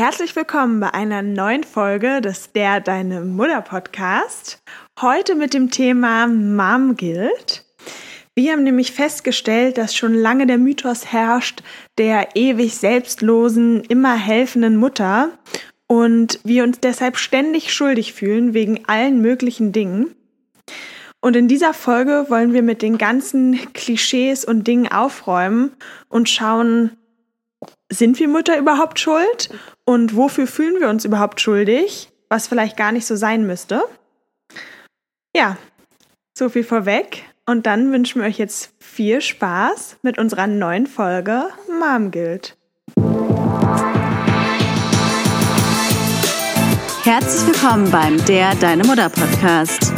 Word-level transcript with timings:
Herzlich 0.00 0.34
willkommen 0.34 0.80
bei 0.80 0.94
einer 0.94 1.20
neuen 1.20 1.62
Folge 1.62 2.22
des 2.22 2.52
Der 2.52 2.80
Deine 2.80 3.20
Mutter 3.20 3.60
Podcast. 3.60 4.62
Heute 4.98 5.34
mit 5.34 5.52
dem 5.52 5.70
Thema 5.70 6.26
Mom 6.26 6.96
Guild. 6.96 7.66
Wir 8.34 8.52
haben 8.52 8.62
nämlich 8.62 8.92
festgestellt, 8.92 9.76
dass 9.76 9.94
schon 9.94 10.14
lange 10.14 10.46
der 10.46 10.56
Mythos 10.56 11.12
herrscht 11.12 11.62
der 11.98 12.34
ewig 12.34 12.76
selbstlosen, 12.76 13.84
immer 13.84 14.14
helfenden 14.16 14.78
Mutter 14.78 15.32
und 15.86 16.40
wir 16.44 16.64
uns 16.64 16.80
deshalb 16.80 17.18
ständig 17.18 17.70
schuldig 17.70 18.14
fühlen 18.14 18.54
wegen 18.54 18.86
allen 18.86 19.20
möglichen 19.20 19.70
Dingen. 19.70 20.14
Und 21.20 21.36
in 21.36 21.46
dieser 21.46 21.74
Folge 21.74 22.24
wollen 22.30 22.54
wir 22.54 22.62
mit 22.62 22.80
den 22.80 22.96
ganzen 22.96 23.70
Klischees 23.74 24.46
und 24.46 24.66
Dingen 24.66 24.90
aufräumen 24.90 25.72
und 26.08 26.30
schauen, 26.30 26.92
sind 27.90 28.18
wir 28.18 28.28
Mütter 28.28 28.56
überhaupt 28.56 28.98
schuld? 28.98 29.50
Und 29.84 30.16
wofür 30.16 30.46
fühlen 30.46 30.80
wir 30.80 30.88
uns 30.88 31.04
überhaupt 31.04 31.40
schuldig? 31.40 32.08
Was 32.28 32.46
vielleicht 32.46 32.76
gar 32.76 32.92
nicht 32.92 33.06
so 33.06 33.16
sein 33.16 33.46
müsste. 33.46 33.82
Ja, 35.36 35.58
so 36.36 36.48
viel 36.48 36.64
vorweg. 36.64 37.24
Und 37.46 37.66
dann 37.66 37.92
wünschen 37.92 38.22
wir 38.22 38.28
euch 38.28 38.38
jetzt 38.38 38.72
viel 38.78 39.20
Spaß 39.20 39.98
mit 40.02 40.18
unserer 40.18 40.46
neuen 40.46 40.86
Folge 40.86 41.48
Mom 41.68 42.12
Guild. 42.12 42.56
Herzlich 47.02 47.46
willkommen 47.54 47.90
beim 47.90 48.24
Der 48.26 48.54
Deine 48.54 48.84
Mutter 48.84 49.08
Podcast. 49.08 49.92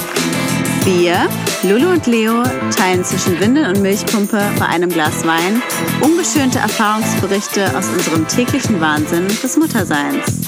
Wir, 0.84 1.28
Lulu 1.64 1.90
und 1.90 2.06
Leo, 2.08 2.42
teilen 2.76 3.04
zwischen 3.04 3.38
Windel 3.38 3.68
und 3.68 3.82
Milchpumpe 3.82 4.42
bei 4.58 4.66
einem 4.66 4.90
Glas 4.90 5.24
Wein 5.24 5.62
ungeschönte 6.00 6.58
Erfahrungsberichte 6.58 7.76
aus 7.76 7.88
unserem 7.88 8.26
täglichen 8.26 8.80
Wahnsinn 8.80 9.28
des 9.28 9.56
Mutterseins. 9.56 10.40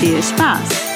Viel 0.00 0.20
Spaß! 0.20 0.91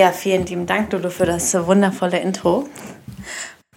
Ja, 0.00 0.12
vielen 0.12 0.46
lieben 0.46 0.64
Dank, 0.64 0.90
Lulu, 0.94 1.10
für 1.10 1.26
das 1.26 1.52
wundervolle 1.52 2.20
Intro. 2.20 2.66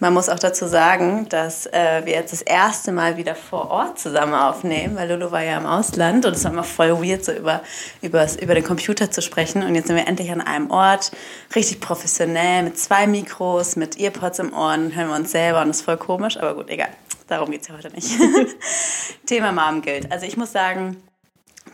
Man 0.00 0.14
muss 0.14 0.30
auch 0.30 0.38
dazu 0.38 0.66
sagen, 0.66 1.28
dass 1.28 1.66
äh, 1.66 2.00
wir 2.06 2.14
jetzt 2.14 2.32
das 2.32 2.40
erste 2.40 2.92
Mal 2.92 3.18
wieder 3.18 3.34
vor 3.34 3.70
Ort 3.70 3.98
zusammen 3.98 4.32
aufnehmen, 4.32 4.96
weil 4.96 5.12
Lulu 5.12 5.32
war 5.32 5.42
ja 5.42 5.58
im 5.58 5.66
Ausland 5.66 6.24
und 6.24 6.34
es 6.34 6.44
war 6.44 6.52
immer 6.52 6.64
voll 6.64 6.92
weird, 6.92 7.26
so 7.26 7.32
über, 7.32 7.60
über, 8.00 8.26
über 8.40 8.54
den 8.54 8.64
Computer 8.64 9.10
zu 9.10 9.20
sprechen. 9.20 9.62
Und 9.62 9.74
jetzt 9.74 9.88
sind 9.88 9.96
wir 9.96 10.08
endlich 10.08 10.32
an 10.32 10.40
einem 10.40 10.70
Ort, 10.70 11.12
richtig 11.54 11.80
professionell, 11.80 12.62
mit 12.62 12.78
zwei 12.78 13.06
Mikros, 13.06 13.76
mit 13.76 14.00
Earpods 14.00 14.38
im 14.38 14.54
Ohr, 14.54 14.72
und 14.72 14.96
hören 14.96 15.08
wir 15.08 15.16
uns 15.16 15.30
selber 15.30 15.60
und 15.60 15.68
das 15.68 15.80
ist 15.80 15.84
voll 15.84 15.98
komisch, 15.98 16.38
aber 16.38 16.54
gut, 16.54 16.70
egal. 16.70 16.88
Darum 17.26 17.50
geht 17.50 17.60
es 17.60 17.68
ja 17.68 17.74
heute 17.74 17.90
nicht. 17.90 18.08
Thema 19.26 19.52
Mom 19.52 19.82
gilt. 19.82 20.10
Also 20.10 20.24
ich 20.24 20.38
muss 20.38 20.52
sagen, 20.52 20.96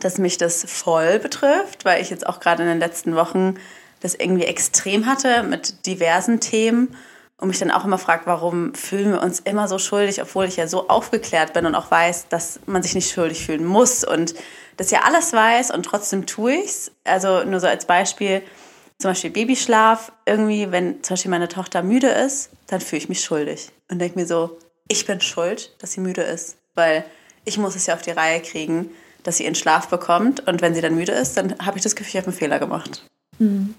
dass 0.01 0.17
mich 0.17 0.37
das 0.37 0.65
voll 0.67 1.19
betrifft, 1.19 1.85
weil 1.85 2.01
ich 2.01 2.09
jetzt 2.09 2.27
auch 2.27 2.41
gerade 2.41 2.63
in 2.63 2.67
den 2.67 2.79
letzten 2.79 3.15
Wochen 3.15 3.55
das 4.01 4.15
irgendwie 4.15 4.45
extrem 4.45 5.05
hatte 5.05 5.43
mit 5.43 5.85
diversen 5.85 6.39
Themen 6.39 6.95
und 7.37 7.47
mich 7.47 7.59
dann 7.59 7.71
auch 7.71 7.85
immer 7.85 7.97
fragt, 7.97 8.27
warum 8.27 8.73
fühlen 8.75 9.13
wir 9.13 9.21
uns 9.21 9.39
immer 9.39 9.67
so 9.67 9.79
schuldig, 9.79 10.21
obwohl 10.21 10.45
ich 10.45 10.57
ja 10.57 10.67
so 10.67 10.87
aufgeklärt 10.89 11.53
bin 11.53 11.65
und 11.65 11.75
auch 11.75 11.89
weiß, 11.89 12.27
dass 12.29 12.59
man 12.67 12.83
sich 12.83 12.93
nicht 12.93 13.11
schuldig 13.11 13.45
fühlen 13.45 13.65
muss 13.65 14.03
und 14.03 14.35
das 14.77 14.91
ja 14.91 15.01
alles 15.03 15.33
weiß 15.33 15.71
und 15.71 15.83
trotzdem 15.83 16.25
tue 16.25 16.53
ich 16.53 16.65
es. 16.65 16.91
Also 17.03 17.43
nur 17.43 17.59
so 17.59 17.67
als 17.67 17.85
Beispiel, 17.85 18.43
zum 18.99 19.11
Beispiel 19.11 19.31
Babyschlaf, 19.31 20.11
irgendwie, 20.25 20.71
wenn 20.71 21.03
zum 21.03 21.15
Beispiel 21.15 21.31
meine 21.31 21.47
Tochter 21.47 21.81
müde 21.81 22.09
ist, 22.09 22.51
dann 22.67 22.79
fühle 22.79 23.01
ich 23.01 23.09
mich 23.09 23.23
schuldig 23.23 23.69
und 23.89 23.99
denke 23.99 24.19
mir 24.19 24.27
so, 24.27 24.57
ich 24.87 25.05
bin 25.05 25.19
schuld, 25.19 25.75
dass 25.79 25.93
sie 25.93 26.01
müde 26.01 26.21
ist, 26.21 26.57
weil 26.75 27.03
ich 27.43 27.57
muss 27.57 27.75
es 27.75 27.87
ja 27.87 27.95
auf 27.95 28.01
die 28.01 28.11
Reihe 28.11 28.41
kriegen, 28.41 28.91
dass 29.23 29.37
sie 29.37 29.45
ihren 29.45 29.55
Schlaf 29.55 29.87
bekommt 29.87 30.47
und 30.47 30.61
wenn 30.61 30.75
sie 30.75 30.81
dann 30.81 30.95
müde 30.95 31.11
ist, 31.11 31.37
dann 31.37 31.55
habe 31.65 31.77
ich 31.77 31.83
das 31.83 31.95
Gefühl, 31.95 32.09
ich 32.09 32.17
habe 32.17 32.27
einen 32.27 32.37
Fehler 32.37 32.59
gemacht. 32.59 33.03
Mhm. 33.41 33.73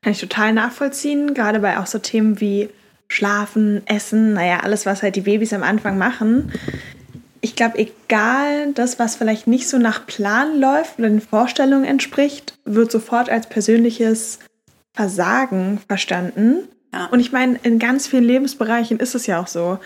Kann 0.00 0.12
ich 0.12 0.20
total 0.20 0.52
nachvollziehen, 0.52 1.34
gerade 1.34 1.60
bei 1.60 1.78
auch 1.78 1.86
so 1.86 1.98
Themen 1.98 2.40
wie 2.40 2.68
Schlafen, 3.08 3.82
Essen, 3.86 4.32
naja, 4.32 4.60
alles, 4.60 4.86
was 4.86 5.02
halt 5.02 5.16
die 5.16 5.20
Babys 5.22 5.52
am 5.52 5.62
Anfang 5.62 5.98
machen. 5.98 6.50
Ich 7.40 7.56
glaube, 7.56 7.78
egal 7.78 8.72
das, 8.72 8.98
was 8.98 9.16
vielleicht 9.16 9.46
nicht 9.46 9.68
so 9.68 9.76
nach 9.76 10.06
Plan 10.06 10.58
läuft 10.58 10.98
oder 10.98 11.08
den 11.08 11.20
Vorstellungen 11.20 11.84
entspricht, 11.84 12.58
wird 12.64 12.90
sofort 12.90 13.28
als 13.28 13.48
persönliches 13.48 14.38
Versagen 14.94 15.78
verstanden. 15.86 16.68
Ja. 16.92 17.06
Und 17.06 17.20
ich 17.20 17.32
meine, 17.32 17.58
in 17.62 17.78
ganz 17.78 18.06
vielen 18.06 18.24
Lebensbereichen 18.24 18.98
ist 18.98 19.14
es 19.14 19.26
ja 19.26 19.40
auch 19.40 19.46
so. 19.46 19.78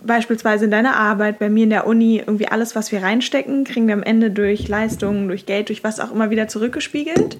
Beispielsweise 0.00 0.66
in 0.66 0.70
deiner 0.70 0.96
Arbeit, 0.96 1.38
bei 1.38 1.48
mir 1.48 1.64
in 1.64 1.70
der 1.70 1.86
Uni, 1.86 2.18
irgendwie 2.18 2.48
alles, 2.48 2.74
was 2.74 2.92
wir 2.92 3.02
reinstecken, 3.02 3.64
kriegen 3.64 3.86
wir 3.86 3.94
am 3.94 4.02
Ende 4.02 4.30
durch 4.30 4.68
Leistungen, 4.68 5.28
durch 5.28 5.46
Geld, 5.46 5.68
durch 5.68 5.84
was 5.84 6.00
auch 6.00 6.12
immer 6.12 6.30
wieder 6.30 6.48
zurückgespiegelt. 6.48 7.38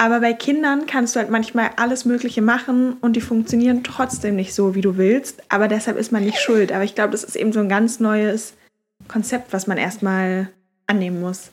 Aber 0.00 0.20
bei 0.20 0.32
Kindern 0.32 0.86
kannst 0.86 1.16
du 1.16 1.18
halt 1.18 1.28
manchmal 1.28 1.70
alles 1.74 2.04
Mögliche 2.04 2.40
machen 2.40 2.96
und 3.00 3.14
die 3.14 3.20
funktionieren 3.20 3.82
trotzdem 3.82 4.36
nicht 4.36 4.54
so, 4.54 4.76
wie 4.76 4.80
du 4.80 4.96
willst. 4.96 5.42
Aber 5.48 5.66
deshalb 5.66 5.98
ist 5.98 6.12
man 6.12 6.24
nicht 6.24 6.38
schuld. 6.38 6.70
Aber 6.70 6.84
ich 6.84 6.94
glaube, 6.94 7.10
das 7.10 7.24
ist 7.24 7.34
eben 7.34 7.52
so 7.52 7.58
ein 7.58 7.68
ganz 7.68 7.98
neues 7.98 8.54
Konzept, 9.08 9.52
was 9.52 9.66
man 9.66 9.76
erstmal 9.76 10.50
annehmen 10.86 11.20
muss. 11.20 11.50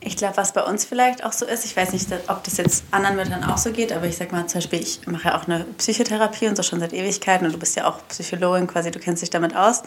Ich 0.00 0.16
glaube, 0.16 0.36
was 0.36 0.52
bei 0.52 0.62
uns 0.62 0.84
vielleicht 0.84 1.24
auch 1.24 1.32
so 1.32 1.46
ist, 1.46 1.64
ich 1.64 1.76
weiß 1.76 1.92
nicht, 1.92 2.08
ob 2.26 2.42
das 2.42 2.56
jetzt 2.56 2.82
anderen 2.90 3.14
Müttern 3.14 3.44
auch 3.44 3.58
so 3.58 3.70
geht, 3.70 3.92
aber 3.92 4.06
ich 4.06 4.16
sag 4.16 4.32
mal 4.32 4.44
zum 4.46 4.58
Beispiel, 4.58 4.80
ich 4.80 5.06
mache 5.06 5.28
ja 5.28 5.38
auch 5.38 5.46
eine 5.46 5.64
Psychotherapie 5.78 6.48
und 6.48 6.56
so 6.56 6.64
schon 6.64 6.80
seit 6.80 6.92
Ewigkeiten 6.92 7.46
und 7.46 7.52
du 7.52 7.58
bist 7.58 7.76
ja 7.76 7.86
auch 7.86 8.06
Psychologin 8.08 8.66
quasi, 8.66 8.90
du 8.90 8.98
kennst 8.98 9.22
dich 9.22 9.30
damit 9.30 9.54
aus. 9.54 9.82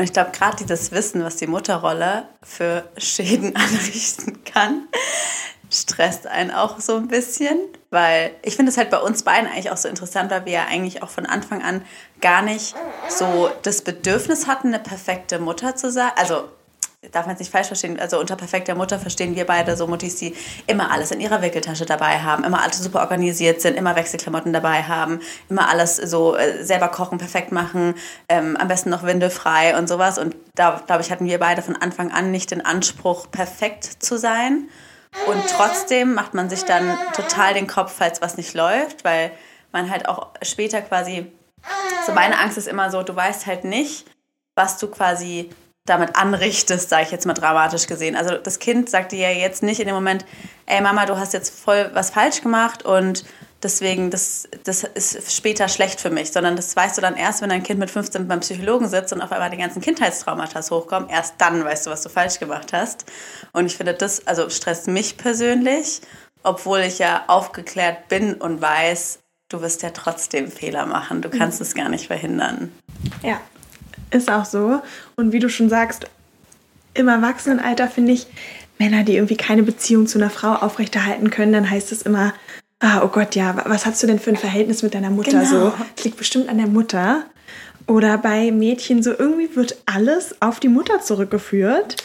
Und 0.00 0.04
ich 0.04 0.14
glaube, 0.14 0.30
gerade 0.30 0.56
dieses 0.56 0.92
Wissen, 0.92 1.22
was 1.22 1.36
die 1.36 1.46
Mutterrolle 1.46 2.26
für 2.42 2.84
Schäden 2.96 3.54
anrichten 3.54 4.44
kann, 4.44 4.88
stresst 5.68 6.26
einen 6.26 6.50
auch 6.50 6.80
so 6.80 6.96
ein 6.96 7.06
bisschen, 7.06 7.58
weil 7.90 8.30
ich 8.40 8.56
finde 8.56 8.72
es 8.72 8.78
halt 8.78 8.88
bei 8.88 8.96
uns 8.96 9.24
beiden 9.24 9.46
eigentlich 9.46 9.70
auch 9.70 9.76
so 9.76 9.90
interessant, 9.90 10.30
weil 10.30 10.46
wir 10.46 10.52
ja 10.54 10.64
eigentlich 10.70 11.02
auch 11.02 11.10
von 11.10 11.26
Anfang 11.26 11.60
an 11.62 11.84
gar 12.22 12.40
nicht 12.40 12.74
so 13.10 13.50
das 13.60 13.82
Bedürfnis 13.82 14.46
hatten, 14.46 14.68
eine 14.68 14.78
perfekte 14.78 15.38
Mutter 15.38 15.76
zu 15.76 15.92
sein. 15.92 16.12
Also 16.16 16.48
darf 17.12 17.24
man 17.24 17.34
es 17.34 17.40
nicht 17.40 17.50
falsch 17.50 17.68
verstehen, 17.68 17.98
also 17.98 18.20
unter 18.20 18.36
perfekter 18.36 18.74
Mutter 18.74 18.98
verstehen 18.98 19.34
wir 19.34 19.46
beide 19.46 19.74
so 19.74 19.86
Muttis, 19.86 20.16
die 20.16 20.34
immer 20.66 20.90
alles 20.90 21.10
in 21.10 21.20
ihrer 21.20 21.40
Wickeltasche 21.40 21.86
dabei 21.86 22.20
haben, 22.20 22.44
immer 22.44 22.62
alles 22.62 22.78
super 22.78 23.00
organisiert 23.00 23.62
sind, 23.62 23.76
immer 23.76 23.96
Wechselklamotten 23.96 24.52
dabei 24.52 24.82
haben, 24.82 25.20
immer 25.48 25.70
alles 25.70 25.96
so 25.96 26.36
äh, 26.36 26.62
selber 26.62 26.88
kochen, 26.88 27.16
perfekt 27.16 27.52
machen, 27.52 27.94
ähm, 28.28 28.56
am 28.58 28.68
besten 28.68 28.90
noch 28.90 29.02
windelfrei 29.02 29.78
und 29.78 29.88
sowas. 29.88 30.18
Und 30.18 30.36
da, 30.54 30.82
glaube 30.86 31.00
ich, 31.00 31.10
hatten 31.10 31.24
wir 31.24 31.38
beide 31.38 31.62
von 31.62 31.74
Anfang 31.74 32.12
an 32.12 32.30
nicht 32.30 32.50
den 32.50 32.64
Anspruch, 32.64 33.30
perfekt 33.30 33.84
zu 33.84 34.18
sein. 34.18 34.68
Und 35.26 35.42
trotzdem 35.48 36.12
macht 36.12 36.34
man 36.34 36.50
sich 36.50 36.64
dann 36.64 36.98
total 37.14 37.54
den 37.54 37.66
Kopf, 37.66 37.94
falls 37.96 38.20
was 38.20 38.36
nicht 38.36 38.52
läuft, 38.54 39.04
weil 39.04 39.32
man 39.72 39.90
halt 39.90 40.06
auch 40.06 40.28
später 40.42 40.82
quasi, 40.82 41.32
so 42.06 42.12
meine 42.12 42.38
Angst 42.38 42.58
ist 42.58 42.68
immer 42.68 42.90
so, 42.90 43.02
du 43.02 43.16
weißt 43.16 43.46
halt 43.46 43.64
nicht, 43.64 44.06
was 44.54 44.76
du 44.78 44.88
quasi 44.88 45.50
damit 45.86 46.16
anrichtest, 46.16 46.88
sage 46.88 47.04
ich 47.04 47.10
jetzt 47.10 47.26
mal 47.26 47.34
dramatisch 47.34 47.86
gesehen. 47.86 48.16
Also 48.16 48.36
das 48.36 48.58
Kind 48.58 48.90
sagt 48.90 49.12
dir 49.12 49.18
ja 49.18 49.30
jetzt 49.30 49.62
nicht 49.62 49.80
in 49.80 49.86
dem 49.86 49.94
Moment, 49.94 50.24
ey 50.66 50.80
Mama, 50.80 51.06
du 51.06 51.16
hast 51.16 51.32
jetzt 51.32 51.50
voll 51.50 51.90
was 51.94 52.10
falsch 52.10 52.42
gemacht 52.42 52.84
und 52.84 53.24
deswegen, 53.62 54.10
das, 54.10 54.48
das 54.64 54.84
ist 54.84 55.32
später 55.32 55.68
schlecht 55.68 56.00
für 56.00 56.10
mich, 56.10 56.32
sondern 56.32 56.56
das 56.56 56.74
weißt 56.74 56.96
du 56.96 57.02
dann 57.02 57.16
erst, 57.16 57.42
wenn 57.42 57.50
dein 57.50 57.62
Kind 57.62 57.80
mit 57.80 57.90
15 57.90 58.28
beim 58.28 58.40
Psychologen 58.40 58.88
sitzt 58.88 59.12
und 59.12 59.20
auf 59.20 59.32
einmal 59.32 59.50
die 59.50 59.56
ganzen 59.56 59.80
Kindheitstraumata 59.80 60.60
hochkommen. 60.70 61.08
Erst 61.08 61.34
dann 61.38 61.64
weißt 61.64 61.86
du, 61.86 61.90
was 61.90 62.02
du 62.02 62.08
falsch 62.08 62.38
gemacht 62.38 62.72
hast. 62.72 63.06
Und 63.52 63.66
ich 63.66 63.76
finde, 63.76 63.94
das 63.94 64.26
also 64.26 64.48
stresst 64.50 64.86
mich 64.86 65.16
persönlich, 65.16 66.00
obwohl 66.42 66.80
ich 66.80 66.98
ja 66.98 67.24
aufgeklärt 67.26 68.08
bin 68.08 68.34
und 68.34 68.60
weiß, 68.60 69.18
du 69.48 69.60
wirst 69.60 69.82
ja 69.82 69.90
trotzdem 69.90 70.50
Fehler 70.50 70.86
machen. 70.86 71.22
Du 71.22 71.28
kannst 71.28 71.60
mhm. 71.60 71.66
es 71.66 71.74
gar 71.74 71.88
nicht 71.88 72.06
verhindern. 72.06 72.72
Ja, 73.22 73.40
ist 74.10 74.30
auch 74.30 74.44
so. 74.44 74.80
Und 75.16 75.32
wie 75.32 75.38
du 75.38 75.48
schon 75.48 75.68
sagst, 75.68 76.06
im 76.94 77.08
Erwachsenenalter 77.08 77.88
finde 77.88 78.12
ich, 78.12 78.26
Männer, 78.78 79.04
die 79.04 79.14
irgendwie 79.14 79.36
keine 79.36 79.62
Beziehung 79.62 80.06
zu 80.06 80.18
einer 80.18 80.30
Frau 80.30 80.54
aufrechterhalten 80.54 81.30
können, 81.30 81.52
dann 81.52 81.70
heißt 81.70 81.92
es 81.92 82.02
immer, 82.02 82.32
ah, 82.80 83.02
oh 83.04 83.08
Gott, 83.08 83.34
ja, 83.34 83.62
was 83.66 83.86
hast 83.86 84.02
du 84.02 84.06
denn 84.06 84.18
für 84.18 84.30
ein 84.30 84.36
Verhältnis 84.36 84.82
mit 84.82 84.94
deiner 84.94 85.10
Mutter? 85.10 85.32
Genau. 85.32 85.44
So, 85.44 85.72
das 85.94 86.04
liegt 86.04 86.16
bestimmt 86.16 86.48
an 86.48 86.56
der 86.56 86.66
Mutter. 86.66 87.24
Oder 87.86 88.18
bei 88.18 88.50
Mädchen 88.50 89.02
so, 89.02 89.10
irgendwie 89.10 89.54
wird 89.54 89.76
alles 89.86 90.40
auf 90.40 90.60
die 90.60 90.68
Mutter 90.68 91.00
zurückgeführt. 91.00 91.96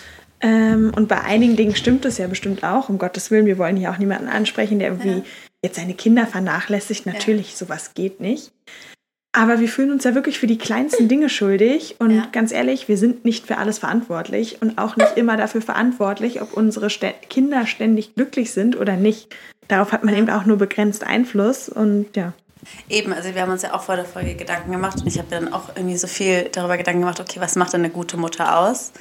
Ähm, 0.41 0.91
und 0.95 1.07
bei 1.07 1.21
einigen 1.21 1.55
Dingen 1.55 1.75
stimmt 1.75 2.05
es 2.05 2.17
ja 2.17 2.27
bestimmt 2.27 2.63
auch, 2.63 2.89
um 2.89 2.97
Gottes 2.97 3.31
Willen. 3.31 3.45
Wir 3.45 3.57
wollen 3.57 3.77
hier 3.77 3.91
auch 3.91 3.97
niemanden 3.97 4.27
ansprechen, 4.27 4.79
der 4.79 4.89
irgendwie 4.89 5.09
ja. 5.09 5.23
jetzt 5.63 5.77
seine 5.77 5.93
Kinder 5.93 6.27
vernachlässigt. 6.27 7.05
Natürlich, 7.05 7.51
ja. 7.51 7.57
sowas 7.57 7.93
geht 7.93 8.19
nicht. 8.19 8.51
Aber 9.37 9.59
wir 9.59 9.67
fühlen 9.67 9.91
uns 9.91 10.05
ja 10.05 10.15
wirklich 10.15 10.39
für 10.39 10.47
die 10.47 10.57
kleinsten 10.57 11.07
Dinge 11.09 11.29
schuldig. 11.29 11.97
Und 11.99 12.11
ja. 12.11 12.27
ganz 12.31 12.51
ehrlich, 12.51 12.87
wir 12.87 12.97
sind 12.97 13.25
nicht 13.25 13.45
für 13.45 13.57
alles 13.57 13.79
verantwortlich 13.79 14.61
und 14.61 14.77
auch 14.77 14.95
nicht 14.95 15.11
immer 15.17 15.35
dafür 15.35 15.61
verantwortlich, 15.61 16.41
ob 16.41 16.53
unsere 16.53 16.87
Kinder 17.29 17.67
ständig 17.67 18.15
glücklich 18.15 18.51
sind 18.51 18.79
oder 18.79 18.95
nicht. 18.95 19.35
Darauf 19.67 19.91
hat 19.91 20.03
man 20.03 20.15
eben 20.15 20.29
auch 20.29 20.45
nur 20.45 20.57
begrenzt 20.57 21.05
Einfluss. 21.05 21.67
Und 21.67 22.15
ja. 22.15 22.31
Eben, 22.89 23.11
also 23.11 23.35
wir 23.35 23.41
haben 23.41 23.51
uns 23.51 23.61
ja 23.61 23.73
auch 23.73 23.83
vor 23.83 23.97
der 23.97 24.05
Folge 24.05 24.35
Gedanken 24.35 24.71
gemacht 24.71 25.01
und 25.01 25.07
ich 25.07 25.17
habe 25.17 25.27
dann 25.29 25.51
auch 25.51 25.75
irgendwie 25.75 25.97
so 25.97 26.07
viel 26.07 26.49
darüber 26.51 26.77
Gedanken 26.77 27.01
gemacht, 27.01 27.19
okay, 27.19 27.39
was 27.39 27.55
macht 27.55 27.73
denn 27.73 27.81
eine 27.81 27.91
gute 27.91 28.17
Mutter 28.17 28.57
aus? 28.57 28.91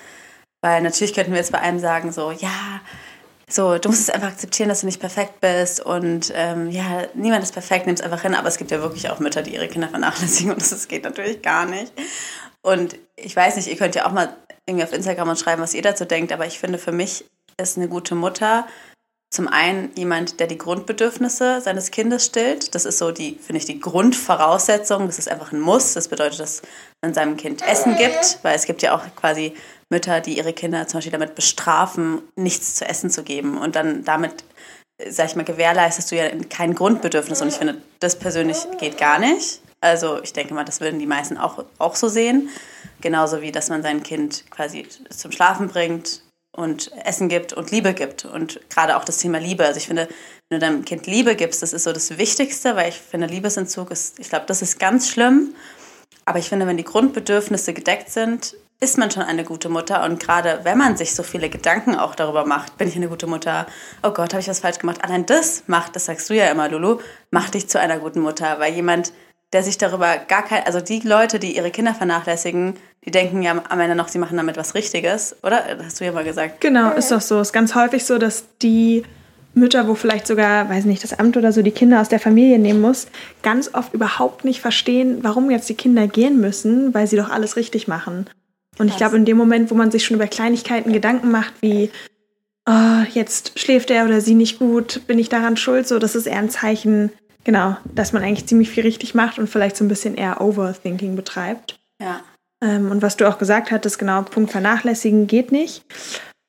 Weil 0.63 0.83
natürlich 0.83 1.15
könnten 1.15 1.31
wir 1.31 1.39
jetzt 1.39 1.53
bei 1.53 1.61
einem 1.61 1.79
sagen, 1.79 2.11
so, 2.11 2.31
ja, 2.33 2.81
so, 3.55 3.79
du 3.79 3.89
musst 3.89 4.01
es 4.01 4.11
einfach 4.11 4.29
akzeptieren, 4.29 4.69
dass 4.69 4.81
du 4.81 4.87
nicht 4.87 5.01
perfekt 5.01 5.41
bist 5.41 5.81
und 5.81 6.33
ähm, 6.35 6.71
ja, 6.71 7.05
niemand 7.15 7.45
ist 7.45 7.53
perfekt, 7.53 7.87
nimm 7.87 7.95
es 7.95 8.01
einfach 8.01 8.23
hin, 8.23 8.35
aber 8.35 8.49
es 8.49 8.59
gibt 8.59 8.73
ja 8.73 8.81
wirklich 8.81 9.11
auch 9.11 9.21
Mütter, 9.21 9.43
die 9.43 9.55
ihre 9.55 9.69
Kinder 9.69 9.89
vernachlässigen 9.89 10.53
und 10.55 10.61
das, 10.61 10.89
geht 10.89 11.05
natürlich 11.05 11.41
gar 11.41 11.65
nicht. 11.65 11.93
Und 12.63 12.97
ich 13.17 13.37
weiß 13.37 13.57
nicht, 13.57 13.69
ihr 13.69 13.77
könnt 13.77 13.95
ja 13.95 14.07
auch 14.07 14.13
mal 14.13 14.35
irgendwie 14.67 14.85
auf 14.85 14.93
Instagram 14.93 15.29
und 15.29 15.39
schreiben, 15.39 15.63
was 15.63 15.75
ihr 15.75 15.83
dazu 15.83 16.05
denkt, 16.05 16.33
aber 16.33 16.47
ich 16.47 16.59
finde, 16.59 16.79
für 16.79 16.93
mich 16.93 17.25
ist 17.57 17.77
eine 17.77 17.89
gute 17.89 18.17
Mutter 18.17 18.67
zum 19.31 19.49
einen 19.49 19.91
jemand, 19.97 20.39
der 20.39 20.47
die 20.47 20.59
Grundbedürfnisse 20.59 21.61
seines 21.61 21.91
Kindes 21.91 22.25
stillt. 22.25 22.75
Das 22.75 22.85
ist 22.85 22.99
so 22.99 23.11
die, 23.11 23.35
finde 23.35 23.59
ich, 23.59 23.65
die 23.65 23.81
Grundvoraussetzung. 23.81 25.07
Das 25.07 25.19
ist 25.19 25.29
einfach 25.29 25.51
ein 25.51 25.59
Muss. 25.59 25.95
Das 25.95 26.07
bedeutet, 26.07 26.39
dass 26.39 26.63
man 27.03 27.15
seinem 27.15 27.37
Kind 27.37 27.61
Essen 27.67 27.97
gibt, 27.97 28.39
weil 28.43 28.55
es 28.55 28.65
gibt 28.65 28.83
ja 28.83 28.95
auch 28.97 29.03
quasi 29.17 29.55
Mütter, 29.95 30.21
die 30.21 30.37
ihre 30.37 30.53
Kinder 30.53 30.89
zum 30.89 30.99
Beispiel 30.99 31.13
damit 31.13 31.37
bestrafen, 31.37 32.21
nichts 32.35 32.75
zu 32.75 32.85
essen 32.85 33.11
zu 33.11 33.23
geben. 33.23 33.57
Und 33.57 33.77
dann 33.77 34.05
damit, 34.05 34.45
sag 35.09 35.27
ich 35.27 35.37
mal, 35.37 35.45
gewährleistest 35.45 36.11
du 36.11 36.17
ja 36.17 36.29
kein 36.51 36.75
Grundbedürfnis. 36.75 37.41
Und 37.41 37.49
ich 37.49 37.55
finde, 37.55 37.81
das 38.01 38.19
persönlich 38.19 38.59
geht 38.81 38.99
gar 38.99 39.21
nicht. 39.21 39.61
Also 39.81 40.21
ich 40.23 40.33
denke 40.33 40.53
mal, 40.53 40.65
das 40.65 40.81
würden 40.81 40.99
die 40.99 41.07
meisten 41.07 41.39
auch, 41.39 41.65
auch 41.79 41.95
so 41.95 42.09
sehen. 42.09 42.49
Genauso 43.01 43.41
wie, 43.41 43.53
dass 43.53 43.69
man 43.69 43.83
sein 43.83 44.03
Kind 44.03 44.51
quasi 44.51 44.85
zum 45.11 45.31
Schlafen 45.31 45.69
bringt 45.69 46.23
und 46.51 46.91
Essen 47.05 47.29
gibt 47.29 47.53
und 47.53 47.71
Liebe 47.71 47.95
gibt. 47.95 48.25
Und 48.25 48.61
gerade 48.71 48.97
auch 48.97 49.05
das 49.05 49.19
Thema 49.19 49.39
Liebe. 49.39 49.65
Also 49.65 49.79
ich 49.79 49.87
finde, 49.87 50.09
wenn 50.49 50.59
du 50.59 50.67
deinem 50.67 50.85
Kind 50.85 51.07
Liebe 51.07 51.37
gibst, 51.37 51.63
das 51.63 51.73
ist 51.73 51.85
so 51.85 51.93
das 51.93 52.19
Wichtigste, 52.19 52.75
weil 52.75 52.89
ich 52.89 52.97
finde, 52.97 53.29
Liebesentzug 53.29 53.93
ist, 53.93 54.19
ich 54.19 54.29
glaube, 54.29 54.47
das 54.47 54.61
ist 54.61 54.81
ganz 54.81 55.09
schlimm. 55.09 55.55
Aber 56.25 56.41
ich 56.41 56.49
finde, 56.49 56.67
wenn 56.67 56.77
die 56.77 56.85
Grundbedürfnisse 56.85 57.75
gedeckt 57.75 58.11
sind, 58.11 58.57
ist 58.85 58.99
man 58.99 59.11
schon 59.11 59.23
eine 59.23 59.45
gute 59.45 59.71
Mutter. 59.71 60.05
Und 60.05 60.21
gerade 60.21 60.61
wenn 60.63 60.77
man 60.77 60.97
sich 60.97 61.15
so 61.15 61.23
viele 61.23 61.49
Gedanken 61.49 61.97
auch 61.97 62.15
darüber 62.15 62.45
macht, 62.45 62.77
bin 62.77 62.87
ich 62.87 62.95
eine 62.97 63.09
gute 63.09 63.27
Mutter? 63.27 63.67
Oh 64.03 64.11
Gott, 64.11 64.35
habe 64.35 64.41
ich 64.41 64.49
was 64.49 64.61
falsch 64.61 64.79
gemacht? 64.79 65.03
Allein 65.03 65.25
das 65.25 65.65
macht, 65.67 65.97
das 65.97 66.05
sagst 66.05 66.29
du 66.29 66.35
ja 66.35 66.51
immer, 66.51 66.69
Lulu, 66.69 66.99
macht 67.31 67.55
dich 67.55 67.67
zu 67.67 67.81
einer 67.81 67.99
guten 67.99 68.21
Mutter. 68.21 68.61
Weil 68.61 68.75
jemand, 68.75 69.13
der 69.55 69.63
sich 69.63 69.79
darüber 69.79 70.19
gar 70.19 70.45
kein, 70.45 70.65
also 70.65 70.81
die 70.81 71.01
Leute, 71.01 71.39
die 71.39 71.57
ihre 71.57 71.71
Kinder 71.71 71.95
vernachlässigen, 71.95 72.77
die 73.07 73.11
denken 73.11 73.43
ja 73.43 73.55
am 73.69 73.81
Ende 73.81 73.97
noch, 73.97 74.09
sie 74.09 74.19
machen 74.19 74.37
damit 74.37 74.59
was 74.59 74.75
Richtiges, 74.75 75.35
oder? 75.43 75.63
Das 75.77 75.87
hast 75.87 76.01
du 76.01 76.05
ja 76.05 76.13
mal 76.13 76.25
gesagt. 76.25 76.61
Genau, 76.61 76.93
ist 76.93 77.11
doch 77.11 77.23
so. 77.23 77.41
Ist 77.41 77.55
ganz 77.55 77.75
häufig 77.75 78.05
so, 78.05 78.19
dass 78.19 78.45
die 78.61 79.03
Mütter, 79.55 79.89
wo 79.89 79.95
vielleicht 79.95 80.27
sogar, 80.27 80.69
weiß 80.69 80.85
nicht, 80.85 81.03
das 81.03 81.19
Amt 81.19 81.39
oder 81.39 81.53
so 81.53 81.63
die 81.63 81.71
Kinder 81.71 82.03
aus 82.03 82.11
der 82.11 82.21
Familie 82.21 82.59
nehmen 82.59 82.83
muss, 82.83 83.07
ganz 83.43 83.71
oft 83.73 83.95
überhaupt 83.95 84.45
nicht 84.45 84.61
verstehen, 84.61 85.21
warum 85.23 85.51
jetzt 85.51 85.69
die 85.71 85.75
Kinder 85.75 86.07
gehen 86.07 86.39
müssen, 86.39 86.93
weil 86.93 87.07
sie 87.07 87.17
doch 87.17 87.31
alles 87.31 87.57
richtig 87.57 87.89
machen. 87.89 88.27
Und 88.79 88.89
ich 88.89 88.97
glaube, 88.97 89.17
in 89.17 89.25
dem 89.25 89.37
Moment, 89.37 89.71
wo 89.71 89.75
man 89.75 89.91
sich 89.91 90.05
schon 90.05 90.17
über 90.17 90.27
Kleinigkeiten 90.27 90.93
Gedanken 90.93 91.31
macht, 91.31 91.55
wie 91.61 91.91
oh, 92.69 93.03
jetzt 93.13 93.59
schläft 93.59 93.91
er 93.91 94.05
oder 94.05 94.21
sie 94.21 94.35
nicht 94.35 94.59
gut, 94.59 95.03
bin 95.07 95.19
ich 95.19 95.29
daran 95.29 95.57
schuld, 95.57 95.87
so 95.87 95.99
das 95.99 96.15
ist 96.15 96.27
eher 96.27 96.39
ein 96.39 96.51
Zeichen, 96.51 97.13
genau, 97.45 97.77
dass 97.95 98.13
man 98.13 98.23
eigentlich 98.23 98.47
ziemlich 98.47 98.71
viel 98.71 98.85
richtig 98.85 99.15
macht 99.15 99.39
und 99.39 99.49
vielleicht 99.49 99.77
so 99.77 99.85
ein 99.85 99.89
bisschen 99.89 100.15
eher 100.15 100.41
Overthinking 100.41 101.17
betreibt. 101.17 101.79
Ja. 102.01 102.21
Ähm, 102.63 102.91
und 102.91 103.03
was 103.03 103.17
du 103.17 103.29
auch 103.29 103.39
gesagt 103.39 103.71
hattest, 103.71 103.99
genau, 103.99 104.23
Punkt 104.23 104.51
vernachlässigen 104.51 105.27
geht 105.27 105.53
nicht. 105.53 105.85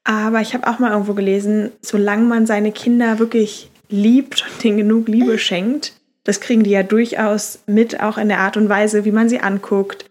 Aber 0.04 0.42
ich 0.42 0.54
habe 0.54 0.68
auch 0.68 0.80
mal 0.80 0.92
irgendwo 0.92 1.14
gelesen, 1.14 1.72
solange 1.82 2.26
man 2.26 2.46
seine 2.46 2.72
Kinder 2.72 3.20
wirklich 3.20 3.70
liebt 3.90 4.46
und 4.48 4.64
denen 4.64 4.78
genug 4.78 5.08
Liebe 5.08 5.38
schenkt, 5.40 5.94
das 6.24 6.40
kriegen 6.40 6.64
die 6.64 6.72
ja 6.72 6.84
durchaus 6.84 7.60
mit, 7.68 8.02
auch 8.02 8.18
in 8.18 8.30
der 8.30 8.40
Art 8.40 8.58
und 8.58 8.70
Weise, 8.70 9.06
wie 9.06 9.12
man 9.12 9.30
sie 9.30 9.40
anguckt, 9.40 10.06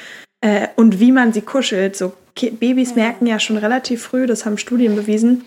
äh, 0.44 0.68
und 0.76 1.00
wie 1.00 1.10
man 1.10 1.32
sie 1.32 1.40
kuschelt. 1.40 1.96
So 1.96 2.12
Babys 2.34 2.94
merken 2.94 3.26
ja 3.26 3.40
schon 3.40 3.56
relativ 3.56 4.02
früh, 4.02 4.26
das 4.26 4.44
haben 4.44 4.58
Studien 4.58 4.94
bewiesen, 4.94 5.44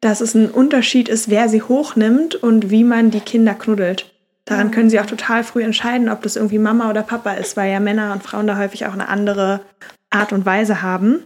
dass 0.00 0.20
es 0.20 0.34
ein 0.34 0.50
Unterschied 0.50 1.08
ist, 1.08 1.28
wer 1.30 1.48
sie 1.48 1.62
hochnimmt 1.62 2.36
und 2.36 2.70
wie 2.70 2.84
man 2.84 3.10
die 3.10 3.20
Kinder 3.20 3.54
knuddelt. 3.54 4.12
Daran 4.44 4.70
können 4.70 4.90
sie 4.90 5.00
auch 5.00 5.06
total 5.06 5.42
früh 5.42 5.64
entscheiden, 5.64 6.08
ob 6.08 6.22
das 6.22 6.36
irgendwie 6.36 6.58
Mama 6.58 6.88
oder 6.88 7.02
Papa 7.02 7.32
ist, 7.32 7.56
weil 7.56 7.72
ja 7.72 7.80
Männer 7.80 8.12
und 8.12 8.22
Frauen 8.22 8.46
da 8.46 8.56
häufig 8.56 8.86
auch 8.86 8.92
eine 8.92 9.08
andere 9.08 9.62
Art 10.10 10.32
und 10.32 10.46
Weise 10.46 10.82
haben. 10.82 11.24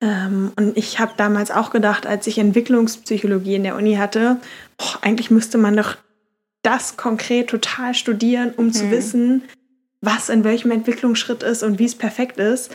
Ähm, 0.00 0.50
und 0.56 0.76
ich 0.76 0.98
habe 0.98 1.12
damals 1.16 1.52
auch 1.52 1.70
gedacht, 1.70 2.08
als 2.08 2.26
ich 2.26 2.38
Entwicklungspsychologie 2.38 3.54
in 3.54 3.62
der 3.62 3.76
Uni 3.76 3.94
hatte, 3.94 4.38
boah, 4.76 4.98
eigentlich 5.02 5.30
müsste 5.30 5.58
man 5.58 5.76
doch 5.76 5.96
das 6.62 6.96
konkret 6.96 7.50
total 7.50 7.94
studieren, 7.94 8.52
um 8.56 8.66
mhm. 8.66 8.72
zu 8.72 8.90
wissen, 8.90 9.42
was 10.00 10.28
in 10.28 10.44
welchem 10.44 10.70
Entwicklungsschritt 10.70 11.42
ist 11.42 11.62
und 11.62 11.78
wie 11.78 11.84
es 11.84 11.94
perfekt 11.94 12.38
ist. 12.38 12.70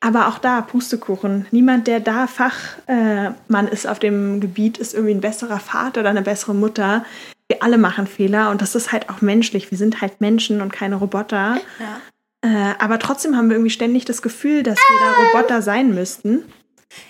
Aber 0.00 0.28
auch 0.28 0.38
da, 0.38 0.60
Pustekuchen. 0.60 1.46
Niemand, 1.50 1.86
der 1.86 2.00
da 2.00 2.26
Fachmann 2.26 3.68
äh, 3.68 3.72
ist 3.72 3.86
auf 3.86 3.98
dem 3.98 4.40
Gebiet, 4.40 4.76
ist 4.76 4.92
irgendwie 4.92 5.14
ein 5.14 5.22
besserer 5.22 5.60
Vater 5.60 6.00
oder 6.00 6.10
eine 6.10 6.22
bessere 6.22 6.54
Mutter. 6.54 7.06
Wir 7.48 7.62
alle 7.62 7.78
machen 7.78 8.06
Fehler 8.06 8.50
und 8.50 8.60
das 8.60 8.74
ist 8.74 8.92
halt 8.92 9.08
auch 9.08 9.22
menschlich. 9.22 9.70
Wir 9.70 9.78
sind 9.78 10.02
halt 10.02 10.20
Menschen 10.20 10.60
und 10.60 10.72
keine 10.72 10.96
Roboter. 10.96 11.58
Ja. 11.78 12.00
Äh, 12.42 12.74
aber 12.78 12.98
trotzdem 12.98 13.36
haben 13.36 13.48
wir 13.48 13.56
irgendwie 13.56 13.70
ständig 13.70 14.04
das 14.04 14.20
Gefühl, 14.20 14.62
dass 14.62 14.76
wir 14.76 14.98
da 15.00 15.38
Roboter 15.38 15.62
sein 15.62 15.94
müssten. 15.94 16.42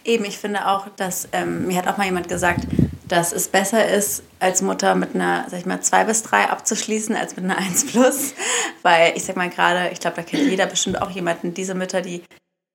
Eben, 0.05 0.25
ich 0.25 0.39
finde 0.39 0.69
auch, 0.69 0.87
dass 0.97 1.29
ähm, 1.33 1.67
mir 1.67 1.77
hat 1.79 1.89
auch 1.89 1.97
mal 1.97 2.05
jemand 2.05 2.29
gesagt, 2.29 2.67
dass 3.15 3.33
es 3.33 3.47
besser 3.47 3.89
ist, 3.89 4.25
als 4.41 4.61
Mutter 4.61 4.97
mit 4.97 5.15
einer, 5.15 5.47
sag 5.49 5.61
ich 5.61 5.67
mal, 5.67 5.81
2 5.81 6.05
bis 6.05 6.25
3 6.25 6.51
abzuschließen, 6.51 7.15
als 7.15 7.37
mit 7.37 7.45
einer 7.45 7.59
1 7.59 7.87
plus. 7.93 8.35
Weil 8.83 9.17
ich 9.17 9.25
sag 9.25 9.37
mal 9.37 9.49
gerade, 9.49 9.91
ich 9.91 10.01
glaube, 10.01 10.17
da 10.17 10.23
kennt 10.23 10.43
jeder 10.43 10.67
bestimmt 10.67 11.01
auch 11.01 11.11
jemanden, 11.11 11.55
diese 11.55 11.75
Mütter, 11.75 12.01
die 12.01 12.25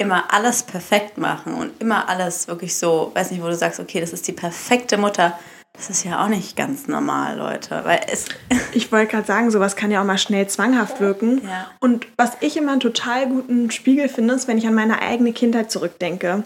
immer 0.02 0.34
alles 0.34 0.64
perfekt 0.64 1.18
machen 1.18 1.56
und 1.56 1.82
immer 1.82 2.08
alles 2.08 2.48
wirklich 2.48 2.78
so, 2.78 3.12
weiß 3.14 3.32
nicht, 3.32 3.44
wo 3.44 3.48
du 3.48 3.56
sagst, 3.56 3.82
okay, 3.82 4.00
das 4.00 4.14
ist 4.14 4.30
die 4.30 4.34
perfekte 4.34 4.98
Mutter. 4.98 5.38
Das 5.74 5.89
ist 5.89 6.04
ja 6.04 6.24
auch 6.24 6.27
nicht 6.27 6.57
ganz 6.57 6.88
normal, 6.88 7.38
Leute. 7.38 7.81
Weil 7.86 8.01
es 8.12 8.25
ich 8.74 8.92
wollte 8.92 9.12
gerade 9.12 9.27
sagen, 9.27 9.51
sowas 9.51 9.75
kann 9.75 9.92
ja 9.92 10.01
auch 10.01 10.06
mal 10.06 10.18
schnell 10.18 10.48
zwanghaft 10.48 11.00
wirken. 11.00 11.42
Ja. 11.44 11.69
Und 11.80 12.07
was 12.18 12.31
ich 12.42 12.57
immer 12.57 12.71
einen 12.71 12.81
total 12.81 13.27
guten 13.27 13.71
Spiegel 13.71 14.10
finde, 14.10 14.33
ist, 14.33 14.48
wenn 14.48 14.57
ich 14.57 14.68
an 14.68 14.74
meine 14.74 15.01
eigene 15.01 15.33
Kindheit 15.33 15.71
zurückdenke. 15.71 16.44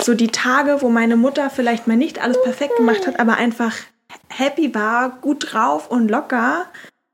So 0.00 0.14
die 0.14 0.28
Tage, 0.28 0.82
wo 0.82 0.88
meine 0.88 1.16
Mutter 1.16 1.50
vielleicht 1.50 1.86
mal 1.86 1.96
nicht 1.96 2.22
alles 2.22 2.40
perfekt 2.42 2.76
gemacht 2.76 3.06
hat, 3.06 3.18
aber 3.18 3.36
einfach 3.36 3.74
happy 4.28 4.74
war, 4.74 5.18
gut 5.20 5.52
drauf 5.52 5.90
und 5.90 6.08
locker. 6.08 6.66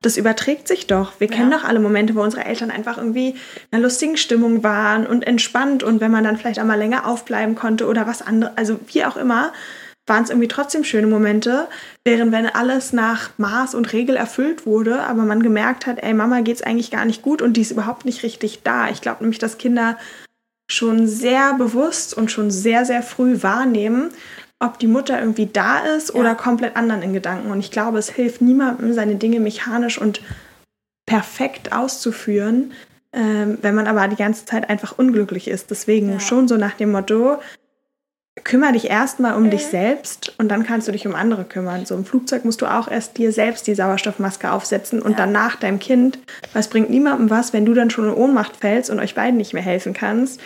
Das 0.03 0.17
überträgt 0.17 0.67
sich 0.67 0.89
doch. 0.89 1.21
Wir 1.21 1.29
ja. 1.29 1.37
kennen 1.37 1.53
doch 1.53 1.63
alle 1.63 1.79
Momente, 1.79 2.17
wo 2.17 2.23
unsere 2.23 2.45
Eltern 2.45 2.73
einfach 2.73 2.99
irgendwie 2.99 3.31
in 3.31 3.37
einer 3.71 3.83
lustigen 3.83 4.17
Stimmung 4.17 4.65
waren 4.65 5.07
und 5.07 5.25
entspannt 5.25 5.85
und 5.85 6.01
wenn 6.01 6.11
man 6.11 6.25
dann 6.25 6.37
vielleicht 6.37 6.59
auch 6.59 6.65
mal 6.65 6.79
länger 6.79 7.07
aufbleiben 7.07 7.55
konnte 7.55 7.87
oder 7.87 8.07
was 8.07 8.21
anderes, 8.21 8.57
also 8.57 8.81
wie 8.89 9.05
auch 9.05 9.17
immer, 9.17 9.53
waren 10.07 10.25
es 10.25 10.31
irgendwie 10.31 10.49
trotzdem 10.49 10.85
schöne 10.85 11.07
Momente, 11.07 11.69
während 12.05 12.33
wenn 12.33 12.47
alles 12.47 12.93
nach 12.93 13.31
Maß 13.39 13.75
und 13.75 13.93
Regel 13.93 14.17
erfüllt 14.17 14.67
wurde, 14.67 15.01
aber 15.03 15.23
man 15.23 15.43
gemerkt 15.43 15.87
hat, 15.87 16.03
ey, 16.03 16.13
Mama 16.13 16.41
geht's 16.41 16.63
eigentlich 16.63 16.91
gar 16.91 17.05
nicht 17.05 17.23
gut 17.23 17.41
und 17.41 17.57
die 17.57 17.61
ist 17.61 17.71
überhaupt 17.71 18.05
nicht 18.05 18.23
richtig 18.23 18.63
da. 18.63 18.89
Ich 18.89 19.01
glaube 19.01 19.23
nämlich, 19.23 19.39
dass 19.39 19.59
Kinder 19.59 19.97
schon 20.71 21.07
sehr 21.07 21.55
bewusst 21.55 22.15
und 22.15 22.31
schon 22.31 22.51
sehr, 22.51 22.85
sehr 22.85 23.03
früh 23.03 23.43
wahrnehmen, 23.43 24.11
ob 24.59 24.79
die 24.79 24.87
Mutter 24.87 25.21
irgendwie 25.21 25.47
da 25.47 25.81
ist 25.81 26.11
ja. 26.11 26.15
oder 26.21 26.35
komplett 26.35 26.77
anderen 26.77 27.03
in 27.03 27.13
Gedanken. 27.13 27.51
Und 27.51 27.61
ich 27.61 27.71
glaube, 27.71 27.99
es 27.99 28.11
hilft 28.11 28.41
niemandem, 28.41 28.93
seine 28.95 29.17
Dinge 29.17 29.41
mechanisch 29.41 30.01
und 30.01 30.21
perfekt 31.07 31.73
auszuführen, 31.73 32.73
ähm, 33.13 33.59
wenn 33.61 33.75
man 33.75 33.87
aber 33.87 34.09
die 34.09 34.17
ganze 34.17 34.47
Zeit 34.47 34.71
einfach 34.71 34.99
unglücklich 34.99 35.49
ist. 35.49 35.71
Deswegen 35.71 36.13
ja. 36.13 36.21
schon 36.21 36.49
so 36.49 36.57
nach 36.57 36.73
dem 36.73 36.93
Motto, 36.93 37.39
kümmere 38.45 38.73
dich 38.73 38.89
erstmal 38.89 39.37
um 39.37 39.51
dich 39.51 39.67
selbst 39.67 40.35
und 40.39 40.49
dann 40.49 40.65
kannst 40.65 40.89
du 40.89 40.93
dich 40.93 41.07
um 41.07 41.15
andere 41.15 41.45
kümmern. 41.45 41.85
So 41.85 41.95
im 41.95 42.05
Flugzeug 42.05 42.45
musst 42.45 42.63
du 42.63 42.67
auch 42.67 42.89
erst 42.89 43.19
dir 43.19 43.31
selbst 43.31 43.67
die 43.67 43.75
Sauerstoffmaske 43.75 44.51
aufsetzen 44.51 45.03
und 45.03 45.13
ja. 45.13 45.17
danach 45.19 45.57
deinem 45.57 45.79
Kind. 45.79 46.19
Was 46.55 46.69
bringt 46.69 46.89
niemandem 46.89 47.29
was, 47.29 47.53
wenn 47.53 47.67
du 47.67 47.75
dann 47.75 47.91
schon 47.91 48.07
in 48.07 48.15
Ohnmacht 48.15 48.57
fällst 48.57 48.91
und 48.91 49.01
euch 49.01 49.15
beiden 49.15 49.37
nicht 49.37 49.53
mehr 49.53 49.63
helfen 49.63 49.93
kannst. 49.93 50.41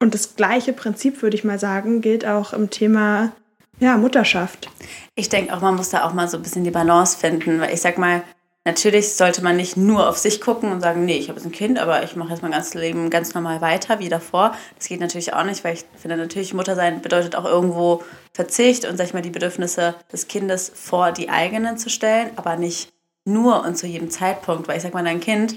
Und 0.00 0.14
das 0.14 0.36
gleiche 0.36 0.72
Prinzip, 0.72 1.22
würde 1.22 1.36
ich 1.36 1.44
mal 1.44 1.58
sagen, 1.58 2.00
gilt 2.00 2.26
auch 2.26 2.52
im 2.52 2.70
Thema 2.70 3.32
ja, 3.80 3.96
Mutterschaft. 3.96 4.68
Ich 5.14 5.28
denke 5.28 5.54
auch, 5.54 5.60
man 5.60 5.76
muss 5.76 5.90
da 5.90 6.04
auch 6.04 6.12
mal 6.12 6.28
so 6.28 6.36
ein 6.36 6.42
bisschen 6.42 6.64
die 6.64 6.70
Balance 6.70 7.16
finden, 7.16 7.60
weil 7.60 7.72
ich 7.72 7.80
sag 7.80 7.98
mal, 7.98 8.22
Natürlich 8.68 9.14
sollte 9.14 9.42
man 9.42 9.56
nicht 9.56 9.78
nur 9.78 10.10
auf 10.10 10.18
sich 10.18 10.42
gucken 10.42 10.70
und 10.70 10.82
sagen, 10.82 11.06
nee, 11.06 11.16
ich 11.16 11.30
habe 11.30 11.38
jetzt 11.38 11.46
ein 11.46 11.52
Kind, 11.52 11.78
aber 11.78 12.02
ich 12.02 12.16
mache 12.16 12.28
jetzt 12.32 12.42
mein 12.42 12.50
ganzes 12.50 12.74
Leben 12.74 13.08
ganz 13.08 13.32
normal 13.32 13.62
weiter 13.62 13.98
wie 13.98 14.10
davor. 14.10 14.54
Das 14.76 14.88
geht 14.88 15.00
natürlich 15.00 15.32
auch 15.32 15.44
nicht, 15.44 15.64
weil 15.64 15.72
ich 15.72 15.86
finde 15.96 16.18
natürlich, 16.18 16.52
Mutter 16.52 16.76
sein 16.76 17.00
bedeutet 17.00 17.34
auch 17.34 17.46
irgendwo 17.46 18.02
Verzicht 18.34 18.84
und, 18.84 18.98
sag 18.98 19.06
ich 19.06 19.14
mal, 19.14 19.22
die 19.22 19.30
Bedürfnisse 19.30 19.94
des 20.12 20.28
Kindes 20.28 20.70
vor 20.74 21.12
die 21.12 21.30
eigenen 21.30 21.78
zu 21.78 21.88
stellen, 21.88 22.28
aber 22.36 22.56
nicht 22.56 22.92
nur 23.24 23.64
und 23.64 23.78
zu 23.78 23.86
jedem 23.86 24.10
Zeitpunkt, 24.10 24.68
weil 24.68 24.76
ich 24.76 24.82
sag 24.82 24.92
mal, 24.92 25.02
dein 25.02 25.20
Kind 25.20 25.56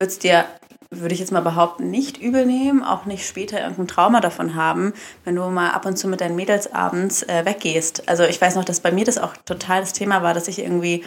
wird 0.00 0.10
es 0.10 0.18
dir 0.18 0.44
würde 0.90 1.12
ich 1.12 1.20
jetzt 1.20 1.32
mal 1.32 1.42
behaupten, 1.42 1.90
nicht 1.90 2.16
übel 2.16 2.46
nehmen, 2.46 2.82
auch 2.82 3.04
nicht 3.04 3.26
später 3.26 3.60
irgendein 3.60 3.88
Trauma 3.88 4.20
davon 4.20 4.54
haben, 4.54 4.94
wenn 5.24 5.36
du 5.36 5.42
mal 5.50 5.70
ab 5.70 5.84
und 5.84 5.98
zu 5.98 6.08
mit 6.08 6.22
deinen 6.22 6.34
Mädels 6.34 6.72
abends 6.72 7.22
äh, 7.24 7.44
weggehst. 7.44 8.08
Also 8.08 8.24
ich 8.24 8.40
weiß 8.40 8.54
noch, 8.54 8.64
dass 8.64 8.80
bei 8.80 8.90
mir 8.90 9.04
das 9.04 9.18
auch 9.18 9.36
total 9.44 9.80
das 9.80 9.92
Thema 9.92 10.22
war, 10.22 10.32
dass 10.32 10.48
ich 10.48 10.60
irgendwie, 10.60 11.04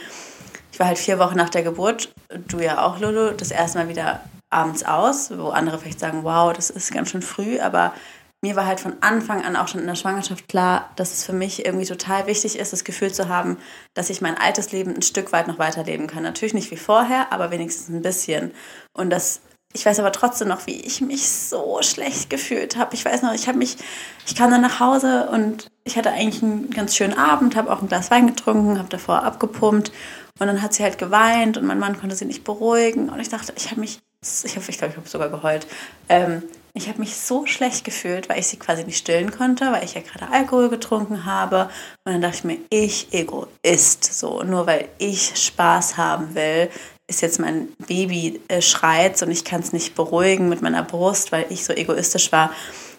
ich 0.71 0.79
war 0.79 0.87
halt 0.87 0.97
vier 0.97 1.19
Wochen 1.19 1.35
nach 1.35 1.49
der 1.49 1.63
Geburt, 1.63 2.13
du 2.47 2.59
ja 2.59 2.85
auch, 2.85 2.99
Lulu, 2.99 3.31
das 3.31 3.51
erste 3.51 3.79
Mal 3.79 3.89
wieder 3.89 4.21
abends 4.49 4.83
aus, 4.83 5.31
wo 5.37 5.49
andere 5.49 5.79
vielleicht 5.79 5.99
sagen, 5.99 6.23
wow, 6.23 6.53
das 6.53 6.69
ist 6.69 6.93
ganz 6.93 7.09
schön 7.09 7.21
früh, 7.21 7.59
aber 7.59 7.93
mir 8.43 8.55
war 8.55 8.65
halt 8.65 8.79
von 8.79 8.95
Anfang 9.01 9.43
an 9.45 9.55
auch 9.55 9.67
schon 9.67 9.81
in 9.81 9.87
der 9.87 9.95
Schwangerschaft 9.95 10.47
klar, 10.47 10.89
dass 10.95 11.13
es 11.13 11.23
für 11.23 11.33
mich 11.33 11.63
irgendwie 11.63 11.85
total 11.85 12.25
wichtig 12.25 12.57
ist, 12.57 12.73
das 12.73 12.83
Gefühl 12.83 13.11
zu 13.13 13.29
haben, 13.29 13.57
dass 13.93 14.09
ich 14.09 14.19
mein 14.19 14.37
altes 14.37 14.71
Leben 14.71 14.95
ein 14.95 15.03
Stück 15.03 15.31
weit 15.31 15.47
noch 15.47 15.59
weiterleben 15.59 16.07
kann. 16.07 16.23
Natürlich 16.23 16.55
nicht 16.55 16.71
wie 16.71 16.77
vorher, 16.77 17.31
aber 17.31 17.51
wenigstens 17.51 17.89
ein 17.89 18.01
bisschen. 18.01 18.51
Und 18.93 19.11
das, 19.11 19.41
ich 19.73 19.85
weiß 19.85 19.99
aber 19.99 20.11
trotzdem 20.11 20.47
noch, 20.47 20.67
wie 20.67 20.79
ich 20.81 21.01
mich 21.01 21.29
so 21.29 21.79
schlecht 21.81 22.29
gefühlt 22.29 22.75
habe. 22.75 22.93
Ich 22.93 23.05
weiß 23.05 23.21
noch, 23.21 23.33
ich 23.33 23.47
habe 23.47 23.57
mich, 23.57 23.77
ich 24.25 24.35
kam 24.35 24.51
dann 24.51 24.61
nach 24.61 24.79
Hause 24.79 25.29
und 25.31 25.71
ich 25.83 25.97
hatte 25.97 26.11
eigentlich 26.11 26.43
einen 26.43 26.69
ganz 26.69 26.95
schönen 26.95 27.17
Abend, 27.17 27.55
habe 27.55 27.71
auch 27.71 27.81
ein 27.81 27.87
Glas 27.87 28.11
Wein 28.11 28.27
getrunken, 28.27 28.77
habe 28.77 28.89
davor 28.89 29.23
abgepumpt 29.23 29.91
und 30.39 30.47
dann 30.47 30.61
hat 30.61 30.73
sie 30.73 30.83
halt 30.83 30.97
geweint 30.97 31.57
und 31.57 31.65
mein 31.65 31.79
Mann 31.79 31.99
konnte 31.99 32.15
sie 32.15 32.25
nicht 32.25 32.43
beruhigen 32.43 33.09
und 33.09 33.19
ich 33.19 33.29
dachte, 33.29 33.53
ich 33.55 33.69
habe 33.71 33.79
mich, 33.79 33.99
ich 34.21 34.51
glaube, 34.53 34.69
ich, 34.69 34.77
glaub, 34.77 34.91
ich 34.91 34.97
habe 34.97 35.07
sogar 35.07 35.29
geheult. 35.29 35.67
Ähm, 36.09 36.43
ich 36.73 36.87
habe 36.87 36.99
mich 36.99 37.17
so 37.17 37.45
schlecht 37.45 37.83
gefühlt, 37.83 38.29
weil 38.29 38.39
ich 38.39 38.47
sie 38.47 38.57
quasi 38.57 38.85
nicht 38.85 38.97
stillen 38.97 39.31
konnte, 39.31 39.71
weil 39.71 39.83
ich 39.83 39.93
ja 39.93 40.01
gerade 40.01 40.31
Alkohol 40.31 40.69
getrunken 40.69 41.25
habe. 41.25 41.69
Und 42.05 42.13
dann 42.13 42.21
dachte 42.21 42.37
ich 42.37 42.43
mir, 42.45 42.57
ich 42.69 43.13
Egoist, 43.13 44.03
so, 44.05 44.41
nur 44.43 44.67
weil 44.67 44.87
ich 44.97 45.33
Spaß 45.35 45.97
haben 45.97 46.33
will, 46.33 46.69
ist 47.11 47.21
jetzt 47.21 47.39
mein 47.39 47.67
Baby 47.87 48.41
äh, 48.47 48.61
schreit 48.61 49.21
und 49.21 49.29
ich 49.29 49.45
kann 49.45 49.61
es 49.61 49.73
nicht 49.73 49.95
beruhigen 49.95 50.49
mit 50.49 50.61
meiner 50.61 50.83
Brust, 50.83 51.31
weil 51.31 51.45
ich 51.49 51.63
so 51.63 51.73
egoistisch 51.73 52.31
war. 52.31 52.51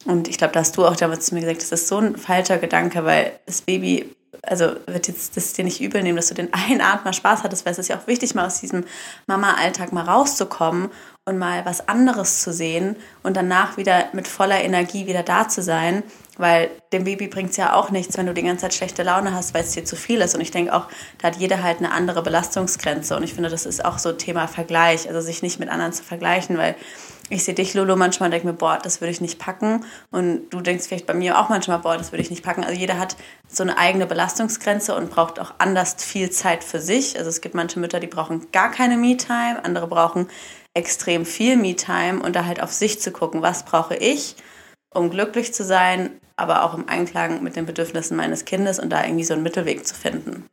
Und 0.04 0.28
ich 0.28 0.38
glaube, 0.38 0.52
da 0.52 0.60
hast 0.60 0.76
du 0.76 0.86
auch 0.86 0.96
damals 0.96 1.26
zu 1.26 1.34
mir 1.34 1.40
gesagt, 1.40 1.62
das 1.62 1.72
ist 1.72 1.88
so 1.88 1.98
ein 1.98 2.16
falscher 2.16 2.58
Gedanke, 2.58 3.04
weil 3.04 3.32
das 3.46 3.62
Baby 3.62 4.14
also 4.42 4.72
wird 4.86 5.08
jetzt 5.08 5.36
das 5.36 5.52
dir 5.52 5.64
nicht 5.64 5.80
übel 5.80 6.02
nehmen, 6.02 6.16
dass 6.16 6.28
du 6.28 6.34
den 6.34 6.52
einen 6.52 6.80
Abend 6.80 7.04
mal 7.04 7.12
Spaß 7.12 7.42
hattest, 7.44 7.64
weil 7.64 7.72
es 7.72 7.78
ist 7.78 7.88
ja 7.88 7.98
auch 7.98 8.06
wichtig, 8.06 8.34
mal 8.34 8.46
aus 8.46 8.60
diesem 8.60 8.84
Mama-Alltag 9.26 9.92
mal 9.92 10.04
rauszukommen 10.04 10.90
und 11.24 11.38
mal 11.38 11.64
was 11.64 11.88
anderes 11.88 12.40
zu 12.40 12.52
sehen 12.52 12.96
und 13.22 13.36
danach 13.36 13.76
wieder 13.76 14.06
mit 14.12 14.26
voller 14.26 14.60
Energie 14.60 15.06
wieder 15.06 15.22
da 15.22 15.48
zu 15.48 15.62
sein, 15.62 16.02
weil 16.36 16.68
dem 16.92 17.04
Baby 17.04 17.28
bringt 17.28 17.50
es 17.50 17.56
ja 17.56 17.74
auch 17.74 17.90
nichts, 17.90 18.16
wenn 18.16 18.26
du 18.26 18.34
die 18.34 18.42
ganze 18.42 18.62
Zeit 18.62 18.74
schlechte 18.74 19.04
Laune 19.04 19.32
hast, 19.32 19.54
weil 19.54 19.62
es 19.62 19.70
dir 19.70 19.84
zu 19.84 19.94
viel 19.94 20.20
ist. 20.20 20.34
Und 20.34 20.40
ich 20.40 20.50
denke 20.50 20.74
auch, 20.74 20.88
da 21.18 21.28
hat 21.28 21.36
jeder 21.36 21.62
halt 21.62 21.78
eine 21.78 21.92
andere 21.92 22.22
Belastungsgrenze. 22.22 23.16
Und 23.16 23.22
ich 23.22 23.34
finde, 23.34 23.50
das 23.50 23.66
ist 23.66 23.84
auch 23.84 23.98
so 23.98 24.12
Thema 24.12 24.48
Vergleich, 24.48 25.08
also 25.08 25.20
sich 25.20 25.42
nicht 25.42 25.60
mit 25.60 25.68
anderen 25.68 25.92
zu 25.92 26.02
vergleichen, 26.02 26.58
weil 26.58 26.74
ich 27.30 27.44
sehe 27.44 27.54
dich, 27.54 27.72
Lolo, 27.72 27.96
manchmal 27.96 28.26
und 28.26 28.32
denke 28.32 28.48
mir, 28.48 28.52
boah, 28.52 28.78
das 28.82 29.00
würde 29.00 29.12
ich 29.12 29.20
nicht 29.20 29.38
packen. 29.38 29.84
Und 30.10 30.50
du 30.50 30.60
denkst 30.60 30.86
vielleicht 30.88 31.06
bei 31.06 31.14
mir 31.14 31.38
auch 31.38 31.48
manchmal, 31.48 31.78
boah, 31.78 31.96
das 31.96 32.10
würde 32.10 32.22
ich 32.22 32.30
nicht 32.30 32.42
packen. 32.42 32.64
Also 32.64 32.78
jeder 32.78 32.98
hat 32.98 33.16
so 33.48 33.62
eine 33.62 33.78
eigene 33.78 34.06
Belastungsgrenze 34.06 34.94
und 34.96 35.10
braucht 35.10 35.38
auch 35.38 35.54
anders 35.58 35.94
viel 35.98 36.30
Zeit 36.30 36.64
für 36.64 36.80
sich. 36.80 37.16
Also 37.16 37.30
es 37.30 37.40
gibt 37.40 37.54
manche 37.54 37.78
Mütter, 37.78 38.00
die 38.00 38.08
brauchen 38.08 38.50
gar 38.50 38.70
keine 38.72 38.96
Me-Time, 38.96 39.64
andere 39.64 39.86
brauchen 39.86 40.28
extrem 40.74 41.26
viel 41.26 41.56
Me-Time 41.56 42.22
und 42.22 42.34
da 42.36 42.46
halt 42.46 42.62
auf 42.62 42.72
sich 42.72 43.00
zu 43.00 43.10
gucken, 43.10 43.42
was 43.42 43.64
brauche 43.64 43.94
ich, 43.96 44.36
um 44.94 45.10
glücklich 45.10 45.52
zu 45.52 45.64
sein, 45.64 46.10
aber 46.36 46.64
auch 46.64 46.74
im 46.74 46.88
Einklang 46.88 47.42
mit 47.42 47.56
den 47.56 47.66
Bedürfnissen 47.66 48.16
meines 48.16 48.44
Kindes 48.44 48.78
und 48.78 48.90
da 48.90 49.04
irgendwie 49.04 49.24
so 49.24 49.34
einen 49.34 49.42
Mittelweg 49.42 49.86
zu 49.86 49.94
finden. 49.94 50.46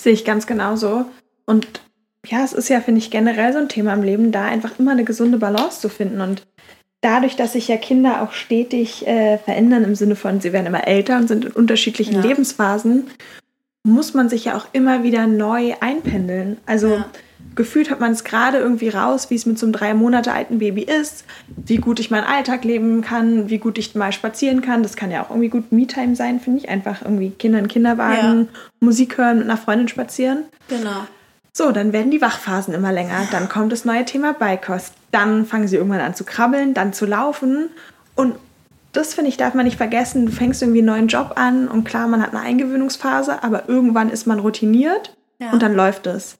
Sehe 0.00 0.12
ich 0.12 0.24
ganz 0.24 0.46
genauso. 0.46 1.06
Und 1.46 1.80
ja, 2.26 2.44
es 2.44 2.52
ist 2.52 2.68
ja, 2.68 2.80
finde 2.80 2.98
ich, 3.00 3.10
generell 3.10 3.52
so 3.52 3.58
ein 3.58 3.68
Thema 3.68 3.94
im 3.94 4.02
Leben, 4.02 4.32
da 4.32 4.44
einfach 4.44 4.78
immer 4.78 4.92
eine 4.92 5.04
gesunde 5.04 5.38
Balance 5.38 5.80
zu 5.80 5.88
finden. 5.88 6.20
Und 6.20 6.46
dadurch, 7.00 7.36
dass 7.36 7.52
sich 7.52 7.68
ja 7.68 7.76
Kinder 7.76 8.22
auch 8.22 8.32
stetig 8.32 9.06
äh, 9.06 9.38
verändern, 9.38 9.84
im 9.84 9.94
Sinne 9.94 10.16
von, 10.16 10.40
sie 10.40 10.52
werden 10.52 10.66
immer 10.66 10.86
älter 10.86 11.16
und 11.16 11.28
sind 11.28 11.46
in 11.46 11.52
unterschiedlichen 11.52 12.14
ja. 12.14 12.20
Lebensphasen, 12.20 13.10
muss 13.84 14.14
man 14.14 14.28
sich 14.28 14.44
ja 14.46 14.56
auch 14.56 14.66
immer 14.72 15.02
wieder 15.02 15.26
neu 15.26 15.74
einpendeln. 15.80 16.58
Also 16.66 16.96
ja. 16.96 17.06
Gefühlt 17.54 17.90
hat 17.90 18.00
man 18.00 18.12
es 18.12 18.24
gerade 18.24 18.58
irgendwie 18.58 18.88
raus, 18.88 19.30
wie 19.30 19.34
es 19.34 19.46
mit 19.46 19.58
so 19.58 19.66
einem 19.66 19.72
drei 19.72 19.94
Monate 19.94 20.32
alten 20.32 20.58
Baby 20.58 20.82
ist, 20.82 21.24
wie 21.48 21.76
gut 21.76 22.00
ich 22.00 22.10
meinen 22.10 22.24
Alltag 22.24 22.64
leben 22.64 23.02
kann, 23.02 23.50
wie 23.50 23.58
gut 23.58 23.78
ich 23.78 23.94
mal 23.94 24.12
spazieren 24.12 24.62
kann. 24.62 24.82
Das 24.82 24.96
kann 24.96 25.10
ja 25.10 25.22
auch 25.22 25.30
irgendwie 25.30 25.48
gut 25.48 25.72
Me-Time 25.72 26.16
sein, 26.16 26.40
finde 26.40 26.60
ich. 26.60 26.68
Einfach 26.68 27.02
irgendwie 27.02 27.30
Kinder 27.30 27.58
in 27.58 27.68
Kinderwagen, 27.68 28.48
ja. 28.52 28.58
Musik 28.80 29.18
hören, 29.18 29.38
mit 29.38 29.44
einer 29.44 29.58
Freundin 29.58 29.88
spazieren. 29.88 30.44
Genau. 30.68 31.06
So, 31.52 31.70
dann 31.70 31.92
werden 31.92 32.10
die 32.10 32.22
Wachphasen 32.22 32.72
immer 32.72 32.92
länger. 32.92 33.28
Dann 33.30 33.48
kommt 33.48 33.72
das 33.72 33.84
neue 33.84 34.06
Thema 34.06 34.32
Beikost. 34.32 34.94
Dann 35.10 35.44
fangen 35.44 35.68
sie 35.68 35.76
irgendwann 35.76 36.00
an 36.00 36.14
zu 36.14 36.24
krabbeln, 36.24 36.72
dann 36.72 36.94
zu 36.94 37.04
laufen. 37.04 37.68
Und 38.14 38.36
das 38.92 39.14
finde 39.14 39.28
ich, 39.28 39.36
darf 39.36 39.52
man 39.52 39.66
nicht 39.66 39.76
vergessen. 39.76 40.26
Du 40.26 40.32
fängst 40.32 40.62
irgendwie 40.62 40.80
einen 40.80 40.86
neuen 40.86 41.08
Job 41.08 41.32
an 41.36 41.68
und 41.68 41.84
klar, 41.84 42.08
man 42.08 42.22
hat 42.22 42.30
eine 42.30 42.40
Eingewöhnungsphase, 42.40 43.42
aber 43.42 43.68
irgendwann 43.68 44.10
ist 44.10 44.26
man 44.26 44.38
routiniert 44.38 45.14
ja. 45.38 45.50
und 45.50 45.62
dann 45.62 45.74
läuft 45.74 46.06
es. 46.06 46.36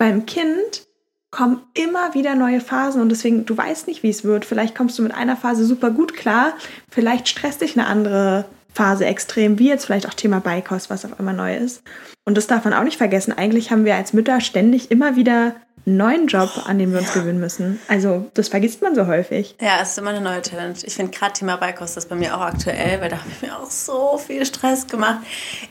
Beim 0.00 0.24
Kind 0.24 0.86
kommen 1.30 1.60
immer 1.74 2.14
wieder 2.14 2.34
neue 2.34 2.62
Phasen 2.62 3.02
und 3.02 3.10
deswegen, 3.10 3.44
du 3.44 3.54
weißt 3.54 3.86
nicht, 3.86 4.02
wie 4.02 4.08
es 4.08 4.24
wird. 4.24 4.46
Vielleicht 4.46 4.74
kommst 4.74 4.98
du 4.98 5.02
mit 5.02 5.12
einer 5.12 5.36
Phase 5.36 5.66
super 5.66 5.90
gut 5.90 6.14
klar, 6.14 6.54
vielleicht 6.88 7.28
stresst 7.28 7.60
dich 7.60 7.78
eine 7.78 7.86
andere 7.86 8.46
Phase 8.72 9.04
extrem, 9.04 9.58
wie 9.58 9.68
jetzt 9.68 9.84
vielleicht 9.84 10.08
auch 10.08 10.14
Thema 10.14 10.40
Beikost, 10.40 10.88
was 10.88 11.04
auf 11.04 11.18
einmal 11.18 11.34
neu 11.34 11.54
ist. 11.54 11.82
Und 12.24 12.38
das 12.38 12.46
darf 12.46 12.64
man 12.64 12.72
auch 12.72 12.82
nicht 12.82 12.96
vergessen. 12.96 13.36
Eigentlich 13.36 13.70
haben 13.70 13.84
wir 13.84 13.94
als 13.94 14.14
Mütter 14.14 14.40
ständig 14.40 14.90
immer 14.90 15.16
wieder 15.16 15.54
einen 15.84 15.98
neuen 15.98 16.26
Job, 16.28 16.48
an 16.64 16.78
den 16.78 16.92
wir 16.92 17.00
uns 17.00 17.14
ja. 17.14 17.20
gewöhnen 17.20 17.40
müssen. 17.40 17.78
Also 17.86 18.30
das 18.32 18.48
vergisst 18.48 18.80
man 18.80 18.94
so 18.94 19.06
häufig. 19.06 19.54
Ja, 19.60 19.80
es 19.82 19.90
ist 19.90 19.98
immer 19.98 20.10
eine 20.10 20.22
neue 20.22 20.40
Challenge. 20.40 20.76
Ich 20.82 20.94
finde 20.94 21.12
gerade 21.12 21.34
Thema 21.34 21.56
Beikost 21.56 21.98
ist 21.98 22.08
bei 22.08 22.16
mir 22.16 22.34
auch 22.34 22.40
aktuell, 22.40 23.02
weil 23.02 23.10
da 23.10 23.18
habe 23.18 23.28
ich 23.30 23.42
mir 23.42 23.54
auch 23.54 23.70
so 23.70 24.16
viel 24.16 24.46
Stress 24.46 24.86
gemacht. 24.86 25.18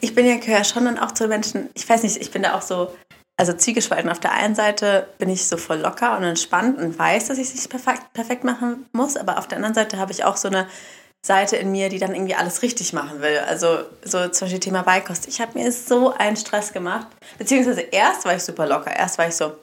Ich 0.01 0.13
bin 0.13 0.27
ja 0.27 0.35
gehöre 0.35 0.65
schon 0.65 0.85
dann 0.85 0.99
auch 0.99 1.13
zu 1.13 1.27
Menschen, 1.27 1.69
ich 1.73 1.89
weiß 1.89 2.03
nicht, 2.03 2.17
ich 2.17 2.29
bin 2.29 2.43
da 2.43 2.53
auch 2.53 2.61
so 2.61 2.89
also 3.39 3.53
zielgespalten. 3.53 4.11
Auf 4.11 4.19
der 4.19 4.33
einen 4.33 4.53
Seite 4.53 5.07
bin 5.17 5.29
ich 5.29 5.47
so 5.47 5.55
voll 5.55 5.77
locker 5.77 6.17
und 6.17 6.23
entspannt 6.23 6.77
und 6.77 6.99
weiß, 6.99 7.29
dass 7.29 7.37
ich 7.37 7.47
es 7.47 7.55
nicht 7.55 7.69
perfekt, 7.69 8.11
perfekt 8.11 8.43
machen 8.43 8.85
muss, 8.91 9.15
aber 9.15 9.37
auf 9.37 9.47
der 9.47 9.55
anderen 9.55 9.73
Seite 9.73 9.97
habe 9.97 10.11
ich 10.11 10.25
auch 10.25 10.35
so 10.35 10.49
eine 10.49 10.67
Seite 11.25 11.55
in 11.55 11.71
mir, 11.71 11.87
die 11.87 11.99
dann 11.99 12.13
irgendwie 12.13 12.35
alles 12.35 12.61
richtig 12.61 12.91
machen 12.91 13.21
will. 13.21 13.39
Also 13.47 13.79
so 14.03 14.27
zum 14.27 14.45
Beispiel 14.45 14.59
Thema 14.59 14.83
Beikost. 14.83 15.29
Ich 15.29 15.39
habe 15.39 15.57
mir 15.57 15.71
so 15.71 16.13
einen 16.13 16.35
Stress 16.35 16.73
gemacht. 16.73 17.07
Beziehungsweise 17.37 17.79
erst 17.79 18.25
war 18.25 18.35
ich 18.35 18.43
super 18.43 18.67
locker. 18.67 18.93
Erst 18.93 19.17
war 19.17 19.29
ich 19.29 19.35
so, 19.35 19.55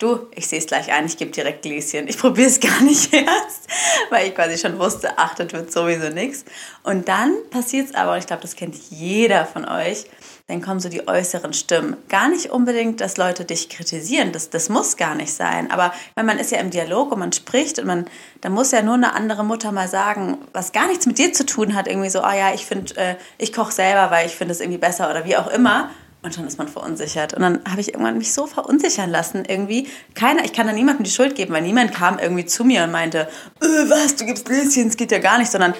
du, 0.00 0.26
ich 0.34 0.48
sehe 0.48 0.58
es 0.58 0.66
gleich 0.66 0.90
ein, 0.90 1.06
ich 1.06 1.16
gebe 1.16 1.30
direkt 1.30 1.62
Gläschen. 1.62 2.08
Ich 2.08 2.18
probiere 2.18 2.48
es 2.48 2.58
gar 2.60 2.80
nicht 2.82 3.12
erst, 3.12 3.68
weil 4.10 4.26
ich 4.26 4.34
quasi 4.34 4.58
schon 4.58 4.76
wusste, 4.80 5.12
ach, 5.16 5.36
das 5.36 5.52
wird 5.52 5.70
sowieso 5.70 6.08
nichts. 6.08 6.44
Und 6.82 7.08
dann 7.08 7.32
passiert 7.50 7.90
es 7.90 7.94
aber, 7.94 8.14
und 8.14 8.18
ich 8.18 8.26
glaube, 8.26 8.42
das 8.42 8.56
kennt 8.56 8.74
jeder 8.90 9.46
von 9.46 9.64
euch, 9.68 10.06
dann 10.46 10.60
kommen 10.60 10.78
so 10.78 10.90
die 10.90 11.08
äußeren 11.08 11.54
Stimmen. 11.54 11.96
Gar 12.10 12.28
nicht 12.28 12.50
unbedingt, 12.50 13.00
dass 13.00 13.16
Leute 13.16 13.46
dich 13.46 13.70
kritisieren, 13.70 14.32
das, 14.32 14.50
das 14.50 14.68
muss 14.68 14.98
gar 14.98 15.14
nicht 15.14 15.32
sein. 15.32 15.70
Aber 15.70 15.94
wenn 16.16 16.26
man 16.26 16.38
ist 16.38 16.50
ja 16.50 16.58
im 16.58 16.68
Dialog 16.68 17.12
und 17.12 17.18
man 17.18 17.32
spricht 17.32 17.78
und 17.78 17.86
man, 17.86 18.04
dann 18.42 18.52
muss 18.52 18.70
ja 18.70 18.82
nur 18.82 18.94
eine 18.94 19.14
andere 19.14 19.42
Mutter 19.42 19.72
mal 19.72 19.88
sagen, 19.88 20.36
was 20.52 20.72
gar 20.72 20.86
nichts 20.86 21.06
mit 21.06 21.16
dir 21.16 21.32
zu 21.32 21.46
tun 21.46 21.74
hat, 21.74 21.88
irgendwie 21.88 22.10
so, 22.10 22.20
ah 22.20 22.32
oh 22.32 22.38
ja, 22.38 22.52
ich 22.52 22.66
finde, 22.66 22.94
äh, 22.96 23.14
ich 23.38 23.54
koche 23.54 23.72
selber, 23.72 24.10
weil 24.10 24.26
ich 24.26 24.34
finde 24.34 24.52
es 24.52 24.60
irgendwie 24.60 24.78
besser 24.78 25.08
oder 25.08 25.24
wie 25.24 25.36
auch 25.36 25.46
immer. 25.46 25.88
Und 26.22 26.34
schon 26.34 26.46
ist 26.46 26.58
man 26.58 26.68
verunsichert. 26.68 27.34
Und 27.34 27.42
dann 27.42 27.60
habe 27.70 27.82
ich 27.82 27.88
irgendwann 27.88 28.16
mich 28.16 28.32
so 28.32 28.46
verunsichern 28.46 29.10
lassen, 29.10 29.44
irgendwie. 29.46 29.88
Keiner, 30.14 30.44
ich 30.44 30.54
kann 30.54 30.66
da 30.66 30.72
niemandem 30.72 31.04
die 31.04 31.10
Schuld 31.10 31.34
geben, 31.34 31.52
weil 31.52 31.60
niemand 31.60 31.92
kam 31.92 32.18
irgendwie 32.18 32.46
zu 32.46 32.64
mir 32.64 32.84
und 32.84 32.92
meinte, 32.92 33.28
äh, 33.60 33.66
was, 33.88 34.16
du 34.16 34.26
gibst 34.26 34.46
Gläschen, 34.46 34.88
es 34.88 34.96
geht 34.96 35.12
ja 35.12 35.18
gar 35.18 35.38
nicht, 35.38 35.50
sondern 35.50 35.74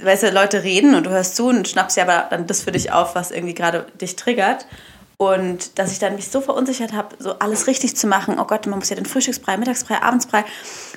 weißt 0.00 0.24
du, 0.24 0.30
Leute 0.30 0.62
reden 0.62 0.94
und 0.94 1.06
du 1.06 1.10
hörst 1.10 1.36
zu 1.36 1.48
und 1.48 1.68
schnappst 1.68 1.96
ja 1.96 2.04
aber 2.04 2.26
dann 2.30 2.46
das 2.46 2.62
für 2.62 2.72
dich 2.72 2.92
auf, 2.92 3.14
was 3.14 3.30
irgendwie 3.30 3.54
gerade 3.54 3.86
dich 4.00 4.16
triggert. 4.16 4.66
Und 5.18 5.78
dass 5.78 5.92
ich 5.92 5.98
dann 5.98 6.14
mich 6.14 6.28
so 6.28 6.42
verunsichert 6.42 6.92
habe, 6.92 7.16
so 7.18 7.38
alles 7.38 7.66
richtig 7.66 7.96
zu 7.96 8.06
machen. 8.06 8.38
Oh 8.38 8.44
Gott, 8.44 8.66
man 8.66 8.78
muss 8.78 8.90
ja 8.90 8.96
den 8.96 9.06
Frühstücksbrei, 9.06 9.56
Mittagsbrei, 9.56 10.02
Abendsbrei. 10.02 10.44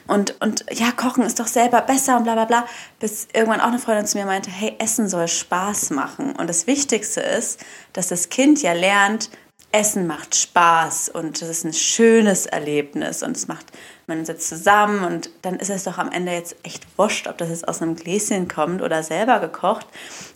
Und, 0.08 0.36
und 0.42 0.66
ja, 0.74 0.92
kochen 0.92 1.24
ist 1.24 1.40
doch 1.40 1.48
selber 1.48 1.82
besser 1.82 2.18
und 2.18 2.26
bla 2.26 2.34
bla 2.34 2.44
bla. 2.44 2.66
Bis 3.00 3.30
irgendwann 3.32 3.62
auch 3.62 3.68
eine 3.68 3.80
Freundin 3.80 4.08
zu 4.08 4.18
mir 4.18 4.26
meinte, 4.26 4.50
hey, 4.52 4.76
Essen 4.78 5.08
soll 5.08 5.30
Spaß 5.30 5.92
machen. 5.92 6.36
Und 6.36 6.50
das 6.50 6.68
Wichtigste 6.68 7.22
ist, 7.22 7.62
dass 7.94 8.10
das 8.10 8.28
Kind 8.28 8.62
ja 8.62 8.74
lernt, 8.74 9.30
Essen 9.72 10.08
macht 10.08 10.36
Spaß 10.36 11.10
und 11.10 11.42
das 11.42 11.50
ist 11.50 11.64
ein 11.64 11.74
schönes 11.74 12.48
Erlebnis 12.48 13.22
und 13.22 13.38
es 13.38 13.48
macht, 13.48 13.68
man 14.10 14.26
sitzt 14.26 14.50
zusammen 14.50 15.06
und 15.06 15.30
dann 15.42 15.56
ist 15.56 15.70
es 15.70 15.86
doch 15.86 15.98
am 15.98 16.12
Ende 16.12 16.34
jetzt 16.34 16.56
echt 16.64 16.86
wurscht, 16.98 17.28
ob 17.28 17.38
das 17.38 17.50
jetzt 17.50 17.68
aus 17.68 17.82
einem 17.82 17.96
Gläschen 17.96 18.50
kommt 18.50 18.82
oder 18.82 19.04
selber 19.04 19.40
gekocht. 19.40 19.88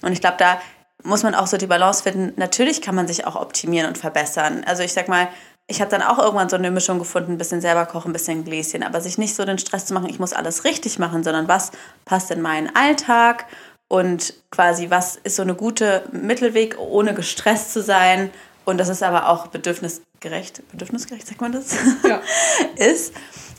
Und 0.02 0.14
ich 0.14 0.22
glaube, 0.22 0.38
da 0.38 0.62
muss 1.04 1.24
man 1.24 1.36
auch 1.36 1.48
so 1.48 1.58
die 1.58 1.68
Balance 1.68 2.04
finden. 2.04 2.32
Natürlich 2.38 2.82
kann 2.82 2.96
man 2.96 3.08
sich 3.08 3.28
auch 3.28 3.36
optimieren 3.36 3.90
und 3.90 3.98
verbessern. 3.98 4.64
Also 4.66 4.84
ich 4.84 4.94
sag 4.94 5.10
mal, 5.10 5.28
ich 5.68 5.82
habe 5.82 5.92
dann 5.92 6.02
auch 6.02 6.20
irgendwann 6.20 6.50
so 6.50 6.56
eine 6.56 6.72
Mischung 6.72 7.00
gefunden, 7.00 7.34
ein 7.34 7.38
bisschen 7.38 7.62
selber 7.62 7.86
kochen, 7.86 8.10
ein 8.10 8.14
bisschen 8.14 8.44
Gläschen, 8.44 8.84
aber 8.84 9.02
sich 9.02 9.18
nicht 9.18 9.36
so 9.36 9.46
den 9.46 9.58
Stress 9.58 9.86
zu 9.86 9.94
machen, 9.94 10.10
ich 10.10 10.20
muss 10.20 10.34
alles 10.34 10.64
richtig 10.64 11.00
machen, 11.00 11.24
sondern 11.24 11.48
was 11.48 11.72
passt 12.06 12.32
in 12.32 12.42
meinen 12.42 12.74
Alltag 12.76 13.46
und 13.88 14.34
quasi 14.52 14.90
was 14.90 15.16
ist 15.16 15.38
so 15.38 15.42
eine 15.42 15.56
gute 15.56 16.04
Mittelweg, 16.12 16.78
ohne 16.80 17.14
gestresst 17.14 17.72
zu 17.72 17.82
sein 17.82 18.30
und 18.66 18.78
das 18.78 18.90
ist 18.90 19.04
aber 19.04 19.30
auch 19.30 19.48
bedürfnisgerecht, 19.48 20.70
bedürfnisgerecht 20.72 21.28
sagt 21.28 21.42
man 21.42 21.52
das, 21.52 21.76
ja. 22.08 22.22
ist. 22.76 23.14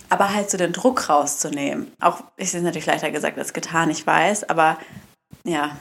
Aber 0.09 0.35
halt 0.35 0.51
so 0.51 0.59
den 0.59 0.73
Druck 0.73 1.09
rauszunehmen. 1.09 1.93
Auch 2.01 2.23
ist 2.37 2.55
es 2.55 2.63
natürlich 2.63 2.87
leichter 2.87 3.11
gesagt 3.11 3.39
als 3.39 3.53
getan, 3.53 3.91
ich 3.91 4.07
weiß, 4.07 4.49
aber 4.49 4.79
ja. 5.45 5.77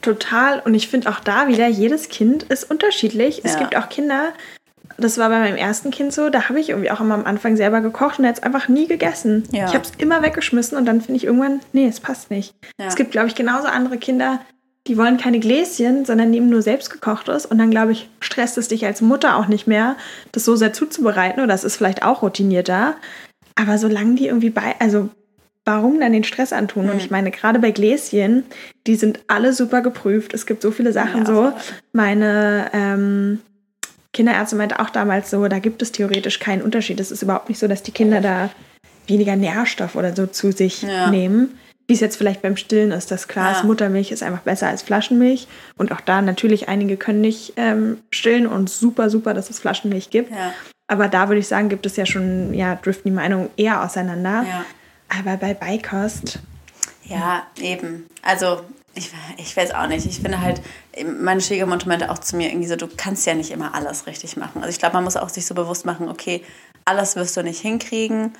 Total. 0.00 0.60
Und 0.60 0.74
ich 0.74 0.88
finde 0.88 1.10
auch 1.10 1.20
da 1.20 1.48
wieder, 1.48 1.66
jedes 1.66 2.08
Kind 2.08 2.44
ist 2.44 2.70
unterschiedlich. 2.70 3.42
Es 3.44 3.58
gibt 3.58 3.76
auch 3.76 3.88
Kinder, 3.88 4.32
das 4.96 5.18
war 5.18 5.28
bei 5.28 5.38
meinem 5.38 5.56
ersten 5.56 5.90
Kind 5.90 6.12
so, 6.12 6.28
da 6.28 6.48
habe 6.48 6.60
ich 6.60 6.70
irgendwie 6.70 6.90
auch 6.90 7.00
immer 7.00 7.14
am 7.14 7.24
Anfang 7.24 7.56
selber 7.56 7.80
gekocht 7.80 8.18
und 8.18 8.24
jetzt 8.24 8.42
einfach 8.42 8.68
nie 8.68 8.86
gegessen. 8.86 9.44
Ja. 9.52 9.66
Ich 9.66 9.74
habe 9.74 9.84
es 9.84 9.92
immer 9.98 10.22
weggeschmissen 10.22 10.76
und 10.76 10.86
dann 10.86 11.00
finde 11.00 11.18
ich 11.18 11.24
irgendwann, 11.24 11.60
nee, 11.72 11.86
es 11.86 12.00
passt 12.00 12.30
nicht. 12.30 12.54
Ja. 12.80 12.86
Es 12.86 12.96
gibt, 12.96 13.12
glaube 13.12 13.28
ich, 13.28 13.34
genauso 13.34 13.68
andere 13.68 13.98
Kinder, 13.98 14.40
die 14.88 14.96
wollen 14.96 15.18
keine 15.18 15.38
Gläschen, 15.38 16.04
sondern 16.04 16.30
nehmen 16.30 16.48
nur 16.48 16.62
selbstgekochtes 16.62 17.46
und 17.46 17.58
dann, 17.58 17.70
glaube 17.70 17.92
ich, 17.92 18.08
stresst 18.20 18.56
es 18.58 18.68
dich 18.68 18.86
als 18.86 19.02
Mutter 19.02 19.36
auch 19.36 19.46
nicht 19.46 19.66
mehr, 19.66 19.96
das 20.32 20.44
so 20.44 20.56
sehr 20.56 20.72
zuzubereiten 20.72 21.42
oder 21.42 21.54
es 21.54 21.64
ist 21.64 21.76
vielleicht 21.76 22.02
auch 22.02 22.22
routinierter. 22.22 22.96
Aber 23.54 23.76
solange 23.76 24.14
die 24.14 24.26
irgendwie 24.26 24.50
bei, 24.50 24.74
also 24.78 25.10
warum 25.64 26.00
dann 26.00 26.12
den 26.12 26.24
Stress 26.24 26.54
antun? 26.54 26.86
Mhm. 26.86 26.90
Und 26.92 26.96
ich 26.96 27.10
meine, 27.10 27.30
gerade 27.30 27.58
bei 27.58 27.70
Gläschen, 27.70 28.44
die 28.86 28.96
sind 28.96 29.20
alle 29.28 29.52
super 29.52 29.82
geprüft. 29.82 30.32
Es 30.32 30.46
gibt 30.46 30.62
so 30.62 30.70
viele 30.70 30.92
Sachen 30.94 31.20
ja, 31.20 31.26
so. 31.26 31.52
Meine 31.92 32.70
ähm, 32.72 33.40
Kinderärztin 34.14 34.58
meinte 34.58 34.80
auch 34.80 34.90
damals 34.90 35.28
so, 35.30 35.46
da 35.48 35.58
gibt 35.58 35.82
es 35.82 35.92
theoretisch 35.92 36.40
keinen 36.40 36.62
Unterschied. 36.62 36.98
Es 36.98 37.10
ist 37.10 37.22
überhaupt 37.22 37.50
nicht 37.50 37.58
so, 37.58 37.68
dass 37.68 37.82
die 37.82 37.92
Kinder 37.92 38.22
da 38.22 38.48
weniger 39.06 39.36
Nährstoff 39.36 39.94
oder 39.96 40.16
so 40.16 40.26
zu 40.26 40.52
sich 40.52 40.82
ja. 40.82 41.10
nehmen. 41.10 41.58
Wie 41.88 41.94
es 41.94 42.00
jetzt 42.00 42.16
vielleicht 42.16 42.42
beim 42.42 42.58
Stillen 42.58 42.92
ist, 42.92 43.10
das 43.10 43.28
klar 43.28 43.50
ist, 43.50 43.64
Muttermilch 43.64 44.12
ist 44.12 44.22
einfach 44.22 44.42
besser 44.42 44.68
als 44.68 44.82
Flaschenmilch. 44.82 45.48
Und 45.78 45.90
auch 45.90 46.02
da 46.02 46.20
natürlich, 46.20 46.68
einige 46.68 46.98
können 46.98 47.22
nicht 47.22 47.54
ähm, 47.56 47.98
stillen 48.10 48.46
und 48.46 48.68
super, 48.68 49.08
super, 49.08 49.32
dass 49.32 49.48
es 49.48 49.58
Flaschenmilch 49.58 50.10
gibt. 50.10 50.30
Ja. 50.30 50.52
Aber 50.86 51.08
da 51.08 51.28
würde 51.28 51.40
ich 51.40 51.48
sagen, 51.48 51.70
gibt 51.70 51.86
es 51.86 51.96
ja 51.96 52.04
schon, 52.04 52.52
ja, 52.52 52.74
driften 52.74 53.10
die 53.10 53.16
Meinungen 53.16 53.48
eher 53.56 53.82
auseinander. 53.82 54.44
Ja. 54.46 54.64
Aber 55.18 55.38
bei 55.38 55.54
Beikost. 55.54 56.40
Ja, 57.04 57.46
eben. 57.58 58.06
Also, 58.20 58.60
ich, 58.94 59.10
ich 59.38 59.56
weiß 59.56 59.72
auch 59.72 59.86
nicht. 59.86 60.04
Ich 60.04 60.20
finde 60.20 60.42
halt, 60.42 60.60
meine 61.02 61.40
Schwiegermutter 61.40 61.88
meinte 61.88 62.10
auch 62.10 62.18
zu 62.18 62.36
mir 62.36 62.50
irgendwie 62.50 62.68
so, 62.68 62.76
du 62.76 62.88
kannst 62.94 63.26
ja 63.26 63.34
nicht 63.34 63.50
immer 63.50 63.74
alles 63.74 64.06
richtig 64.06 64.36
machen. 64.36 64.60
Also 64.60 64.68
ich 64.68 64.78
glaube, 64.78 64.94
man 64.94 65.04
muss 65.04 65.16
auch 65.16 65.30
sich 65.30 65.46
so 65.46 65.54
bewusst 65.54 65.86
machen, 65.86 66.08
okay, 66.08 66.42
alles 66.84 67.16
wirst 67.16 67.36
du 67.36 67.42
nicht 67.42 67.60
hinkriegen. 67.60 68.34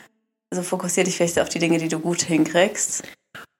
Also 0.51 0.63
fokussier 0.63 1.05
dich 1.05 1.17
vielleicht 1.17 1.39
auf 1.39 1.49
die 1.49 1.59
Dinge, 1.59 1.79
die 1.79 1.89
du 1.89 1.99
gut 1.99 2.23
hinkriegst. 2.23 3.05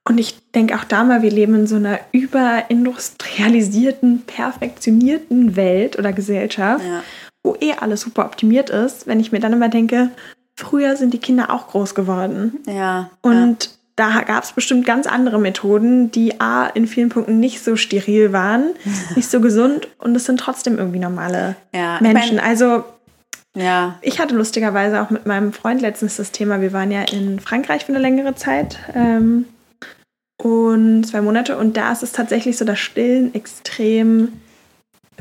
Und 0.09 0.19
ich 0.19 0.37
denke 0.55 0.77
auch 0.77 0.85
da 0.85 1.05
mal, 1.05 1.23
wir 1.23 1.31
leben 1.31 1.55
in 1.55 1.67
so 1.67 1.77
einer 1.77 2.01
überindustrialisierten, 2.13 4.23
perfektionierten 4.23 5.55
Welt 5.55 5.99
oder 5.99 6.13
Gesellschaft. 6.13 6.85
Ja 6.85 7.03
wo 7.49 7.57
eh 7.61 7.73
alles 7.73 8.03
super 8.03 8.25
optimiert 8.25 8.71
ist, 8.71 9.07
wenn 9.07 9.21
ich 9.21 9.33
mir 9.33 9.41
dann 9.41 9.53
immer 9.53 9.69
denke, 9.69 10.11
früher 10.57 10.97
sind 10.97 11.15
die 11.15 11.19
Kinder 11.19 11.51
auch 11.51 11.69
groß 11.69 11.95
geworden. 11.95 12.59
Ja. 12.67 13.11
Und 13.23 13.65
ja. 13.65 13.71
da 13.97 14.21
gab 14.23 14.45
es 14.45 14.53
bestimmt 14.53 14.85
ganz 14.85 15.07
andere 15.07 15.39
Methoden, 15.39 16.11
die 16.11 16.41
A, 16.41 16.67
in 16.67 16.87
vielen 16.87 17.09
Punkten 17.09 17.41
nicht 17.41 17.63
so 17.63 17.77
steril 17.77 18.33
waren, 18.33 18.71
nicht 19.17 19.31
so 19.31 19.41
gesund 19.41 19.89
und 19.99 20.15
es 20.15 20.25
sind 20.25 20.41
trotzdem 20.41 20.79
irgendwie 20.79 20.99
normale 20.99 21.57
ja, 21.75 21.99
Menschen. 22.01 22.37
Ich 22.37 22.43
mein, 22.43 22.45
also 22.45 22.85
ja. 23.57 23.99
Ich 24.03 24.21
hatte 24.21 24.37
lustigerweise 24.37 25.03
auch 25.03 25.11
mit 25.11 25.27
meinem 25.27 25.53
Freund 25.53 25.81
letztens 25.81 26.17
das 26.17 26.31
Thema, 26.31 26.61
wir 26.61 26.73
waren 26.73 26.93
ja 26.93 27.03
in 27.03 27.41
Frankreich 27.41 27.87
für 27.87 27.93
eine 27.93 28.01
längere 28.01 28.35
Zeit 28.35 28.79
ähm, 28.95 29.47
und 30.41 31.05
zwei 31.05 31.21
Monate 31.21 31.57
und 31.57 31.77
da 31.77 31.93
ist 31.93 32.03
es 32.03 32.13
tatsächlich 32.13 32.57
so, 32.57 32.65
dass 32.65 32.79
Stillen 32.79 33.35
extrem 33.35 34.33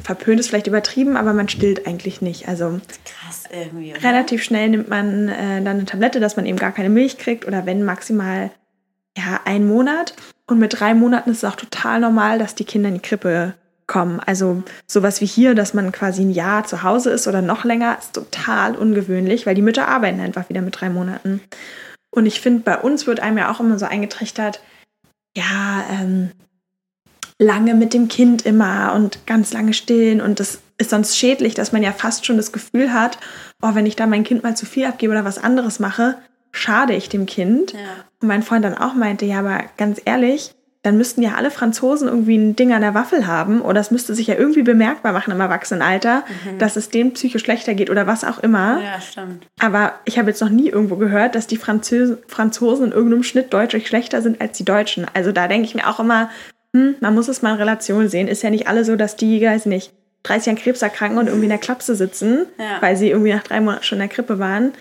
verpönt 0.02 0.40
ist 0.40 0.50
vielleicht 0.50 0.68
übertrieben, 0.68 1.18
aber 1.18 1.34
man 1.34 1.50
stillt 1.50 1.88
eigentlich 1.88 2.22
nicht. 2.22 2.48
Also 2.48 2.80
krass 3.04 3.46
irgendwie. 3.52 3.92
Oder? 3.92 4.04
Relativ 4.04 4.44
schnell 4.44 4.70
nimmt 4.70 4.90
man 4.90 5.30
äh, 5.30 5.62
dann 5.64 5.78
eine 5.78 5.86
Tablette, 5.86 6.20
dass 6.20 6.36
man 6.36 6.46
eben 6.46 6.58
gar 6.58 6.72
keine 6.72 6.90
Milch 6.90 7.18
kriegt 7.18 7.48
oder 7.48 7.66
wenn 7.66 7.84
maximal 7.84 8.52
ja 9.18 9.42
einen 9.46 9.68
Monat. 9.68 10.14
Und 10.46 10.60
mit 10.60 10.80
drei 10.80 10.94
Monaten 10.94 11.32
ist 11.32 11.38
es 11.38 11.44
auch 11.52 11.56
total 11.56 12.00
normal, 12.00 12.40
dass 12.40 12.56
die 12.56 12.64
Kinder 12.64 12.90
in 12.90 12.96
die 12.96 13.02
Krippe 13.02 13.56
kommen. 13.88 14.20
Also 14.20 14.64
sowas 14.86 15.22
wie 15.22 15.26
hier, 15.26 15.56
dass 15.56 15.74
man 15.74 15.92
quasi 15.92 16.22
ein 16.22 16.32
Jahr 16.32 16.66
zu 16.66 16.84
Hause 16.84 17.10
ist 17.10 17.28
oder 17.28 17.42
noch 17.42 17.64
länger, 17.64 17.98
ist 17.98 18.14
total 18.14 18.76
ungewöhnlich, 18.76 19.46
weil 19.46 19.56
die 19.56 19.62
Mütter 19.62 19.88
arbeiten 19.88 20.20
einfach 20.20 20.50
wieder 20.50 20.62
mit 20.62 20.80
drei 20.80 20.90
Monaten. 20.90 21.42
Und 22.12 22.26
ich 22.26 22.40
finde, 22.40 22.62
bei 22.64 22.78
uns 22.78 23.08
wird 23.08 23.20
einem 23.20 23.38
ja 23.38 23.52
auch 23.52 23.60
immer 23.60 23.80
so 23.80 23.86
eingetrichtert, 23.86 24.62
ja, 25.38 25.86
ähm, 25.92 26.32
lange 27.40 27.76
mit 27.76 27.94
dem 27.94 28.08
Kind 28.08 28.46
immer 28.46 28.94
und 28.96 29.26
ganz 29.28 29.54
lange 29.54 29.74
stillen 29.74 30.20
und 30.20 30.40
das 30.40 30.60
ist 30.80 30.90
sonst 30.90 31.18
schädlich, 31.18 31.54
dass 31.54 31.72
man 31.72 31.84
ja 31.84 31.92
fast 31.92 32.26
schon 32.26 32.38
das 32.38 32.52
Gefühl 32.52 32.92
hat, 32.92 33.20
oh, 33.62 33.70
wenn 33.74 33.86
ich 33.86 33.96
da 33.96 34.08
mein 34.08 34.24
Kind 34.24 34.44
mal 34.44 34.58
zu 34.58 34.66
viel 34.66 34.86
abgebe 34.86 35.12
oder 35.12 35.26
was 35.26 35.38
anderes 35.38 35.80
mache, 35.80 36.18
schade 36.52 36.94
ich 36.94 37.10
dem 37.10 37.28
Kind. 37.28 37.74
Ja. 37.74 37.80
Und 38.22 38.28
mein 38.28 38.44
Freund 38.44 38.66
dann 38.66 38.78
auch 38.78 38.96
meinte, 38.96 39.26
ja, 39.26 39.40
aber 39.40 39.64
ganz 39.78 40.02
ehrlich, 40.06 40.56
dann 40.88 40.98
müssten 40.98 41.22
ja 41.22 41.36
alle 41.36 41.52
Franzosen 41.52 42.08
irgendwie 42.08 42.38
ein 42.38 42.56
Ding 42.56 42.72
an 42.72 42.82
der 42.82 42.94
Waffel 42.94 43.28
haben 43.28 43.62
oder 43.62 43.82
es 43.82 43.92
müsste 43.92 44.16
sich 44.16 44.28
ja 44.28 44.36
irgendwie 44.36 44.64
bemerkbar 44.64 45.12
machen 45.12 45.32
im 45.32 45.42
Erwachsenenalter, 45.42 46.24
mhm. 46.46 46.60
dass 46.60 46.78
es 46.78 46.90
denen 46.90 47.14
psychisch 47.14 47.44
schlechter 47.44 47.74
geht 47.74 47.90
oder 47.90 48.08
was 48.08 48.24
auch 48.24 48.40
immer. 48.40 48.82
Ja, 48.82 49.02
stimmt. 49.02 49.46
Aber 49.60 49.96
ich 50.06 50.18
habe 50.18 50.30
jetzt 50.30 50.42
noch 50.42 50.50
nie 50.50 50.70
irgendwo 50.70 50.96
gehört, 50.96 51.36
dass 51.36 51.46
die 51.46 51.58
Französ 51.58 52.18
Franzosen 52.28 52.86
in 52.86 52.92
irgendeinem 52.94 53.24
Schnitt 53.24 53.52
deutlich 53.52 53.88
schlechter 53.88 54.22
sind 54.22 54.40
als 54.40 54.58
die 54.58 54.64
Deutschen. 54.64 55.06
Also 55.14 55.34
da 55.34 55.50
denke 55.50 55.68
ich 55.68 55.76
mir 55.76 55.90
auch 55.90 56.00
immer, 56.00 56.30
hm, 56.74 56.96
man 57.02 57.14
muss 57.14 57.28
es 57.28 57.42
mal 57.42 57.52
in 57.52 57.58
Relation 57.58 58.08
sehen. 58.08 58.30
Ist 58.30 58.44
ja 58.44 58.50
nicht 58.50 58.70
alle 58.70 58.86
so, 58.86 58.96
dass 58.96 59.18
die, 59.18 59.42
weiß 59.42 59.66
nicht, 59.66 59.92
30 60.24 60.48
Jahre 60.48 60.60
Krebs 60.60 60.82
erkranken 60.82 61.18
und 61.18 61.28
irgendwie 61.28 61.48
in 61.48 61.50
der 61.50 61.58
Klapse 61.58 61.96
sitzen, 61.96 62.46
ja. 62.58 62.82
weil 62.82 62.96
sie 62.96 63.10
irgendwie 63.10 63.34
nach 63.34 63.44
drei 63.44 63.60
Monaten 63.60 63.84
schon 63.84 63.98
in 63.98 64.08
der 64.08 64.16
Krippe 64.16 64.40
waren. 64.40 64.72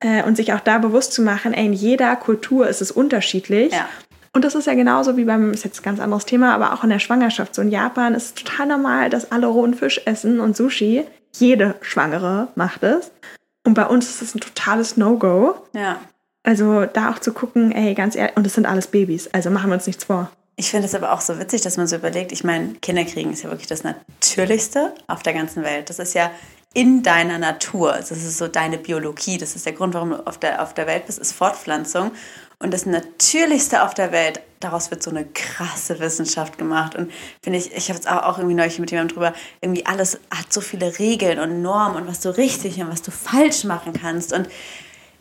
Äh, 0.00 0.24
und 0.24 0.36
sich 0.36 0.52
auch 0.52 0.60
da 0.60 0.78
bewusst 0.78 1.12
zu 1.12 1.22
machen, 1.22 1.54
ey, 1.54 1.66
in 1.66 1.72
jeder 1.72 2.16
Kultur 2.16 2.66
ist 2.66 2.82
es 2.82 2.90
unterschiedlich. 2.90 3.72
Ja. 3.72 3.88
Und 4.34 4.44
das 4.44 4.54
ist 4.54 4.66
ja 4.66 4.74
genauso 4.74 5.16
wie 5.16 5.24
beim, 5.24 5.52
ist 5.52 5.64
jetzt 5.64 5.80
ein 5.80 5.84
ganz 5.84 6.00
anderes 6.00 6.24
Thema, 6.24 6.54
aber 6.54 6.72
auch 6.72 6.84
in 6.84 6.90
der 6.90 6.98
Schwangerschaft. 6.98 7.54
So 7.54 7.62
in 7.62 7.70
Japan 7.70 8.14
ist 8.14 8.24
es 8.24 8.34
total 8.34 8.66
normal, 8.66 9.10
dass 9.10 9.30
alle 9.30 9.46
rohen 9.46 9.74
Fisch 9.74 10.00
essen 10.06 10.40
und 10.40 10.56
Sushi. 10.56 11.04
Jede 11.34 11.74
Schwangere 11.82 12.48
macht 12.54 12.82
es. 12.82 13.10
Und 13.64 13.74
bei 13.74 13.86
uns 13.86 14.08
ist 14.08 14.22
es 14.22 14.34
ein 14.34 14.40
totales 14.40 14.96
No-Go. 14.96 15.54
Ja. 15.74 15.98
Also 16.44 16.86
da 16.86 17.10
auch 17.10 17.18
zu 17.18 17.32
gucken, 17.32 17.72
ey, 17.72 17.94
ganz 17.94 18.16
ehrlich, 18.16 18.36
und 18.36 18.46
es 18.46 18.54
sind 18.54 18.66
alles 18.66 18.88
Babys, 18.88 19.28
also 19.32 19.50
machen 19.50 19.70
wir 19.70 19.74
uns 19.74 19.86
nichts 19.86 20.04
vor. 20.04 20.30
Ich 20.56 20.70
finde 20.70 20.86
es 20.86 20.94
aber 20.94 21.12
auch 21.12 21.20
so 21.20 21.38
witzig, 21.38 21.62
dass 21.62 21.76
man 21.76 21.86
so 21.86 21.96
überlegt, 21.96 22.32
ich 22.32 22.44
meine, 22.44 22.74
Kinderkriegen 22.74 23.32
ist 23.32 23.42
ja 23.42 23.50
wirklich 23.50 23.68
das 23.68 23.84
Natürlichste 23.84 24.92
auf 25.06 25.22
der 25.22 25.34
ganzen 25.34 25.62
Welt. 25.62 25.88
Das 25.88 25.98
ist 25.98 26.14
ja 26.14 26.30
in 26.74 27.02
deiner 27.02 27.38
Natur. 27.38 27.92
Das 27.92 28.10
ist 28.10 28.38
so 28.38 28.48
deine 28.48 28.78
Biologie. 28.78 29.38
Das 29.38 29.56
ist 29.56 29.66
der 29.66 29.72
Grund, 29.72 29.94
warum 29.94 30.10
du 30.10 30.26
auf 30.26 30.38
der, 30.38 30.62
auf 30.62 30.74
der 30.74 30.86
Welt 30.86 31.06
bist, 31.06 31.18
ist 31.18 31.32
Fortpflanzung. 31.32 32.12
Und 32.58 32.72
das 32.72 32.86
Natürlichste 32.86 33.82
auf 33.82 33.92
der 33.92 34.12
Welt, 34.12 34.40
daraus 34.60 34.90
wird 34.90 35.02
so 35.02 35.10
eine 35.10 35.24
krasse 35.24 35.98
Wissenschaft 35.98 36.58
gemacht. 36.58 36.94
Und 36.94 37.12
finde 37.42 37.58
ich, 37.58 37.72
ich 37.72 37.88
habe 37.88 37.96
jetzt 37.96 38.08
auch, 38.08 38.38
irgendwie 38.38 38.54
neulich 38.54 38.78
mit 38.78 38.90
jemandem 38.90 39.14
drüber, 39.14 39.34
irgendwie 39.60 39.84
alles 39.84 40.20
hat 40.30 40.52
so 40.52 40.60
viele 40.60 40.98
Regeln 40.98 41.40
und 41.40 41.60
Normen 41.60 41.96
und 41.96 42.06
was 42.06 42.20
du 42.20 42.36
richtig 42.36 42.80
und 42.80 42.88
was 42.88 43.02
du 43.02 43.10
falsch 43.10 43.64
machen 43.64 43.92
kannst. 43.92 44.32
Und 44.32 44.48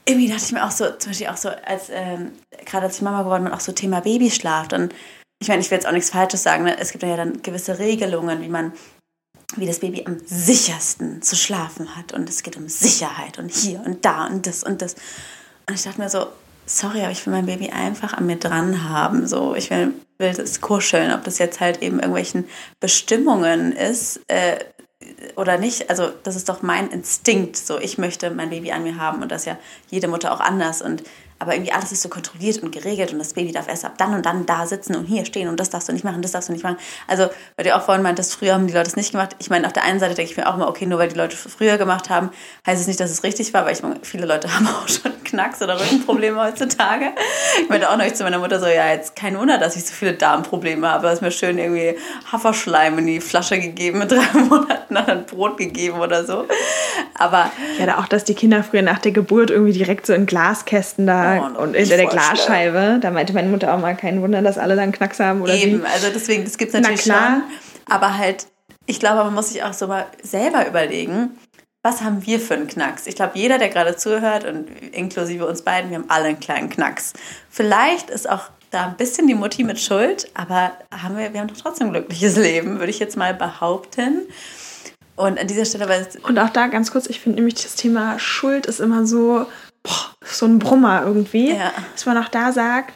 irgendwie 0.05 0.29
dachte 0.29 0.43
ich 0.45 0.51
mir 0.51 0.63
auch 0.63 0.71
so, 0.71 0.89
zum 0.91 1.11
Beispiel 1.11 1.27
auch 1.27 1.37
so, 1.37 1.49
als 1.49 1.89
ähm, 1.89 2.31
gerade 2.65 2.85
als 2.85 2.97
ich 2.97 3.01
Mama 3.01 3.23
geworden 3.23 3.45
bin, 3.45 3.53
auch 3.53 3.59
so 3.59 3.71
Thema 3.71 4.01
Babyschlaf. 4.01 4.71
Und 4.71 4.93
ich 5.39 5.47
meine, 5.47 5.61
ich 5.61 5.71
will 5.71 5.77
jetzt 5.77 5.87
auch 5.87 5.91
nichts 5.91 6.11
Falsches 6.11 6.43
sagen, 6.43 6.63
ne? 6.63 6.77
es 6.77 6.91
gibt 6.91 7.03
ja 7.03 7.17
dann 7.17 7.41
gewisse 7.41 7.79
Regelungen, 7.79 8.41
wie 8.41 8.49
man, 8.49 8.73
wie 9.57 9.65
das 9.65 9.79
Baby 9.79 10.03
am 10.05 10.17
sichersten 10.25 11.21
zu 11.21 11.35
schlafen 11.35 11.95
hat. 11.95 12.13
Und 12.13 12.29
es 12.29 12.43
geht 12.43 12.57
um 12.57 12.67
Sicherheit 12.67 13.39
und 13.39 13.51
hier 13.51 13.81
und 13.85 14.05
da 14.05 14.27
und 14.27 14.47
das 14.47 14.63
und 14.63 14.81
das. 14.81 14.95
Und 15.67 15.75
ich 15.75 15.83
dachte 15.83 15.99
mir 15.99 16.09
so, 16.09 16.27
sorry, 16.65 17.01
aber 17.01 17.11
ich 17.11 17.25
will 17.25 17.33
mein 17.33 17.45
Baby 17.45 17.69
einfach 17.69 18.13
an 18.13 18.25
mir 18.25 18.37
dran 18.37 18.89
haben. 18.89 19.27
So, 19.27 19.55
ich 19.55 19.69
will, 19.69 19.93
will 20.17 20.33
das 20.33 20.61
kuscheln, 20.61 21.13
ob 21.13 21.23
das 21.23 21.37
jetzt 21.37 21.59
halt 21.59 21.81
eben 21.81 21.97
irgendwelchen 21.97 22.47
Bestimmungen 22.79 23.73
ist 23.73 24.21
äh, 24.27 24.57
oder 25.35 25.57
nicht. 25.57 25.89
Also, 25.89 26.11
das 26.23 26.35
ist 26.35 26.49
doch 26.49 26.61
mein 26.61 26.89
Instinkt. 26.89 27.57
So, 27.57 27.79
ich 27.79 27.97
möchte 27.97 28.31
mein 28.31 28.49
Baby 28.49 28.71
an 28.71 28.83
mir 28.83 28.97
haben 28.97 29.21
und 29.21 29.31
das 29.31 29.45
ja 29.45 29.57
jede 29.89 30.07
Mutter 30.07 30.33
auch 30.33 30.39
anders. 30.39 30.81
Und 30.81 31.03
aber 31.41 31.56
irgendwie 31.56 31.71
alles 31.71 31.91
ist 31.91 32.04
so 32.04 32.10
kontrolliert 32.10 32.62
und 32.62 32.71
geregelt 32.71 33.12
und 33.12 33.19
das 33.19 33.34
Baby 33.34 33.51
darf 33.51 33.67
erst 33.67 33.84
ab 33.84 33.93
dann 33.97 34.13
und 34.13 34.25
dann 34.25 34.45
da 34.45 34.67
sitzen 34.67 34.95
und 34.95 35.06
hier 35.06 35.25
stehen 35.25 35.49
und 35.49 35.60
das 35.60 35.71
darfst 35.71 35.89
du 35.89 35.93
nicht 35.93 36.04
machen, 36.04 36.21
das 36.21 36.32
darfst 36.32 36.49
du 36.49 36.54
nicht 36.54 36.63
machen. 36.63 36.77
Also, 37.08 37.30
weil 37.56 37.65
du 37.65 37.75
auch 37.75 37.82
vorhin 37.82 38.04
meintest, 38.04 38.36
früher 38.36 38.54
haben 38.54 38.67
die 38.67 38.73
Leute 38.73 38.88
es 38.88 38.95
nicht 38.95 39.12
gemacht. 39.12 39.36
Ich 39.39 39.49
meine, 39.49 39.65
auf 39.65 39.73
der 39.73 39.84
einen 39.84 39.99
Seite 39.99 40.13
denke 40.13 40.32
ich 40.32 40.38
mir 40.38 40.47
auch 40.47 40.56
mal, 40.56 40.67
okay, 40.67 40.86
nur 40.86 40.99
weil 40.99 41.10
die 41.10 41.17
Leute 41.17 41.36
früher 41.36 41.77
gemacht 41.77 42.10
haben, 42.10 42.30
heißt 42.67 42.80
es 42.80 42.88
nicht, 42.88 42.99
dass 42.99 43.10
es 43.10 43.23
richtig 43.23 43.54
war, 43.54 43.65
weil 43.65 43.73
ich 43.73 43.82
meine, 43.82 43.95
viele 44.04 44.27
Leute 44.27 44.54
haben 44.56 44.67
auch 44.67 44.88
schon 44.88 45.12
Knacks 45.23 45.62
oder 45.62 45.80
Rückenprobleme 45.80 46.39
heutzutage. 46.39 47.06
Ich 47.62 47.69
meinte 47.69 47.89
auch 47.89 47.97
noch 47.97 48.12
zu 48.13 48.23
meiner 48.23 48.39
Mutter 48.39 48.60
so, 48.60 48.67
ja, 48.67 48.91
jetzt 48.91 49.15
kein 49.15 49.38
Wunder, 49.38 49.58
dass 49.58 49.75
ich 49.75 49.86
so 49.86 49.93
viele 49.93 50.13
Darmprobleme 50.13 50.88
habe. 50.88 51.08
Es 51.08 51.15
ist 51.15 51.21
mir 51.21 51.32
schön 51.32 51.58
irgendwie 51.58 51.97
Haferschleim 52.32 52.99
in 52.99 53.08
die 53.08 53.21
Flasche 53.21 53.60
gegeben, 53.60 53.99
mit 53.99 54.12
drei 54.12 54.39
Monaten 54.39 54.95
dann 54.95 55.25
Brot 55.25 55.58
gegeben 55.58 55.99
oder 55.99 56.25
so. 56.25 56.45
Aber. 57.15 57.51
Ja, 57.80 57.97
auch, 57.99 58.08
dass 58.08 58.23
die 58.23 58.36
Kinder 58.36 58.63
früher 58.63 58.82
nach 58.82 58.99
der 58.99 59.12
Geburt 59.12 59.49
irgendwie 59.49 59.73
direkt 59.73 60.06
so 60.06 60.13
in 60.13 60.25
Glaskästen 60.25 61.08
da 61.08 61.31
und 61.39 61.76
hinter 61.76 61.98
der 61.98 62.08
Glasscheibe. 62.08 62.80
Schlimm. 62.80 63.02
Da 63.02 63.12
meinte 63.12 63.34
meine 63.34 63.50
Mutter 63.50 63.74
auch 63.74 63.80
mal, 63.80 63.96
kein 63.96 64.22
Wunder, 64.22 64.41
dass 64.41 64.58
alle 64.58 64.76
dann 64.76 64.91
Knacks 64.91 65.20
haben 65.20 65.41
oder 65.41 65.54
Eben, 65.54 65.82
wie. 65.82 65.86
also 65.86 66.08
deswegen, 66.13 66.44
das 66.44 66.58
gibt 66.58 66.74
es 66.74 66.82
natürlich 66.82 67.06
Na 67.06 67.13
klar. 67.13 67.30
schon. 67.32 67.44
Aber 67.94 68.17
halt, 68.17 68.48
ich 68.86 69.00
glaube, 69.00 69.24
man 69.24 69.34
muss 69.34 69.50
sich 69.50 69.63
auch 69.63 69.74
so 69.74 69.88
mal 69.88 70.06
selber 70.22 70.67
überlegen, 70.67 71.32
was 71.84 72.02
haben 72.02 72.26
wir 72.26 72.39
für 72.39 72.54
einen 72.54 72.67
Knacks? 72.67 73.08
Ich 73.08 73.15
glaube, 73.15 73.32
jeder, 73.36 73.58
der 73.58 73.70
gerade 73.70 73.96
zuhört 73.96 74.46
und 74.46 74.70
inklusive 74.91 75.48
uns 75.48 75.63
beiden, 75.63 75.89
wir 75.89 75.98
haben 75.98 76.10
alle 76.10 76.26
einen 76.26 76.39
kleinen 76.39 76.70
Knacks. 76.70 77.13
Vielleicht 77.50 78.10
ist 78.10 78.30
auch 78.30 78.50
da 78.70 78.86
ein 78.86 78.98
bisschen 78.98 79.28
die 79.28 79.34
Mutti 79.34 79.63
mit 79.63 79.80
Schuld, 79.80 80.30
aber 80.34 80.72
haben 80.91 81.17
wir, 81.17 81.34
wir 81.34 81.39
haben 81.39 81.48
doch 81.48 81.58
trotzdem 81.58 81.88
ein 81.88 81.94
glückliches 81.94 82.38
Leben, 82.38 82.80
würde 82.80 82.91
ich 82.91 83.00
jetzt 83.00 83.17
mal 83.17 83.34
behaupten. 83.34 84.28
Und 85.15 85.39
an 85.39 85.48
dieser 85.48 85.65
Stelle, 85.65 85.89
weil 85.89 86.08
Und 86.24 86.39
auch 86.39 86.50
da 86.50 86.67
ganz 86.67 86.91
kurz, 86.91 87.08
ich 87.08 87.20
finde 87.20 87.38
nämlich 87.38 87.56
das 87.56 87.76
Thema 87.76 88.17
Schuld 88.17 88.65
ist 88.65 88.80
immer 88.80 89.06
so, 89.06 89.46
boah, 89.84 90.15
so 90.24 90.46
ein 90.46 90.60
Brummer 90.60 91.04
irgendwie, 91.06 91.52
ja. 91.52 91.72
dass 91.94 92.06
man 92.06 92.17
auch 92.17 92.30
da 92.30 92.52
sagt, 92.52 92.94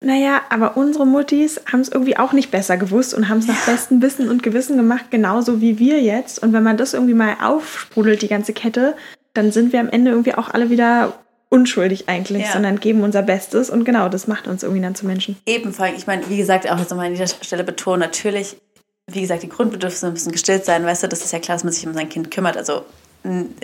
naja, 0.00 0.42
aber 0.48 0.76
unsere 0.76 1.06
Muttis 1.06 1.60
haben 1.72 1.80
es 1.80 1.88
irgendwie 1.88 2.16
auch 2.16 2.32
nicht 2.32 2.52
besser 2.52 2.76
gewusst 2.76 3.14
und 3.14 3.28
haben 3.28 3.38
es 3.38 3.48
nach 3.48 3.66
bestem 3.66 4.00
Wissen 4.00 4.28
und 4.28 4.44
Gewissen 4.44 4.76
gemacht, 4.76 5.06
genauso 5.10 5.60
wie 5.60 5.78
wir 5.80 6.00
jetzt. 6.00 6.40
Und 6.40 6.52
wenn 6.52 6.62
man 6.62 6.76
das 6.76 6.94
irgendwie 6.94 7.14
mal 7.14 7.36
aufsprudelt, 7.42 8.22
die 8.22 8.28
ganze 8.28 8.52
Kette, 8.52 8.94
dann 9.34 9.50
sind 9.50 9.72
wir 9.72 9.80
am 9.80 9.88
Ende 9.88 10.12
irgendwie 10.12 10.34
auch 10.34 10.50
alle 10.50 10.70
wieder 10.70 11.14
unschuldig 11.48 12.08
eigentlich, 12.08 12.44
ja. 12.44 12.52
sondern 12.52 12.78
geben 12.78 13.02
unser 13.02 13.22
Bestes 13.22 13.70
und 13.70 13.84
genau, 13.84 14.08
das 14.08 14.28
macht 14.28 14.46
uns 14.46 14.62
irgendwie 14.62 14.82
dann 14.82 14.94
zu 14.94 15.06
Menschen. 15.06 15.36
Ebenfalls, 15.46 15.98
ich 15.98 16.06
meine, 16.06 16.28
wie 16.28 16.36
gesagt, 16.36 16.70
auch 16.70 16.78
jetzt 16.78 16.90
nochmal 16.90 17.06
an 17.06 17.12
dieser 17.12 17.26
Stelle 17.26 17.64
betonen, 17.64 18.00
natürlich, 18.00 18.56
wie 19.10 19.22
gesagt, 19.22 19.42
die 19.42 19.48
Grundbedürfnisse 19.48 20.10
müssen 20.10 20.30
gestillt 20.30 20.64
sein, 20.64 20.84
weißt 20.84 21.04
du, 21.04 21.08
das 21.08 21.24
ist 21.24 21.32
ja 21.32 21.38
klar, 21.38 21.56
dass 21.56 21.64
man 21.64 21.72
sich 21.72 21.86
um 21.86 21.94
sein 21.94 22.08
Kind 22.08 22.30
kümmert, 22.30 22.56
also 22.56 22.84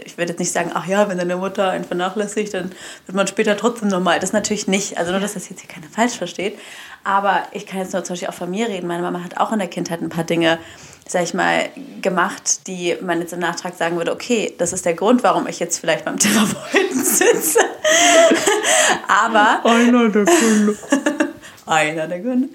ich 0.04 0.18
würde 0.18 0.32
jetzt 0.32 0.40
nicht 0.40 0.52
sagen, 0.52 0.72
ach 0.74 0.86
ja, 0.86 1.08
wenn 1.08 1.16
deine 1.16 1.36
Mutter 1.36 1.70
einen 1.70 1.84
vernachlässigt, 1.84 2.54
dann 2.54 2.72
wird 3.06 3.16
man 3.16 3.26
später 3.26 3.56
trotzdem 3.56 3.88
normal. 3.88 4.18
Das 4.20 4.32
natürlich 4.32 4.66
nicht. 4.66 4.98
Also 4.98 5.12
nur, 5.12 5.20
dass 5.20 5.34
das 5.34 5.48
jetzt 5.48 5.60
hier 5.60 5.68
keiner 5.68 5.86
falsch 5.86 6.14
versteht. 6.14 6.58
Aber 7.04 7.42
ich 7.52 7.66
kann 7.66 7.80
jetzt 7.80 7.92
nur 7.92 8.02
zum 8.02 8.14
Beispiel 8.14 8.28
auch 8.28 8.34
von 8.34 8.50
mir 8.50 8.68
reden. 8.68 8.86
Meine 8.86 9.02
Mama 9.02 9.22
hat 9.22 9.36
auch 9.38 9.52
in 9.52 9.58
der 9.58 9.68
Kindheit 9.68 10.00
ein 10.00 10.08
paar 10.08 10.24
Dinge, 10.24 10.58
sag 11.06 11.22
ich 11.22 11.34
mal, 11.34 11.68
gemacht, 12.02 12.66
die 12.66 12.96
man 13.00 13.20
jetzt 13.20 13.32
im 13.32 13.40
Nachtrag 13.40 13.74
sagen 13.76 13.96
würde, 13.96 14.12
okay, 14.12 14.54
das 14.58 14.72
ist 14.72 14.86
der 14.86 14.94
Grund, 14.94 15.22
warum 15.22 15.46
ich 15.46 15.60
jetzt 15.60 15.78
vielleicht 15.78 16.04
beim 16.04 16.18
Therapeuten 16.18 17.04
sitze. 17.04 17.60
Aber... 19.06 19.64
Einer 19.64 20.08
der 20.08 20.24
Gründe. 20.24 20.76
Einer 21.66 22.08
der 22.08 22.20
Gründe. 22.20 22.48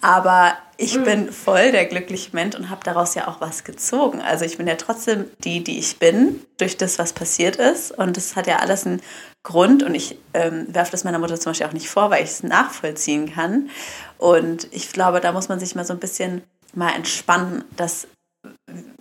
Aber 0.00 0.56
ich 0.78 0.96
mhm. 0.96 1.04
bin 1.04 1.32
voll 1.32 1.72
der 1.72 1.86
glückliche 1.86 2.30
Mensch 2.32 2.54
und 2.54 2.70
habe 2.70 2.84
daraus 2.84 3.14
ja 3.14 3.28
auch 3.28 3.40
was 3.40 3.64
gezogen. 3.64 4.20
Also 4.20 4.44
ich 4.44 4.58
bin 4.58 4.66
ja 4.66 4.76
trotzdem 4.76 5.26
die, 5.42 5.62
die 5.64 5.78
ich 5.78 5.98
bin, 5.98 6.40
durch 6.58 6.76
das, 6.76 6.98
was 6.98 7.12
passiert 7.12 7.56
ist. 7.56 7.92
Und 7.92 8.16
das 8.16 8.36
hat 8.36 8.46
ja 8.46 8.56
alles 8.56 8.86
einen 8.86 9.00
Grund. 9.42 9.82
Und 9.82 9.94
ich 9.94 10.18
ähm, 10.34 10.66
werfe 10.68 10.92
das 10.92 11.04
meiner 11.04 11.18
Mutter 11.18 11.38
zum 11.40 11.50
Beispiel 11.50 11.66
auch 11.66 11.72
nicht 11.72 11.88
vor, 11.88 12.10
weil 12.10 12.24
ich 12.24 12.30
es 12.30 12.42
nachvollziehen 12.42 13.32
kann. 13.32 13.70
Und 14.18 14.68
ich 14.72 14.92
glaube, 14.92 15.20
da 15.20 15.32
muss 15.32 15.48
man 15.48 15.60
sich 15.60 15.74
mal 15.74 15.84
so 15.84 15.92
ein 15.92 16.00
bisschen 16.00 16.42
mal 16.74 16.94
entspannen, 16.94 17.64
dass 17.76 18.08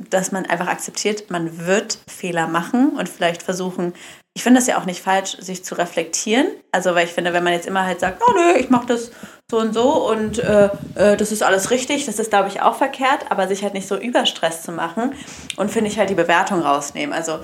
dass 0.09 0.31
man 0.31 0.45
einfach 0.45 0.67
akzeptiert, 0.67 1.29
man 1.29 1.65
wird 1.65 1.99
Fehler 2.07 2.47
machen 2.47 2.91
und 2.97 3.09
vielleicht 3.09 3.43
versuchen, 3.43 3.93
ich 4.33 4.43
finde 4.43 4.59
das 4.59 4.67
ja 4.67 4.79
auch 4.79 4.85
nicht 4.85 5.01
falsch, 5.01 5.37
sich 5.39 5.63
zu 5.63 5.75
reflektieren. 5.75 6.47
Also, 6.71 6.93
weil 6.93 7.05
ich 7.05 7.13
finde, 7.13 7.31
wenn 7.33 7.43
man 7.43 7.53
jetzt 7.53 7.67
immer 7.67 7.85
halt 7.85 8.01
sagt, 8.01 8.21
oh 8.25 8.33
nö, 8.33 8.57
ich 8.57 8.69
mache 8.69 8.87
das 8.87 9.11
so 9.51 9.59
und 9.59 9.75
so 9.75 10.09
und 10.09 10.39
äh, 10.39 10.69
äh, 10.95 11.17
das 11.17 11.31
ist 11.31 11.43
alles 11.43 11.69
richtig, 11.69 12.07
das 12.07 12.17
ist, 12.17 12.31
glaube 12.31 12.49
ich, 12.49 12.63
auch 12.63 12.75
verkehrt, 12.75 13.29
aber 13.29 13.47
sich 13.47 13.61
halt 13.61 13.75
nicht 13.75 13.87
so 13.87 13.95
überstress 13.95 14.63
zu 14.63 14.71
machen 14.71 15.13
und 15.55 15.69
finde 15.69 15.91
ich 15.91 15.99
halt 15.99 16.09
die 16.09 16.15
Bewertung 16.15 16.61
rausnehmen. 16.61 17.13
Also, 17.13 17.39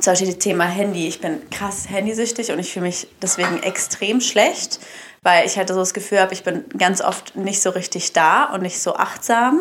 zum 0.00 0.12
Beispiel 0.12 0.26
das 0.26 0.38
Thema 0.38 0.64
Handy. 0.64 1.06
Ich 1.06 1.20
bin 1.20 1.48
krass 1.50 1.88
handysüchtig 1.88 2.50
und 2.50 2.58
ich 2.58 2.72
fühle 2.72 2.86
mich 2.86 3.06
deswegen 3.22 3.62
extrem 3.62 4.20
schlecht, 4.20 4.80
weil 5.22 5.46
ich 5.46 5.56
halt 5.56 5.68
so 5.68 5.76
das 5.76 5.94
Gefühl 5.94 6.20
habe, 6.20 6.34
ich 6.34 6.42
bin 6.42 6.64
ganz 6.76 7.00
oft 7.00 7.36
nicht 7.36 7.62
so 7.62 7.70
richtig 7.70 8.12
da 8.12 8.46
und 8.46 8.62
nicht 8.62 8.80
so 8.82 8.96
achtsam. 8.96 9.60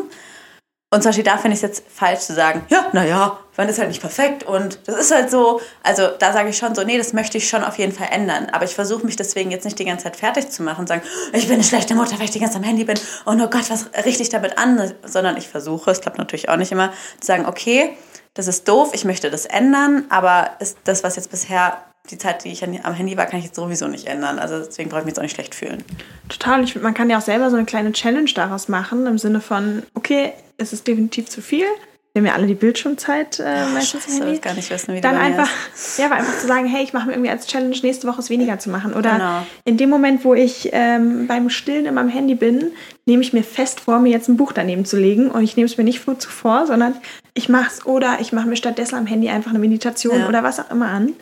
Und 0.95 1.01
zum 1.01 1.09
Beispiel 1.09 1.25
da 1.25 1.37
finde 1.37 1.57
ich 1.57 1.57
es 1.57 1.61
jetzt 1.61 1.83
falsch 1.93 2.21
zu 2.21 2.33
sagen, 2.33 2.65
ja, 2.69 2.85
naja, 2.93 3.37
man 3.57 3.67
ist 3.67 3.79
halt 3.79 3.89
nicht 3.89 3.99
perfekt 3.99 4.43
und 4.43 4.79
das 4.85 4.95
ist 4.95 5.13
halt 5.13 5.29
so. 5.29 5.59
Also 5.83 6.07
da 6.19 6.31
sage 6.31 6.47
ich 6.47 6.57
schon 6.57 6.73
so, 6.73 6.85
nee, 6.85 6.97
das 6.97 7.11
möchte 7.11 7.37
ich 7.37 7.49
schon 7.49 7.65
auf 7.65 7.77
jeden 7.77 7.91
Fall 7.91 8.07
ändern. 8.11 8.47
Aber 8.53 8.63
ich 8.63 8.73
versuche 8.73 9.05
mich 9.05 9.17
deswegen 9.17 9.51
jetzt 9.51 9.65
nicht 9.65 9.77
die 9.77 9.83
ganze 9.83 10.05
Zeit 10.05 10.15
fertig 10.15 10.49
zu 10.51 10.63
machen 10.63 10.79
und 10.81 10.87
sagen, 10.87 11.01
ich 11.33 11.47
bin 11.47 11.55
eine 11.55 11.65
schlechte 11.65 11.95
Mutter, 11.95 12.17
weil 12.17 12.23
ich 12.23 12.31
die 12.31 12.39
ganze 12.39 12.53
Zeit 12.53 12.63
am 12.63 12.67
Handy 12.69 12.85
bin 12.85 12.97
und 13.25 13.41
oh 13.41 13.47
Gott, 13.47 13.69
was 13.69 13.87
richte 14.05 14.23
ich 14.23 14.29
damit 14.29 14.57
an? 14.57 14.93
Sondern 15.03 15.35
ich 15.35 15.49
versuche, 15.49 15.91
es 15.91 15.99
klappt 15.99 16.17
natürlich 16.17 16.47
auch 16.47 16.55
nicht 16.55 16.71
immer, 16.71 16.93
zu 17.19 17.27
sagen, 17.27 17.45
okay, 17.45 17.97
das 18.33 18.47
ist 18.47 18.65
doof, 18.65 18.91
ich 18.93 19.03
möchte 19.03 19.29
das 19.29 19.45
ändern, 19.45 20.05
aber 20.07 20.51
ist 20.59 20.77
das, 20.85 21.03
was 21.03 21.17
jetzt 21.17 21.29
bisher 21.29 21.77
die 22.11 22.17
Zeit, 22.17 22.43
die 22.43 22.51
ich 22.51 22.63
am 22.63 22.93
Handy 22.93 23.17
war, 23.17 23.25
kann 23.25 23.39
ich 23.39 23.45
jetzt 23.45 23.55
sowieso 23.55 23.87
nicht 23.87 24.07
ändern. 24.07 24.39
Also 24.39 24.59
deswegen 24.59 24.89
brauche 24.89 25.01
ich 25.01 25.05
mich 25.05 25.11
jetzt 25.11 25.19
auch 25.19 25.23
nicht 25.23 25.35
schlecht 25.35 25.55
fühlen. 25.55 25.83
Total. 26.29 26.63
Ich, 26.63 26.75
man 26.75 26.93
kann 26.93 27.09
ja 27.09 27.17
auch 27.17 27.21
selber 27.21 27.49
so 27.49 27.55
eine 27.55 27.65
kleine 27.65 27.91
Challenge 27.91 28.31
daraus 28.33 28.67
machen, 28.67 29.05
im 29.07 29.17
Sinne 29.17 29.41
von, 29.41 29.83
okay, 29.93 30.33
es 30.57 30.73
ist 30.73 30.87
definitiv 30.87 31.29
zu 31.29 31.41
viel. 31.41 31.65
Wir 32.15 32.21
haben 32.21 32.27
ja 32.27 32.33
alle 32.35 32.47
die 32.47 32.55
Bildschirmzeit 32.55 33.41
äh, 33.41 33.65
meistens 33.73 34.05
Scheiße, 34.05 34.23
Handy. 34.23 34.39
gar 34.39 34.53
nicht 34.53 34.69
wissen, 34.69 34.95
wie 34.95 35.01
Dann 35.01 35.17
einfach, 35.17 35.49
ist. 35.73 35.97
ja, 35.99 36.05
aber 36.05 36.15
einfach 36.15 36.39
zu 36.39 36.47
sagen, 36.47 36.65
hey, 36.65 36.81
ich 36.81 36.93
mache 36.93 37.07
mir 37.07 37.11
irgendwie 37.11 37.29
als 37.29 37.45
Challenge 37.45 37.75
nächste 37.83 38.07
Woche 38.07 38.21
es 38.21 38.29
weniger 38.29 38.57
zu 38.57 38.69
machen. 38.69 38.93
Oder 38.93 39.11
genau. 39.11 39.45
in 39.65 39.75
dem 39.75 39.89
Moment, 39.89 40.23
wo 40.23 40.33
ich 40.33 40.69
ähm, 40.71 41.27
beim 41.27 41.49
Stillen 41.49 41.85
in 41.85 41.93
meinem 41.93 42.07
Handy 42.07 42.35
bin, 42.35 42.71
nehme 43.05 43.21
ich 43.21 43.33
mir 43.33 43.43
fest 43.43 43.81
vor, 43.81 43.99
mir 43.99 44.11
jetzt 44.11 44.29
ein 44.29 44.37
Buch 44.37 44.53
daneben 44.53 44.85
zu 44.85 44.97
legen. 44.97 45.29
Und 45.29 45.43
ich 45.43 45.57
nehme 45.57 45.65
es 45.65 45.77
mir 45.77 45.83
nicht 45.83 45.99
vor 45.99 46.17
zuvor, 46.17 46.67
sondern 46.67 46.95
ich 47.33 47.49
mache 47.49 47.67
es 47.67 47.85
oder 47.85 48.19
ich 48.21 48.31
mache 48.31 48.47
mir 48.47 48.55
stattdessen 48.55 48.95
am 48.95 49.07
Handy 49.07 49.27
einfach 49.27 49.49
eine 49.49 49.59
Meditation 49.59 50.19
ja. 50.19 50.29
oder 50.29 50.41
was 50.41 50.61
auch 50.61 50.71
immer 50.71 50.87
an. 50.87 51.15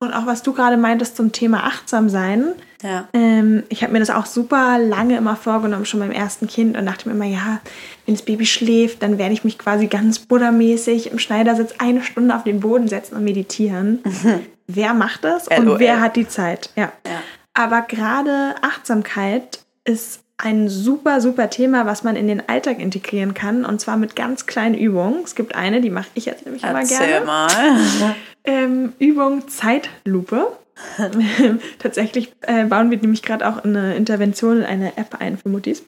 Und 0.00 0.12
auch 0.12 0.26
was 0.26 0.42
du 0.42 0.52
gerade 0.52 0.76
meintest 0.76 1.16
zum 1.16 1.32
Thema 1.32 1.64
achtsam 1.64 2.08
sein. 2.08 2.52
Ja. 2.82 3.08
Ähm, 3.12 3.64
ich 3.68 3.82
habe 3.82 3.92
mir 3.92 3.98
das 3.98 4.10
auch 4.10 4.26
super 4.26 4.78
lange 4.78 5.16
immer 5.16 5.34
vorgenommen, 5.34 5.86
schon 5.86 5.98
beim 5.98 6.12
ersten 6.12 6.46
Kind 6.46 6.76
und 6.76 6.86
dachte 6.86 7.08
mir 7.08 7.16
immer, 7.16 7.24
ja, 7.24 7.60
wenn 8.06 8.14
das 8.14 8.24
Baby 8.24 8.46
schläft, 8.46 9.02
dann 9.02 9.18
werde 9.18 9.32
ich 9.32 9.42
mich 9.42 9.58
quasi 9.58 9.88
ganz 9.88 10.20
buddhamäßig 10.20 11.10
im 11.10 11.18
Schneidersitz 11.18 11.74
eine 11.78 12.02
Stunde 12.02 12.36
auf 12.36 12.44
den 12.44 12.60
Boden 12.60 12.86
setzen 12.86 13.16
und 13.16 13.24
meditieren. 13.24 14.00
Mhm. 14.04 14.40
Wer 14.68 14.94
macht 14.94 15.24
das 15.24 15.48
und 15.48 15.64
LOL. 15.64 15.78
wer 15.78 16.02
hat 16.02 16.14
die 16.16 16.28
Zeit? 16.28 16.68
Ja. 16.76 16.92
ja. 17.06 17.22
Aber 17.54 17.80
gerade 17.80 18.54
Achtsamkeit 18.60 19.60
ist 19.84 20.20
ein 20.36 20.68
super, 20.68 21.22
super 21.22 21.48
Thema, 21.48 21.86
was 21.86 22.04
man 22.04 22.16
in 22.16 22.28
den 22.28 22.48
Alltag 22.48 22.78
integrieren 22.78 23.32
kann. 23.32 23.64
Und 23.64 23.80
zwar 23.80 23.96
mit 23.96 24.14
ganz 24.14 24.44
kleinen 24.44 24.74
Übungen. 24.74 25.24
Es 25.24 25.34
gibt 25.34 25.54
eine, 25.54 25.80
die 25.80 25.88
mache 25.90 26.08
ich 26.12 26.26
jetzt 26.26 26.44
nämlich 26.44 26.62
Erzähl 26.62 27.08
immer 27.08 27.16
gerne. 27.18 27.26
mal. 27.26 28.14
ähm, 28.48 28.94
Übung 28.98 29.46
Zeitlupe. 29.48 30.56
Tatsächlich 31.78 32.32
äh, 32.42 32.64
bauen 32.64 32.90
wir 32.90 32.98
nämlich 32.98 33.22
gerade 33.22 33.46
auch 33.48 33.62
eine 33.62 33.96
Intervention 33.96 34.58
in 34.58 34.64
eine 34.64 34.96
App 34.96 35.16
ein 35.18 35.36
für 35.36 35.48
Muttis. 35.48 35.84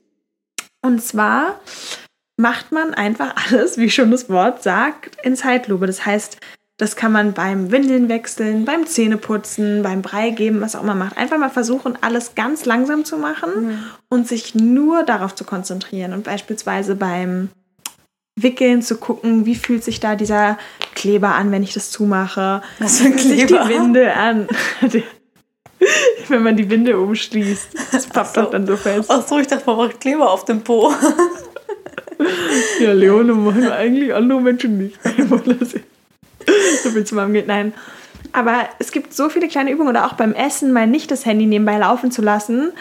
Und 0.82 1.02
zwar 1.02 1.60
macht 2.36 2.72
man 2.72 2.92
einfach 2.94 3.34
alles, 3.50 3.78
wie 3.78 3.90
schon 3.90 4.10
das 4.10 4.28
Wort 4.28 4.62
sagt, 4.62 5.16
in 5.24 5.36
Zeitlupe. 5.36 5.86
Das 5.86 6.04
heißt, 6.04 6.38
das 6.76 6.96
kann 6.96 7.12
man 7.12 7.32
beim 7.32 7.70
Windeln 7.70 8.08
wechseln, 8.08 8.64
beim 8.64 8.86
Zähneputzen, 8.86 9.82
beim 9.82 10.02
Brei 10.02 10.30
geben, 10.30 10.60
was 10.60 10.74
auch 10.74 10.82
immer 10.82 10.94
macht. 10.94 11.16
Einfach 11.18 11.38
mal 11.38 11.50
versuchen, 11.50 11.98
alles 12.00 12.34
ganz 12.34 12.64
langsam 12.64 13.04
zu 13.04 13.18
machen 13.18 13.66
mhm. 13.66 13.78
und 14.08 14.28
sich 14.28 14.54
nur 14.54 15.02
darauf 15.02 15.34
zu 15.34 15.44
konzentrieren. 15.44 16.12
Und 16.12 16.24
beispielsweise 16.24 16.94
beim 16.94 17.50
Wickeln 18.36 18.82
zu 18.82 18.96
gucken, 18.96 19.46
wie 19.46 19.54
fühlt 19.54 19.84
sich 19.84 20.00
da 20.00 20.16
dieser 20.16 20.58
Kleber 20.94 21.34
an, 21.34 21.50
wenn 21.52 21.62
ich 21.62 21.74
das 21.74 21.90
zumache. 21.90 22.62
Was 22.78 23.00
für 23.00 23.06
ein 23.06 23.16
Kleber? 23.16 23.36
Sich 23.36 23.46
die 23.46 23.68
Winde 23.68 24.14
an. 24.14 24.48
wenn 26.28 26.42
man 26.42 26.56
die 26.56 26.68
Winde 26.70 26.98
umschließt. 26.98 27.68
Das 27.92 28.06
pappt 28.06 28.34
so. 28.34 28.42
doch 28.42 28.50
dann 28.50 28.66
so 28.66 28.76
fest. 28.76 29.10
Ach 29.10 29.26
so, 29.26 29.38
ich 29.38 29.46
dachte, 29.46 29.64
man 29.66 29.76
macht 29.76 30.00
Kleber 30.00 30.30
auf 30.30 30.44
dem 30.44 30.62
Po. 30.62 30.92
ja, 32.80 32.92
Leone 32.92 33.34
machen 33.34 33.70
eigentlich 33.70 34.14
andere 34.14 34.40
Menschen 34.40 34.78
nicht. 34.78 34.98
so 36.82 36.90
viel 36.90 37.04
zu 37.04 37.14
meinem 37.14 37.32
geht. 37.32 37.46
Nein. 37.46 37.72
Aber 38.32 38.68
es 38.78 38.92
gibt 38.92 39.12
so 39.12 39.28
viele 39.28 39.48
kleine 39.48 39.72
Übungen 39.72 39.88
oder 39.88 40.06
auch 40.06 40.14
beim 40.14 40.34
Essen 40.34 40.72
mal 40.72 40.86
nicht 40.86 41.10
das 41.10 41.26
Handy 41.26 41.46
nebenbei 41.46 41.78
laufen 41.78 42.12
zu 42.12 42.22
lassen, 42.22 42.72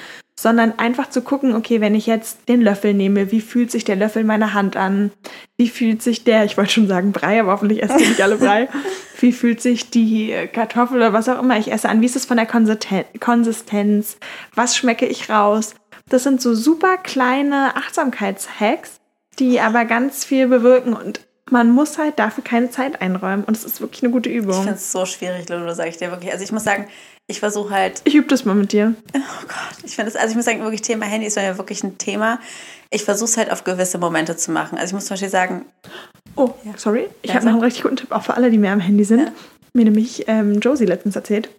sondern 0.42 0.80
einfach 0.80 1.10
zu 1.10 1.22
gucken, 1.22 1.54
okay, 1.54 1.82
wenn 1.82 1.96
ich 1.96 2.06
jetzt 2.06 2.48
den 2.48 2.62
Löffel 2.62 2.94
nehme, 2.94 3.30
wie 3.30 3.42
fühlt 3.42 3.72
sich 3.72 3.84
der 3.84 3.98
Löffel 3.98 4.22
in 4.22 4.28
meiner 4.28 4.54
Hand 4.54 4.78
an? 4.78 5.12
Wie 5.58 5.68
fühlt 5.68 6.02
sich 6.02 6.24
der, 6.24 6.46
ich 6.46 6.56
wollte 6.56 6.72
schon 6.72 6.88
sagen 6.88 7.12
Brei, 7.12 7.42
aber 7.42 7.52
hoffentlich 7.52 7.84
essen 7.84 7.98
nicht 7.98 8.22
alle 8.22 8.38
Brei. 8.38 8.70
Wie 9.20 9.34
fühlt 9.34 9.62
sich 9.62 9.90
die 9.90 10.34
Kartoffel 10.54 10.96
oder 10.96 11.12
was 11.12 11.28
auch 11.28 11.42
immer 11.44 11.58
ich 11.58 11.74
esse 11.74 11.90
an? 11.90 12.00
Wie 12.00 12.06
ist 12.06 12.16
es 12.16 12.24
von 12.24 12.38
der 12.38 12.46
Konsistenz? 12.46 14.18
Was 14.56 14.78
schmecke 14.78 15.06
ich 15.06 15.30
raus? 15.30 15.76
Das 16.08 16.24
sind 16.24 16.42
so 16.42 16.56
super 16.56 16.96
kleine 16.96 17.76
Achtsamkeitshacks, 17.76 19.02
die 19.38 19.60
aber 19.60 19.84
ganz 19.84 20.24
viel 20.24 20.48
bewirken 20.48 20.94
und 20.94 21.20
man 21.52 21.70
muss 21.70 21.98
halt 21.98 22.18
dafür 22.18 22.46
keine 22.46 22.70
Zeit 22.70 23.02
einräumen 23.02 23.44
und 23.44 23.58
es 23.58 23.66
ist 23.66 23.82
wirklich 23.82 24.04
eine 24.04 24.14
gute 24.14 24.30
Übung. 24.30 24.52
Ich 24.52 24.60
finde 24.60 24.76
es 24.76 24.92
so 24.94 25.06
schwierig, 25.06 25.50
Lulu, 25.50 25.74
sage 25.74 25.90
ich 25.90 25.98
dir 25.98 26.12
wirklich. 26.12 26.32
Also 26.32 26.46
ich 26.46 26.54
muss 26.54 26.64
sagen, 26.64 26.88
ich 27.30 27.40
versuche 27.40 27.70
halt. 27.70 28.02
Ich 28.06 28.16
übe 28.16 28.28
das 28.28 28.44
mal 28.44 28.56
mit 28.56 28.74
dir. 28.74 28.96
Oh 29.14 29.20
Gott, 29.48 29.84
ich 29.84 29.96
finde 29.96 30.12
das, 30.12 30.20
also 30.20 30.32
ich 30.32 30.36
muss 30.36 30.46
sagen, 30.46 30.62
wirklich 30.62 30.82
Thema 30.82 31.06
Handy 31.06 31.28
ist 31.28 31.38
ja 31.38 31.58
wirklich 31.58 31.84
ein 31.84 31.98
Thema. 32.00 32.40
Ich 32.90 33.04
versuche 33.04 33.30
es 33.30 33.38
halt 33.38 33.52
auf 33.52 33.64
gewisse 33.64 34.00
Momente 34.00 34.36
zu 34.36 34.52
machen. 34.52 34.80
Also 34.80 34.88
ich 34.88 34.94
muss 34.94 35.06
zum 35.06 35.14
Beispiel 35.14 35.30
sagen. 35.30 35.66
Oh, 36.36 36.50
ja. 36.66 36.74
sorry. 36.76 37.08
Ich 37.22 37.30
ja, 37.30 37.36
habe 37.36 37.46
noch 37.46 37.54
einen 37.54 37.62
richtig 37.62 37.84
guten 37.84 37.98
Tipp, 37.98 38.12
auch 38.12 38.24
für 38.24 38.34
alle, 38.34 38.50
die 38.50 38.58
mehr 38.58 38.74
am 38.74 38.80
Handy 38.80 39.04
sind. 39.04 39.20
Ja. 39.20 39.32
Mir 39.74 39.86
nämlich 39.86 40.26
ähm, 40.28 40.60
Josie 40.60 40.86
letztens 40.86 41.16
erzählt. 41.16 41.50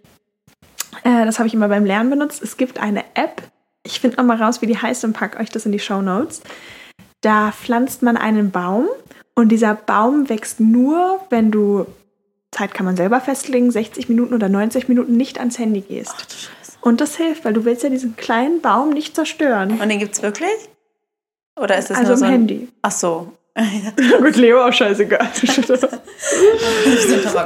Äh, 1.03 1.25
das 1.25 1.39
habe 1.39 1.47
ich 1.47 1.53
immer 1.53 1.69
beim 1.69 1.85
Lernen 1.85 2.09
benutzt. 2.09 2.43
Es 2.43 2.57
gibt 2.57 2.77
eine 2.79 3.05
App. 3.13 3.41
Ich 3.83 4.01
finde 4.01 4.17
nochmal 4.17 4.41
raus, 4.43 4.61
wie 4.61 4.67
die 4.67 4.77
heißt 4.77 5.05
und 5.05 5.13
packe 5.13 5.39
euch 5.39 5.49
das 5.49 5.65
in 5.65 5.71
die 5.71 5.79
Show 5.79 6.01
Notes. 6.01 6.41
Da 7.21 7.53
pflanzt 7.53 8.01
man 8.01 8.17
einen 8.17 8.51
Baum 8.51 8.87
Und 9.35 9.49
dieser 9.49 9.75
Baum 9.75 10.27
wächst 10.27 10.59
nur, 10.59 11.21
wenn 11.29 11.49
du, 11.49 11.85
Zeit 12.51 12.73
kann 12.73 12.85
man 12.85 12.97
selber 12.97 13.21
festlegen, 13.21 13.71
60 13.71 14.09
Minuten 14.09 14.33
oder 14.33 14.49
90 14.49 14.87
Minuten 14.89 15.15
nicht 15.17 15.39
ans 15.39 15.57
Handy 15.57 15.81
gehst. 15.81 16.13
Ach 16.15 16.25
du 16.25 16.33
Scheiße. 16.33 16.77
Und 16.81 16.99
das 16.99 17.15
hilft, 17.15 17.45
weil 17.45 17.53
du 17.53 17.63
willst 17.65 17.83
ja 17.83 17.89
diesen 17.89 18.15
kleinen 18.15 18.61
Baum 18.61 18.89
nicht 18.89 19.15
zerstören. 19.15 19.79
Und 19.79 19.89
den 19.89 19.99
gibt's 19.99 20.21
wirklich? 20.21 20.49
Oder 21.59 21.77
ist 21.77 21.89
das 21.89 21.97
Also 21.97 22.09
nur 22.09 22.13
im 22.13 22.19
so 22.19 22.25
ein... 22.25 22.31
Handy. 22.31 22.67
Ach 22.81 22.91
so. 22.91 23.33
Mit 24.21 24.37
Leo 24.37 24.65
auch 24.65 24.71
scheißegal. 24.71 25.19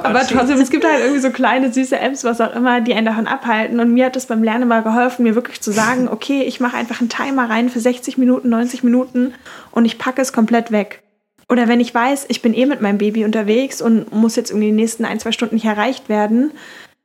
Aber 0.04 0.22
trotzdem, 0.22 0.62
es 0.62 0.70
gibt 0.70 0.86
halt 0.86 1.00
irgendwie 1.00 1.20
so 1.20 1.32
kleine 1.32 1.74
süße 1.74 2.00
Apps, 2.00 2.24
was 2.24 2.40
auch 2.42 2.56
immer, 2.56 2.80
die 2.80 2.94
einen 2.94 3.08
davon 3.08 3.26
abhalten. 3.26 3.80
Und 3.80 3.92
mir 3.92 4.06
hat 4.06 4.16
es 4.16 4.28
beim 4.28 4.44
Lernen 4.44 4.68
mal 4.68 4.84
geholfen, 4.84 5.24
mir 5.24 5.34
wirklich 5.34 5.62
zu 5.62 5.72
sagen, 5.72 6.08
okay, 6.08 6.44
ich 6.44 6.60
mache 6.60 6.78
einfach 6.78 7.00
einen 7.00 7.10
Timer 7.10 7.50
rein 7.50 7.70
für 7.70 7.80
60 7.80 8.20
Minuten, 8.20 8.50
90 8.50 8.84
Minuten 8.84 9.34
und 9.72 9.86
ich 9.86 9.98
packe 9.98 10.22
es 10.22 10.32
komplett 10.32 10.72
weg. 10.72 11.02
Oder 11.48 11.68
wenn 11.68 11.80
ich 11.80 11.94
weiß, 11.94 12.26
ich 12.30 12.42
bin 12.42 12.54
eh 12.54 12.66
mit 12.66 12.82
meinem 12.82 12.98
Baby 12.98 13.24
unterwegs 13.24 13.82
und 13.82 14.12
muss 14.12 14.36
jetzt 14.36 14.50
irgendwie 14.50 14.68
die 14.68 14.74
nächsten 14.74 15.06
ein, 15.06 15.20
zwei 15.20 15.32
Stunden 15.32 15.56
nicht 15.56 15.66
erreicht 15.66 16.10
werden, 16.10 16.52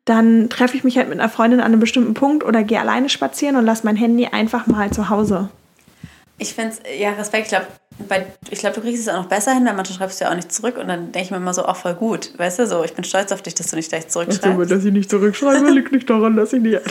dann 0.05 0.48
treffe 0.48 0.76
ich 0.76 0.85
mich 0.85 0.96
halt 0.96 1.09
mit 1.09 1.20
einer 1.20 1.29
Freundin 1.29 1.61
an 1.61 1.66
einem 1.66 1.81
bestimmten 1.81 2.14
Punkt 2.14 2.42
oder 2.42 2.62
gehe 2.62 2.81
alleine 2.81 3.09
spazieren 3.09 3.57
und 3.57 3.66
lasse 3.66 3.85
mein 3.85 3.96
Handy 3.96 4.26
einfach 4.26 4.66
mal 4.66 4.90
zu 4.90 5.11
Hause. 5.11 5.50
Ich 6.38 6.55
finde 6.55 6.70
es, 6.70 6.81
ja, 6.98 7.11
Respekt. 7.11 7.44
Ich 7.44 7.48
glaube, 7.50 7.66
ich 8.50 8.59
glaub, 8.59 8.72
du 8.72 8.81
kriegst 8.81 9.03
es 9.03 9.09
auch 9.09 9.18
noch 9.18 9.29
besser 9.29 9.53
hin, 9.53 9.66
weil 9.66 9.74
manchmal 9.74 9.98
schreibst 9.98 10.20
du 10.20 10.24
ja 10.24 10.31
auch 10.31 10.35
nicht 10.35 10.50
zurück 10.50 10.79
und 10.79 10.88
dann 10.88 11.12
denke 11.12 11.26
ich 11.26 11.31
mir 11.31 11.37
immer 11.37 11.53
so, 11.53 11.66
auch 11.66 11.76
voll 11.76 11.94
gut. 11.94 12.33
Weißt 12.38 12.59
du, 12.59 12.66
so, 12.66 12.83
ich 12.83 12.94
bin 12.94 13.05
stolz 13.05 13.31
auf 13.31 13.42
dich, 13.42 13.55
dass 13.55 13.66
du 13.66 13.76
nicht 13.76 13.90
gleich 13.90 14.09
zurückschreibst. 14.09 14.70
dass 14.70 14.85
ich 14.85 14.92
nicht 14.92 15.11
zurückschreibe, 15.11 15.68
liegt 15.70 15.92
nicht 15.92 16.09
daran, 16.09 16.37
dass 16.37 16.55
ich 16.55 16.62
nicht. 16.62 16.81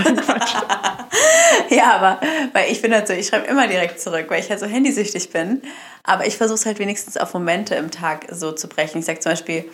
Ja, 1.70 1.94
aber 1.94 2.22
weil 2.54 2.72
ich 2.72 2.82
bin 2.82 2.94
halt 2.94 3.08
so, 3.08 3.14
ich 3.14 3.28
schreibe 3.28 3.48
immer 3.48 3.68
direkt 3.68 4.00
zurück, 4.00 4.26
weil 4.30 4.40
ich 4.40 4.50
halt 4.50 4.60
so 4.60 4.66
handysüchtig 4.66 5.30
bin. 5.30 5.62
Aber 6.04 6.26
ich 6.26 6.38
versuche 6.38 6.56
es 6.56 6.66
halt 6.66 6.80
wenigstens 6.80 7.18
auf 7.18 7.34
Momente 7.34 7.76
im 7.76 7.92
Tag 7.92 8.28
so 8.32 8.52
zu 8.52 8.68
brechen. 8.68 9.00
Ich 9.00 9.06
sage 9.06 9.20
zum 9.20 9.34
Beispiel, 9.34 9.70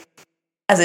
also 0.67 0.83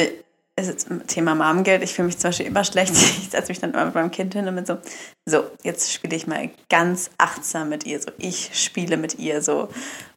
ist 0.61 0.69
jetzt 0.69 0.89
Thema 1.07 1.35
Mamengeld, 1.35 1.83
ich 1.83 1.95
fühle 1.95 2.07
mich 2.07 2.19
zum 2.19 2.29
Beispiel 2.29 2.47
immer 2.47 2.65
schlecht. 2.65 2.93
Ich 3.21 3.31
setze 3.31 3.49
mich 3.49 3.61
dann 3.61 3.73
immer 3.73 3.87
mit 3.87 3.95
meinem 3.95 4.11
Kind 4.11 4.35
hin 4.35 4.47
und 4.47 4.55
bin 4.55 4.67
so, 4.67 4.79
so, 5.27 5.45
jetzt 5.63 5.93
spiele 5.93 6.17
ich 6.17 6.27
mal 6.27 6.51
ganz 6.69 7.11
achtsam 7.19 7.69
mit 7.69 7.87
ihr. 7.87 8.01
So, 8.01 8.11
ich 8.19 8.51
spiele 8.53 8.97
mit 8.97 9.19
ihr 9.19 9.43
so. 9.43 9.69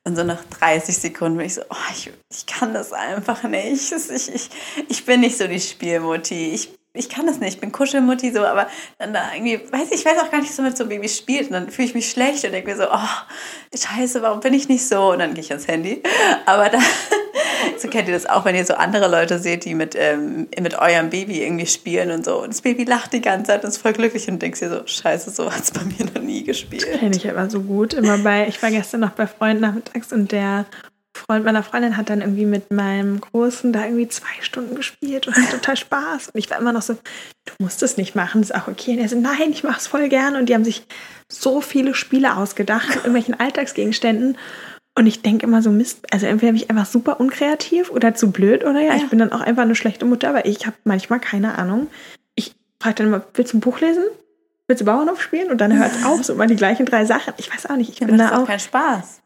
Und 0.04 0.16
so 0.16 0.24
nach 0.24 0.44
30 0.60 0.98
Sekunden 0.98 1.38
bin 1.38 1.46
ich 1.46 1.54
so, 1.54 1.62
oh, 1.70 1.92
ich, 1.94 2.12
ich 2.30 2.46
kann 2.46 2.74
das 2.74 2.92
einfach 2.94 3.44
nicht. 3.44 3.94
Ich, 4.14 4.34
ich, 4.34 4.50
ich 4.90 5.06
bin 5.06 5.22
nicht 5.22 5.38
so 5.38 5.48
die 5.48 5.60
Spielmutti. 5.60 6.52
Ich 6.54 6.70
ich 6.96 7.10
kann 7.10 7.26
das 7.26 7.40
nicht, 7.40 7.56
ich 7.56 7.60
bin 7.60 7.72
Kuschelmutti 7.72 8.32
so, 8.32 8.46
aber 8.46 8.68
dann 9.00 9.14
da 9.14 9.34
irgendwie, 9.34 9.60
weiß 9.72 9.88
ich, 9.92 10.00
ich 10.00 10.06
weiß 10.06 10.20
auch 10.20 10.30
gar 10.30 10.42
nicht, 10.42 10.54
so 10.54 10.62
mit 10.62 10.78
so 10.78 10.86
Baby 10.86 11.10
spielt 11.10 11.48
und 11.48 11.54
dann 11.54 11.70
fühle 11.72 11.88
ich 11.88 11.96
mich 11.96 12.10
schlecht 12.10 12.46
und 12.46 12.52
denke 12.52 12.70
mir 12.70 12.78
so, 12.78 12.84
oh, 12.84 13.76
scheiße, 13.76 14.22
warum 14.22 14.42
bin 14.42 14.54
ich 14.54 14.70
nicht 14.70 14.88
so? 14.88 15.12
Und 15.12 15.20
dann 15.20 15.34
gehe 15.34 15.44
ich 15.44 15.50
ans 15.50 15.68
Handy. 15.68 16.04
Aber 16.46 16.70
da, 16.70 16.78
so 17.80 17.88
kennt 17.88 18.08
ihr 18.08 18.14
das 18.14 18.28
auch, 18.28 18.46
wenn 18.46 18.56
ihr 18.56 18.64
so 18.64 18.76
andere 18.76 19.08
Leute 19.08 19.40
seht, 19.40 19.66
die 19.66 19.74
mit, 19.74 19.96
ähm, 19.98 20.48
mit 20.60 20.78
eurem 20.78 21.10
Baby 21.10 21.42
irgendwie 21.42 21.66
spielen 21.66 22.12
und 22.12 22.26
so. 22.26 22.44
Und 22.44 22.50
das 22.50 22.62
Baby 22.62 22.84
lacht 22.84 23.12
die 23.14 23.22
ganze 23.22 23.48
Zeit 23.48 23.64
und 23.64 23.70
ist 23.70 23.78
voll 23.78 23.94
glücklich 23.94 24.28
und 24.28 24.40
denkst 24.40 24.60
dir 24.60 24.70
so, 24.70 24.86
scheiße, 24.86 25.32
so 25.32 25.52
hat 25.52 25.64
es 25.64 25.72
bei 25.72 25.82
mir 25.84 26.06
noch 26.14 26.22
nie 26.22 26.44
gespielt. 26.44 26.88
Kenne 27.00 27.16
ich 27.16 27.28
aber 27.28 27.50
so 27.50 27.62
gut. 27.62 27.96
Immer 27.96 28.20
bei, 28.20 28.48
ich 28.48 28.62
war 28.62 28.70
gestern 28.70 29.00
noch 29.00 29.12
bei 29.12 29.26
Freunden 29.26 29.62
nachmittags 29.62 30.14
und 30.14 30.32
der 30.32 30.66
Freund 31.16 31.46
meiner 31.46 31.64
Freundin 31.64 31.96
hat 31.98 32.10
dann 32.10 32.22
irgendwie 32.22 32.46
mit 32.46 32.72
meinem 32.72 33.22
Großen 33.22 33.72
da 33.72 33.86
irgendwie 33.86 34.08
zwei 34.08 34.42
Stunden 34.42 34.76
gespielt 34.76 35.28
und 35.28 35.36
hat 35.36 35.52
total 35.52 35.78
Spaß. 35.78 36.30
Und 36.30 36.40
ich 36.40 36.50
war 36.50 36.58
immer 36.60 36.74
noch 36.74 36.82
so, 36.82 36.94
du 36.94 37.54
musst 37.60 37.84
es 37.84 37.98
nicht 37.98 38.16
machen, 38.16 38.42
das 38.42 38.50
ist 38.50 38.56
auch 38.56 38.68
okay. 38.68 38.92
Und 38.92 39.00
er 39.00 39.10
so, 39.10 39.20
nein, 39.20 39.52
ich 39.52 39.64
mache 39.64 39.80
es 39.80 39.88
voll 39.88 40.10
gern. 40.10 40.36
Und 40.36 40.48
die 40.50 40.54
haben 40.56 40.64
sich 40.64 40.86
so 41.30 41.62
viele 41.62 41.94
Spiele 41.94 42.36
ausgedacht 42.36 42.88
mit 42.90 42.98
irgendwelchen 42.98 43.40
Alltagsgegenständen. 43.40 44.38
Und 44.96 45.08
ich 45.08 45.22
denke 45.22 45.46
immer 45.46 45.62
so, 45.62 45.72
Mist, 45.72 46.06
also 46.12 46.26
entweder 46.28 46.52
bin 46.52 46.62
ich 46.62 46.70
einfach 46.70 46.86
super 46.86 47.20
unkreativ 47.20 47.90
oder 47.90 48.14
zu 48.16 48.32
blöd 48.32 48.64
oder 48.64 48.80
ja, 48.82 48.90
Ja. 48.94 48.96
ich 48.98 49.10
bin 49.10 49.20
dann 49.20 49.32
auch 49.32 49.42
einfach 49.42 49.64
eine 49.64 49.76
schlechte 49.76 50.06
Mutter, 50.06 50.34
weil 50.34 50.48
ich 50.48 50.66
habe 50.68 50.76
manchmal 50.84 51.20
keine 51.20 51.58
Ahnung. 51.58 51.88
Ich 52.36 52.56
frage 52.80 52.96
dann 52.96 53.08
immer, 53.08 53.24
willst 53.34 53.54
du 53.54 53.58
ein 53.58 53.62
Buch 53.62 53.80
lesen? 53.80 54.04
Willst 54.68 54.82
du 54.82 54.86
Bauernhof 54.86 55.22
spielen? 55.22 55.50
Und 55.52 55.60
dann 55.62 55.78
hört 55.78 55.92
es 55.96 56.04
auf, 56.06 56.24
so 56.24 56.34
immer 56.34 56.48
die 56.48 56.56
gleichen 56.56 56.86
drei 56.86 57.06
Sachen. 57.06 57.34
Ich 57.38 57.52
weiß 57.54 57.68
auch 57.68 57.76
nicht, 57.76 57.90
ich 57.92 58.02
Mir 58.02 58.08
bin 58.08 58.18
macht 58.18 58.28
da 58.28 58.30
das 58.32 58.38
auch 58.40 58.44
auch, 58.44 58.48
keinen 58.48 58.60
Spaß. 58.60 59.22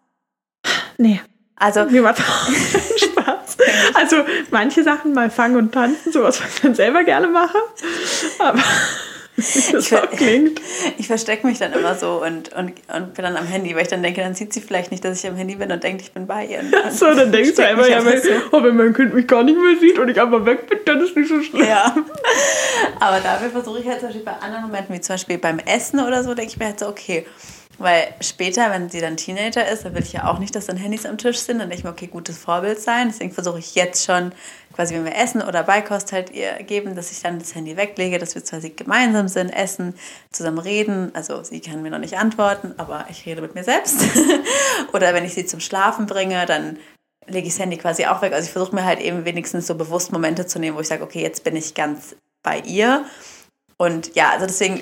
nee, 0.97 1.21
Also, 1.59 1.85
mir 1.85 2.01
macht 2.01 2.19
auch 2.19 2.49
Spaß. 2.97 3.57
Also 3.95 4.17
manche 4.51 4.83
Sachen 4.83 5.13
mal 5.13 5.29
fangen 5.31 5.55
und 5.55 5.71
tanzen, 5.73 6.11
sowas, 6.11 6.41
was 6.41 6.55
ich 6.55 6.61
dann 6.61 6.75
selber 6.75 7.03
gerne 7.03 7.27
mache. 7.27 7.57
Aber 8.39 8.59
wie 9.35 9.41
das 9.71 9.83
Ich 9.83 9.89
ver- 9.89 10.09
ich 10.97 11.07
verstecke 11.07 11.47
mich 11.47 11.57
dann 11.57 11.73
immer 11.73 11.95
so 11.95 12.23
und, 12.23 12.53
und, 12.53 12.73
und 12.93 13.13
bin 13.15 13.23
dann 13.23 13.35
am 13.37 13.45
Handy, 13.47 13.73
weil 13.75 13.81
ich 13.83 13.87
dann 13.87 14.03
denke, 14.03 14.21
dann 14.21 14.35
sieht 14.35 14.53
sie 14.53 14.61
vielleicht 14.61 14.91
nicht, 14.91 15.03
dass 15.03 15.23
ich 15.23 15.29
am 15.29 15.35
Handy 15.35 15.55
bin 15.55 15.71
und 15.71 15.83
denkt, 15.83 16.01
ich 16.03 16.11
bin 16.11 16.27
bei 16.27 16.45
ihr. 16.45 16.59
Und 16.59 16.71
dann 16.71 16.91
So, 16.91 17.13
dann 17.13 17.31
denkst 17.31 17.55
du 17.55 17.65
einfach, 17.65 17.87
ja, 17.87 18.05
wenn, 18.05 18.21
so. 18.21 18.29
oh, 18.51 18.61
wenn 18.63 18.75
mein 18.77 18.93
Kind 18.93 19.13
mich 19.15 19.27
gar 19.27 19.43
nicht 19.43 19.57
mehr 19.59 19.79
sieht 19.79 19.97
und 19.97 20.09
ich 20.09 20.21
einfach 20.21 20.45
weg 20.45 20.69
bin, 20.69 20.79
dann 20.85 21.01
ist 21.01 21.15
nicht 21.15 21.29
so 21.29 21.41
schlimm. 21.41 21.65
Ja. 21.65 21.95
Aber 22.99 23.19
dafür 23.19 23.49
versuche 23.49 23.79
ich 23.79 23.87
halt 23.87 23.99
zum 23.99 24.09
Beispiel 24.09 24.25
bei 24.25 24.33
anderen 24.33 24.63
Momenten, 24.63 24.93
wie 24.95 25.01
zum 25.01 25.15
Beispiel 25.15 25.37
beim 25.39 25.57
Essen 25.59 25.99
oder 25.99 26.23
so, 26.23 26.35
denke 26.35 26.51
ich 26.51 26.59
mir 26.59 26.65
halt 26.65 26.79
so, 26.79 26.87
okay. 26.87 27.25
Weil 27.79 28.07
später, 28.21 28.71
wenn 28.71 28.89
sie 28.89 29.01
dann 29.01 29.17
Teenager 29.17 29.67
ist, 29.67 29.85
dann 29.85 29.93
will 29.93 30.01
ich 30.01 30.13
ja 30.13 30.27
auch 30.31 30.39
nicht, 30.39 30.55
dass 30.55 30.65
dann 30.65 30.77
Handys 30.77 31.05
am 31.05 31.19
Tisch 31.19 31.37
sind. 31.37 31.59
Dann 31.59 31.69
denke 31.69 31.79
ich 31.79 31.83
mir, 31.83 31.91
okay, 31.91 32.07
gutes 32.07 32.37
Vorbild 32.37 32.79
sein. 32.81 33.09
Deswegen 33.09 33.31
versuche 33.31 33.59
ich 33.59 33.75
jetzt 33.75 34.03
schon, 34.03 34.31
quasi 34.73 34.95
wenn 34.95 35.05
wir 35.05 35.15
essen 35.15 35.43
oder 35.43 35.63
Beikost 35.63 36.11
halt 36.11 36.31
ihr 36.31 36.53
geben, 36.63 36.95
dass 36.95 37.11
ich 37.11 37.21
dann 37.21 37.37
das 37.37 37.53
Handy 37.53 37.77
weglege, 37.77 38.17
dass 38.17 38.33
wir 38.33 38.41
quasi 38.41 38.71
gemeinsam 38.71 39.27
sind, 39.27 39.49
essen, 39.49 39.93
zusammen 40.31 40.57
reden. 40.57 41.11
Also 41.13 41.43
sie 41.43 41.59
kann 41.59 41.83
mir 41.83 41.91
noch 41.91 41.99
nicht 41.99 42.17
antworten, 42.17 42.73
aber 42.77 43.05
ich 43.11 43.25
rede 43.27 43.41
mit 43.41 43.53
mir 43.53 43.63
selbst. 43.63 43.99
oder 44.93 45.13
wenn 45.13 45.25
ich 45.25 45.35
sie 45.35 45.45
zum 45.45 45.59
Schlafen 45.59 46.07
bringe, 46.07 46.47
dann 46.47 46.77
lege 47.27 47.47
ich 47.47 47.53
das 47.53 47.59
Handy 47.59 47.77
quasi 47.77 48.07
auch 48.07 48.23
weg. 48.23 48.33
Also 48.33 48.47
ich 48.47 48.51
versuche 48.51 48.73
mir 48.73 48.85
halt 48.85 49.01
eben 49.01 49.25
wenigstens 49.25 49.67
so 49.67 49.75
bewusst 49.75 50.11
Momente 50.11 50.47
zu 50.47 50.57
nehmen, 50.57 50.75
wo 50.77 50.81
ich 50.81 50.87
sage, 50.87 51.03
okay, 51.03 51.21
jetzt 51.21 51.43
bin 51.43 51.55
ich 51.55 51.75
ganz 51.75 52.15
bei 52.41 52.59
ihr. 52.59 53.05
Und 53.77 54.15
ja, 54.15 54.31
also 54.31 54.47
deswegen, 54.47 54.81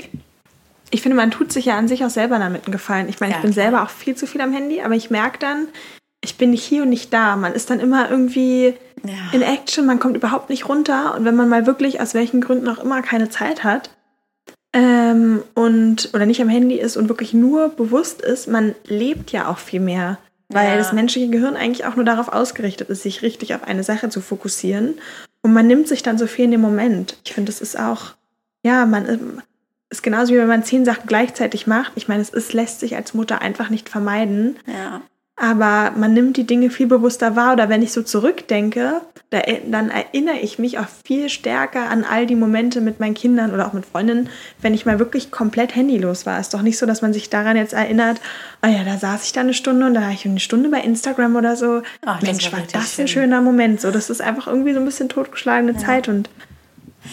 Ich 0.91 1.01
finde, 1.01 1.15
man 1.17 1.31
tut 1.31 1.51
sich 1.51 1.65
ja 1.65 1.77
an 1.77 1.87
sich 1.87 2.05
auch 2.05 2.09
selber 2.09 2.37
damit 2.39 2.65
einen 2.65 2.71
Gefallen. 2.71 3.09
Ich 3.09 3.19
meine, 3.19 3.31
Ja, 3.33 3.37
ich 3.39 3.41
bin 3.43 3.51
klar. 3.53 3.63
selber 3.65 3.83
auch 3.83 3.89
viel 3.89 4.15
zu 4.15 4.27
viel 4.27 4.41
am 4.41 4.53
Handy, 4.53 4.81
aber 4.81 4.95
ich 4.95 5.09
merke 5.09 5.39
dann, 5.39 5.67
ich 6.21 6.37
bin 6.37 6.51
nicht 6.51 6.63
hier 6.63 6.83
und 6.83 6.89
nicht 6.89 7.11
da. 7.13 7.35
Man 7.35 7.53
ist 7.53 7.69
dann 7.69 7.79
immer 7.79 8.09
irgendwie 8.09 8.73
Ja. 9.03 9.13
in 9.33 9.41
Action, 9.41 9.85
man 9.85 9.99
kommt 9.99 10.15
überhaupt 10.15 10.49
nicht 10.49 10.67
runter. 10.69 11.15
Und 11.15 11.25
wenn 11.25 11.35
man 11.35 11.49
mal 11.49 11.65
wirklich, 11.67 11.99
aus 12.01 12.13
welchen 12.13 12.41
Gründen 12.41 12.67
auch 12.69 12.79
immer, 12.83 13.01
keine 13.01 13.29
Zeit 13.29 13.63
hat 13.63 13.89
ähm, 14.73 15.43
und 15.53 16.09
oder 16.13 16.25
nicht 16.25 16.41
am 16.41 16.49
Handy 16.49 16.75
ist 16.79 16.97
und 16.97 17.09
wirklich 17.09 17.33
nur 17.33 17.69
bewusst 17.69 18.21
ist, 18.21 18.47
man 18.47 18.75
lebt 18.85 19.31
ja 19.31 19.47
auch 19.49 19.57
viel 19.57 19.79
mehr. 19.79 20.17
Weil 20.49 20.69
Ja. 20.71 20.77
das 20.77 20.93
menschliche 20.93 21.29
Gehirn 21.29 21.55
eigentlich 21.55 21.85
auch 21.85 21.95
nur 21.95 22.05
darauf 22.05 22.29
ausgerichtet 22.29 22.89
ist, 22.89 23.01
sich 23.03 23.21
richtig 23.23 23.55
auf 23.55 23.63
eine 23.63 23.83
Sache 23.83 24.09
zu 24.09 24.21
fokussieren. 24.21 24.95
Und 25.41 25.53
man 25.53 25.65
nimmt 25.67 25.87
sich 25.87 26.03
dann 26.03 26.17
so 26.17 26.27
viel 26.27 26.45
in 26.45 26.51
dem 26.51 26.61
Moment. 26.61 27.17
Ich 27.25 27.33
finde, 27.33 27.51
das 27.51 27.61
ist 27.61 27.77
auch, 27.79 28.13
ja, 28.63 28.85
man 28.85 29.41
ist 29.89 30.03
genauso 30.03 30.33
wie 30.33 30.37
wenn 30.37 30.47
man 30.47 30.63
zehn 30.63 30.85
Sachen 30.85 31.07
gleichzeitig 31.07 31.67
macht. 31.67 31.91
Ich 31.95 32.07
meine, 32.07 32.21
es 32.21 32.29
ist, 32.29 32.53
lässt 32.53 32.79
sich 32.79 32.95
als 32.95 33.13
Mutter 33.13 33.41
einfach 33.41 33.69
nicht 33.69 33.89
vermeiden. 33.89 34.57
ja. 34.67 35.01
Aber 35.37 35.91
man 35.97 36.13
nimmt 36.13 36.37
die 36.37 36.47
Dinge 36.47 36.69
viel 36.69 36.87
bewusster 36.87 37.35
wahr. 37.35 37.51
Oder 37.51 37.67
wenn 37.67 37.81
ich 37.81 37.91
so 37.91 38.01
zurückdenke, 38.01 39.01
da, 39.31 39.41
dann 39.69 39.89
erinnere 39.89 40.37
ich 40.37 40.59
mich 40.59 40.79
auch 40.79 40.85
viel 41.03 41.27
stärker 41.27 41.89
an 41.89 42.05
all 42.05 42.25
die 42.25 42.35
Momente 42.37 42.79
mit 42.79 43.01
meinen 43.01 43.15
Kindern 43.15 43.53
oder 43.53 43.67
auch 43.67 43.73
mit 43.73 43.85
Freundinnen, 43.85 44.29
wenn 44.61 44.73
ich 44.73 44.85
mal 44.85 44.97
wirklich 44.97 45.31
komplett 45.31 45.75
handylos 45.75 46.25
war. 46.25 46.39
Ist 46.39 46.53
doch 46.53 46.61
nicht 46.61 46.77
so, 46.77 46.85
dass 46.85 47.01
man 47.01 47.11
sich 47.11 47.29
daran 47.29 47.57
jetzt 47.57 47.73
erinnert, 47.73 48.21
oh 48.65 48.69
ja, 48.69 48.85
da 48.85 48.97
saß 48.97 49.25
ich 49.25 49.33
da 49.33 49.41
eine 49.41 49.53
Stunde 49.53 49.85
und 49.87 49.93
da 49.95 50.03
war 50.03 50.11
ich 50.11 50.25
eine 50.25 50.39
Stunde 50.39 50.69
bei 50.69 50.79
Instagram 50.79 51.35
oder 51.35 51.57
so. 51.57 51.81
Ach, 52.05 52.21
das 52.21 52.29
Mensch, 52.29 52.45
war 52.45 52.53
war 52.53 52.59
richtig 52.59 52.79
das 52.79 52.97
ein 52.97 53.07
schön. 53.09 53.23
schöner 53.23 53.41
Moment. 53.41 53.81
So, 53.81 53.91
das 53.91 54.09
ist 54.09 54.21
einfach 54.21 54.47
irgendwie 54.47 54.73
so 54.73 54.79
ein 54.79 54.85
bisschen 54.85 55.09
totgeschlagene 55.09 55.75
Zeit 55.75 56.07
und 56.07 56.29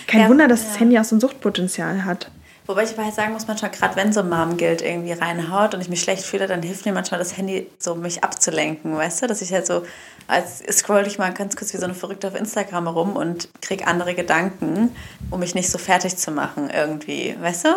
kein 0.06 0.20
Ja, 0.20 0.28
Wunder, 0.28 0.46
dass 0.46 0.62
ja. 0.62 0.68
das 0.68 0.78
Handy 0.78 0.96
auch 0.96 1.04
so 1.04 1.16
ein 1.16 1.20
Suchtpotenzial 1.20 2.04
hat. 2.04 2.30
Wobei 2.72 2.84
ich 2.84 2.92
aber 2.94 3.04
halt 3.04 3.14
sagen 3.14 3.34
muss, 3.34 3.46
manchmal, 3.46 3.70
gerade 3.70 3.96
wenn 3.96 4.14
so 4.14 4.22
Mom-Guild 4.22 4.80
irgendwie 4.80 5.12
reinhaut 5.12 5.74
und 5.74 5.82
ich 5.82 5.90
mich 5.90 6.00
schlecht 6.00 6.24
fühle, 6.24 6.46
dann 6.46 6.62
hilft 6.62 6.86
mir 6.86 6.94
manchmal 6.94 7.18
das 7.18 7.36
Handy, 7.36 7.66
so 7.78 7.94
mich 7.94 8.24
abzulenken, 8.24 8.96
weißt 8.96 9.20
du? 9.20 9.26
Dass 9.26 9.42
ich 9.42 9.52
halt 9.52 9.66
so, 9.66 9.84
als 10.26 10.60
scroll 10.72 11.04
ich 11.06 11.18
mal 11.18 11.34
ganz 11.34 11.54
kurz 11.54 11.74
wie 11.74 11.76
so 11.76 11.84
eine 11.84 11.92
Verrückte 11.92 12.28
auf 12.28 12.34
Instagram 12.34 12.88
rum 12.88 13.14
und 13.14 13.50
krieg 13.60 13.86
andere 13.86 14.14
Gedanken, 14.14 14.96
um 15.30 15.40
mich 15.40 15.54
nicht 15.54 15.68
so 15.68 15.76
fertig 15.76 16.16
zu 16.16 16.30
machen 16.30 16.70
irgendwie, 16.74 17.36
weißt 17.38 17.66
du? 17.66 17.68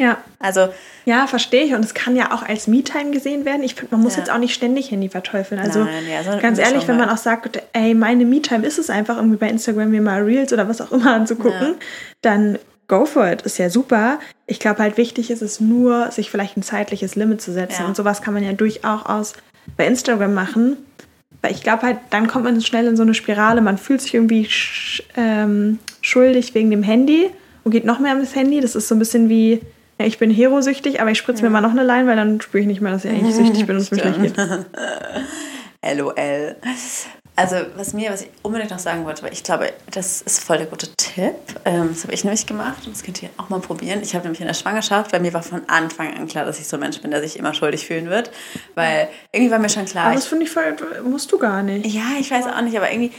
Ja, 0.00 0.18
Also, 0.40 0.68
Ja, 1.04 1.26
verstehe 1.26 1.62
ich. 1.64 1.74
Und 1.74 1.84
es 1.84 1.94
kann 1.94 2.16
ja 2.16 2.32
auch 2.32 2.42
als 2.42 2.66
Me-Time 2.66 3.12
gesehen 3.12 3.44
werden. 3.44 3.62
Ich 3.62 3.74
finde, 3.76 3.94
man 3.94 4.02
muss 4.02 4.14
Ja. 4.14 4.20
jetzt 4.22 4.30
auch 4.30 4.38
nicht 4.38 4.52
ständig 4.54 4.90
Handy 4.90 5.08
verteufeln. 5.08 5.60
Also 5.60 5.84
Nein, 5.84 6.06
ja, 6.08 6.22
so 6.24 6.38
ganz 6.40 6.58
ehrlich, 6.58 6.86
wenn 6.88 6.96
man 6.98 7.08
auch 7.08 7.16
sagt, 7.16 7.60
ey, 7.72 7.94
meine 7.94 8.24
Me-Time 8.24 8.66
ist 8.66 8.78
es 8.78 8.90
einfach, 8.90 9.16
irgendwie 9.16 9.36
bei 9.38 9.48
Instagram 9.48 9.90
mir 9.90 10.02
mal 10.02 10.22
Reels 10.22 10.52
oder 10.52 10.68
was 10.68 10.80
auch 10.80 10.90
immer 10.92 11.12
anzugucken, 11.14 11.68
Ja. 11.68 11.74
dann 12.22 12.58
go 12.88 13.04
for 13.04 13.30
it. 13.30 13.42
Ist 13.42 13.58
ja 13.58 13.70
super. 13.70 14.18
Ich 14.46 14.58
glaube 14.58 14.80
halt 14.80 14.96
wichtig 14.96 15.30
ist 15.30 15.42
es 15.42 15.60
nur, 15.60 16.10
sich 16.10 16.30
vielleicht 16.30 16.56
ein 16.56 16.62
zeitliches 16.62 17.14
Limit 17.14 17.40
zu 17.40 17.52
setzen. 17.52 17.82
Ja. 17.82 17.86
Und 17.86 17.96
sowas 17.96 18.22
kann 18.22 18.34
man 18.34 18.42
ja 18.42 18.52
durchaus 18.52 19.34
bei 19.76 19.86
Instagram 19.86 20.34
machen. 20.34 20.76
Weil 21.42 21.52
ich 21.52 21.62
glaube 21.62 21.82
halt, 21.82 21.98
dann 22.10 22.26
kommt 22.26 22.44
man 22.44 22.60
schnell 22.60 22.86
in 22.86 22.96
so 22.96 23.02
eine 23.02 23.14
Spirale. 23.14 23.60
Man 23.60 23.78
fühlt 23.78 24.00
sich 24.00 24.14
irgendwie 24.14 24.46
sch 24.46 25.04
ähm, 25.16 25.78
schuldig 26.00 26.54
wegen 26.54 26.70
dem 26.70 26.82
Handy 26.82 27.30
und 27.62 27.70
geht 27.70 27.84
noch 27.84 28.00
mehr 28.00 28.14
das 28.16 28.34
Handy. 28.34 28.60
Das 28.60 28.74
ist 28.74 28.88
so 28.88 28.96
ein 28.96 28.98
bisschen 28.98 29.28
wie, 29.28 29.60
ja, 30.00 30.06
ich 30.06 30.18
bin 30.18 30.30
Hero-süchtig, 30.30 31.00
aber 31.00 31.10
ich 31.10 31.18
spritze 31.18 31.42
mir 31.42 31.50
mal 31.50 31.60
noch 31.60 31.70
eine 31.70 31.84
Line, 31.84 32.08
weil 32.08 32.16
dann 32.16 32.40
spüre 32.40 32.62
ich 32.62 32.66
nicht 32.66 32.80
mehr, 32.80 32.90
dass 32.90 33.04
ich 33.04 33.12
eigentlich 33.12 33.36
süchtig 33.36 33.66
bin 33.66 33.76
und 33.76 33.82
es 33.82 33.90
mir 33.90 33.98
schlecht 34.00 34.20
geht. 34.20 34.36
LOL. 35.96 36.56
Also 37.38 37.54
was 37.76 37.92
mir, 37.94 38.10
was 38.10 38.22
ich 38.22 38.30
unbedingt 38.42 38.72
noch 38.72 38.80
sagen 38.80 39.04
wollte, 39.04 39.22
weil 39.22 39.32
ich 39.32 39.44
glaube, 39.44 39.72
das 39.92 40.22
ist 40.22 40.42
voll 40.42 40.58
der 40.58 40.66
gute 40.66 40.88
Tipp. 40.96 41.36
Ähm, 41.64 41.90
das 41.92 42.02
habe 42.02 42.12
ich 42.12 42.24
nämlich 42.24 42.46
gemacht 42.46 42.84
und 42.84 42.96
das 42.96 43.04
könnt 43.04 43.22
ihr 43.22 43.30
auch 43.36 43.48
mal 43.48 43.60
probieren. 43.60 44.00
Ich 44.02 44.16
habe 44.16 44.24
nämlich 44.24 44.40
in 44.40 44.48
der 44.48 44.54
Schwangerschaft, 44.54 45.12
bei 45.12 45.20
mir 45.20 45.32
war 45.32 45.44
von 45.44 45.62
Anfang 45.68 46.12
an 46.14 46.26
klar, 46.26 46.44
dass 46.44 46.58
ich 46.58 46.66
so 46.66 46.76
ein 46.76 46.80
Mensch 46.80 47.00
bin, 47.00 47.12
der 47.12 47.20
sich 47.20 47.38
immer 47.38 47.54
schuldig 47.54 47.86
fühlen 47.86 48.10
wird. 48.10 48.32
Weil 48.74 49.08
irgendwie 49.30 49.52
war 49.52 49.60
mir 49.60 49.68
schon 49.68 49.84
klar. 49.84 50.06
Aber 50.06 50.16
das 50.16 50.26
finde 50.26 50.46
ich 50.46 50.50
voll, 50.50 50.74
musst 51.04 51.30
du 51.30 51.38
gar 51.38 51.62
nicht. 51.62 51.86
Ja, 51.86 52.16
ich 52.18 52.28
weiß 52.28 52.46
auch 52.46 52.60
nicht, 52.60 52.76
aber 52.76 52.90
irgendwie, 52.90 53.12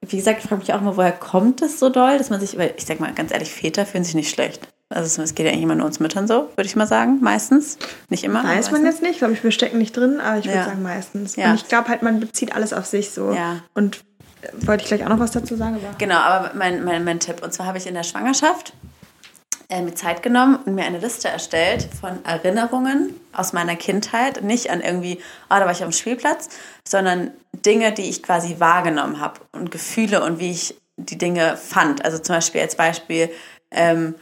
wie 0.00 0.16
gesagt, 0.16 0.40
ich 0.42 0.48
frage 0.48 0.62
mich 0.62 0.72
auch 0.72 0.80
mal, 0.80 0.96
woher 0.96 1.12
kommt 1.12 1.62
das 1.62 1.78
so 1.78 1.88
doll, 1.88 2.18
dass 2.18 2.30
man 2.30 2.40
sich, 2.40 2.58
weil 2.58 2.74
ich 2.76 2.84
sag 2.84 2.98
mal 2.98 3.14
ganz 3.14 3.30
ehrlich, 3.30 3.52
Väter 3.52 3.86
fühlen 3.86 4.02
sich 4.02 4.16
nicht 4.16 4.30
schlecht. 4.30 4.66
Also 4.88 5.20
es 5.20 5.34
geht 5.34 5.46
ja 5.46 5.52
eigentlich 5.52 5.64
immer 5.64 5.74
nur 5.74 5.86
uns 5.86 5.98
Müttern 5.98 6.28
so, 6.28 6.48
würde 6.54 6.66
ich 6.66 6.76
mal 6.76 6.86
sagen, 6.86 7.18
meistens. 7.20 7.76
Nicht 8.08 8.22
immer. 8.22 8.44
Weiß 8.44 8.70
man 8.70 8.84
jetzt 8.84 9.02
nicht, 9.02 9.12
ich 9.12 9.18
glaube 9.18 9.34
ich, 9.34 9.42
wir 9.42 9.50
stecken 9.50 9.78
nicht 9.78 9.96
drin, 9.96 10.20
aber 10.20 10.38
ich 10.38 10.44
würde 10.44 10.58
ja. 10.58 10.64
sagen 10.64 10.82
meistens. 10.82 11.34
Ja. 11.34 11.50
Und 11.50 11.56
ich 11.56 11.66
glaube 11.66 11.88
halt, 11.88 12.02
man 12.02 12.20
bezieht 12.20 12.54
alles 12.54 12.72
auf 12.72 12.86
sich 12.86 13.10
so. 13.10 13.32
Ja. 13.32 13.64
Und 13.74 14.04
äh, 14.42 14.66
wollte 14.66 14.84
ich 14.84 14.88
gleich 14.88 15.04
auch 15.04 15.08
noch 15.08 15.18
was 15.18 15.32
dazu 15.32 15.56
sagen? 15.56 15.76
Aber 15.76 15.98
genau, 15.98 16.18
aber 16.18 16.52
mein, 16.54 16.84
mein, 16.84 17.02
mein 17.02 17.18
Tipp, 17.18 17.42
und 17.42 17.52
zwar 17.52 17.66
habe 17.66 17.78
ich 17.78 17.86
in 17.88 17.94
der 17.94 18.04
Schwangerschaft 18.04 18.74
äh, 19.68 19.82
mir 19.82 19.96
Zeit 19.96 20.22
genommen 20.22 20.60
und 20.64 20.76
mir 20.76 20.84
eine 20.84 20.98
Liste 20.98 21.28
erstellt 21.28 21.88
von 22.00 22.24
Erinnerungen 22.24 23.14
aus 23.32 23.52
meiner 23.52 23.74
Kindheit. 23.74 24.44
Nicht 24.44 24.70
an 24.70 24.80
irgendwie, 24.80 25.18
oh, 25.50 25.56
da 25.58 25.64
war 25.64 25.72
ich 25.72 25.82
am 25.82 25.90
Spielplatz, 25.90 26.48
sondern 26.86 27.32
Dinge, 27.52 27.92
die 27.92 28.08
ich 28.08 28.22
quasi 28.22 28.56
wahrgenommen 28.60 29.18
habe 29.18 29.40
und 29.50 29.72
Gefühle 29.72 30.22
und 30.22 30.38
wie 30.38 30.52
ich 30.52 30.76
die 30.96 31.18
Dinge 31.18 31.56
fand. 31.56 32.04
Also 32.04 32.18
zum 32.18 32.36
Beispiel 32.36 32.60
als 32.60 32.76
Beispiel, 32.76 33.30
ähm, 33.72 34.14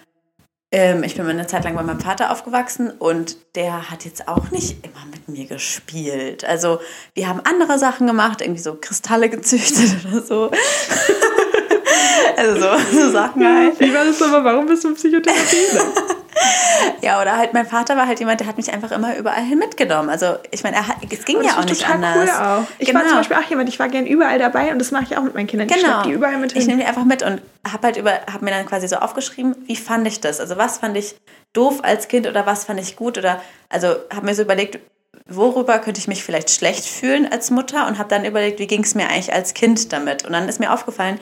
ähm, 0.75 1.05
ich 1.05 1.15
bin 1.15 1.25
eine 1.25 1.47
Zeit 1.47 1.63
lang 1.63 1.77
bei 1.77 1.85
meinem 1.85 2.01
Vater 2.01 2.33
aufgewachsen 2.33 2.91
und 2.91 3.37
der 3.55 3.93
hat 3.93 4.05
jetzt 4.05 4.27
auch 4.27 4.51
nicht 4.51 4.85
immer 4.85 5.07
mit 5.09 5.29
mir 5.29 5.47
gespielt. 5.47 6.45
Also 6.45 6.81
wir 7.15 7.29
haben 7.29 7.41
andere 7.45 7.79
Sachen 7.79 8.09
gemacht, 8.09 8.41
irgendwie 8.41 8.61
so 8.61 8.75
Kristalle 8.75 9.31
gezüchtet 9.31 10.05
oder 10.11 10.21
so. 10.21 10.51
also 12.37 12.61
so, 12.61 12.99
so 13.01 13.11
Sachen 13.13 13.47
halt. 13.47 13.79
Wie 13.79 13.95
war 13.95 14.05
das 14.05 14.21
aber? 14.21 14.43
Warum 14.43 14.67
bist 14.67 14.83
du 14.83 14.93
Psychotherapie? 14.95 15.79
ja, 17.01 17.21
oder 17.21 17.37
halt 17.37 17.53
mein 17.53 17.67
Vater 17.67 17.97
war 17.97 18.07
halt 18.07 18.19
jemand, 18.19 18.41
der 18.41 18.47
hat 18.47 18.57
mich 18.57 18.73
einfach 18.73 18.91
immer 18.93 19.17
überall 19.17 19.43
hin 19.43 19.59
mitgenommen. 19.59 20.09
Also 20.09 20.37
ich 20.51 20.63
meine, 20.63 20.77
es 21.11 21.25
ging 21.25 21.43
ja 21.43 21.59
auch 21.59 21.65
nicht 21.65 21.89
anders. 21.89 22.31
Cool 22.31 22.47
auch. 22.47 22.63
Ich 22.79 22.89
genau. 22.89 23.01
war 23.01 23.09
zum 23.09 23.19
Beispiel 23.19 23.37
auch 23.37 23.51
jemand, 23.51 23.69
ich 23.69 23.79
war 23.79 23.89
gern 23.89 24.07
überall 24.07 24.39
dabei 24.39 24.73
und 24.73 24.79
das 24.79 24.91
mache 24.91 25.05
ich 25.05 25.17
auch 25.17 25.23
mit 25.23 25.35
meinen 25.35 25.47
Kindern. 25.47 25.69
Genau. 25.69 26.01
Ich 26.01 26.07
die 26.07 26.13
überall 26.13 26.39
mit 26.39 26.53
hin. 26.53 26.61
Ich 26.61 26.67
nehme 26.67 26.81
die 26.81 26.87
einfach 26.87 27.05
mit 27.05 27.23
und 27.23 27.41
habe 27.71 27.87
halt 27.87 27.97
über, 27.97 28.13
habe 28.33 28.45
mir 28.45 28.51
dann 28.51 28.67
quasi 28.67 28.89
so 28.89 28.97
aufgeschrieben, 28.97 29.55
wie 29.67 29.77
fand 29.77 30.07
ich 30.07 30.21
das? 30.21 30.41
Also 30.41 30.57
was 30.57 30.79
fand 30.79 30.97
ich 30.97 31.17
doof 31.53 31.81
als 31.83 32.09
Kind 32.09 32.27
oder 32.27 32.47
was 32.47 32.65
fand 32.65 32.81
ich 32.81 32.97
gut 32.97 33.19
oder 33.19 33.41
also 33.69 33.89
habe 34.13 34.27
mir 34.27 34.35
so 34.35 34.43
überlegt, 34.43 34.79
worüber 35.27 35.79
könnte 35.79 36.01
ich 36.01 36.09
mich 36.09 36.23
vielleicht 36.23 36.51
schlecht 36.51 36.85
fühlen 36.85 37.31
als 37.31 37.51
Mutter 37.51 37.87
und 37.87 37.99
habe 37.99 38.09
dann 38.09 38.25
überlegt, 38.25 38.59
wie 38.59 38.67
ging 38.67 38.83
es 38.83 38.95
mir 38.95 39.09
eigentlich 39.09 39.33
als 39.33 39.55
Kind 39.55 39.93
damit? 39.93 40.25
Und 40.25 40.33
dann 40.33 40.49
ist 40.49 40.61
mir 40.61 40.73
aufgefallen, 40.73 41.19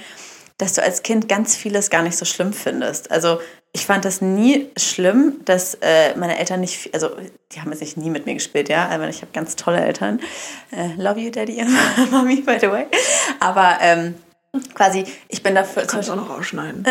dass 0.63 0.75
du 0.75 0.83
als 0.83 1.03
Kind 1.03 1.29
ganz 1.29 1.57
vieles 1.57 1.91
gar 1.91 2.03
nicht 2.03 2.17
so 2.17 2.25
schlimm 2.25 2.53
findest. 2.53 3.11
Also 3.11 3.41
ich 3.73 3.85
fand 3.85 4.05
das 4.05 4.21
nie 4.21 4.71
schlimm, 4.77 5.41
dass 5.45 5.75
äh, 5.81 6.15
meine 6.17 6.39
Eltern 6.39 6.61
nicht, 6.61 6.95
also 6.95 7.11
die 7.51 7.61
haben 7.61 7.73
jetzt 7.73 7.81
nicht 7.81 7.97
nie 7.97 8.11
mit 8.11 8.27
mir 8.27 8.35
gespielt, 8.35 8.69
ja, 8.69 8.89
aber 8.89 9.09
ich 9.09 9.23
habe 9.23 9.33
ganz 9.33 9.57
tolle 9.57 9.81
Eltern. 9.81 10.21
Äh, 10.71 10.95
love 11.03 11.19
you, 11.19 11.31
Daddy 11.31 11.61
and 11.61 11.71
Mommy, 12.13 12.43
by 12.43 12.59
the 12.61 12.71
way. 12.71 12.87
Aber 13.41 13.79
ähm, 13.81 14.15
quasi, 14.73 15.05
ich 15.27 15.43
bin 15.43 15.57
dafür. 15.57 15.83
Du 15.83 15.89
kannst 15.89 16.09
auch 16.11 16.15
noch 16.15 16.31
ausschneiden. 16.31 16.87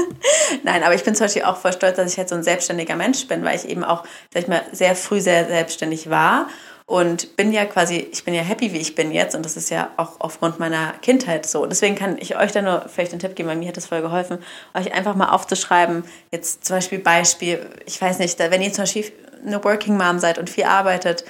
Nein, 0.62 0.82
aber 0.82 0.94
ich 0.94 1.02
bin 1.02 1.14
zum 1.14 1.24
Beispiel 1.24 1.44
auch 1.44 1.56
voll 1.56 1.72
stolz, 1.72 1.96
dass 1.96 2.12
ich 2.12 2.18
halt 2.18 2.28
so 2.28 2.34
ein 2.34 2.42
selbstständiger 2.42 2.96
Mensch 2.96 3.26
bin, 3.28 3.44
weil 3.44 3.56
ich 3.56 3.66
eben 3.66 3.82
auch, 3.82 4.04
sag 4.34 4.42
ich 4.42 4.48
mal, 4.48 4.62
sehr 4.72 4.94
früh 4.94 5.22
sehr 5.22 5.46
selbstständig 5.46 6.10
war 6.10 6.48
und 6.86 7.36
bin 7.36 7.52
ja 7.52 7.64
quasi, 7.64 8.06
ich 8.12 8.24
bin 8.24 8.32
ja 8.32 8.42
happy, 8.42 8.72
wie 8.72 8.78
ich 8.78 8.94
bin 8.94 9.10
jetzt 9.10 9.34
und 9.34 9.44
das 9.44 9.56
ist 9.56 9.70
ja 9.70 9.90
auch 9.96 10.20
aufgrund 10.20 10.60
meiner 10.60 10.92
Kindheit 11.02 11.44
so. 11.44 11.66
Deswegen 11.66 11.96
kann 11.96 12.16
ich 12.18 12.36
euch 12.36 12.52
da 12.52 12.62
nur 12.62 12.88
vielleicht 12.88 13.10
einen 13.10 13.20
Tipp 13.20 13.34
geben, 13.34 13.48
weil 13.48 13.56
mir 13.56 13.68
hat 13.68 13.76
das 13.76 13.86
voll 13.86 14.02
geholfen, 14.02 14.38
euch 14.72 14.92
einfach 14.94 15.16
mal 15.16 15.30
aufzuschreiben, 15.30 16.04
jetzt 16.30 16.64
zum 16.64 16.76
Beispiel 16.76 17.00
Beispiel, 17.00 17.68
ich 17.86 18.00
weiß 18.00 18.20
nicht, 18.20 18.38
wenn 18.38 18.62
ihr 18.62 18.72
zum 18.72 18.82
Beispiel 18.82 19.12
eine 19.44 19.62
Working 19.62 19.96
Mom 19.96 20.20
seid 20.20 20.38
und 20.38 20.48
viel 20.48 20.64
arbeitet, 20.64 21.24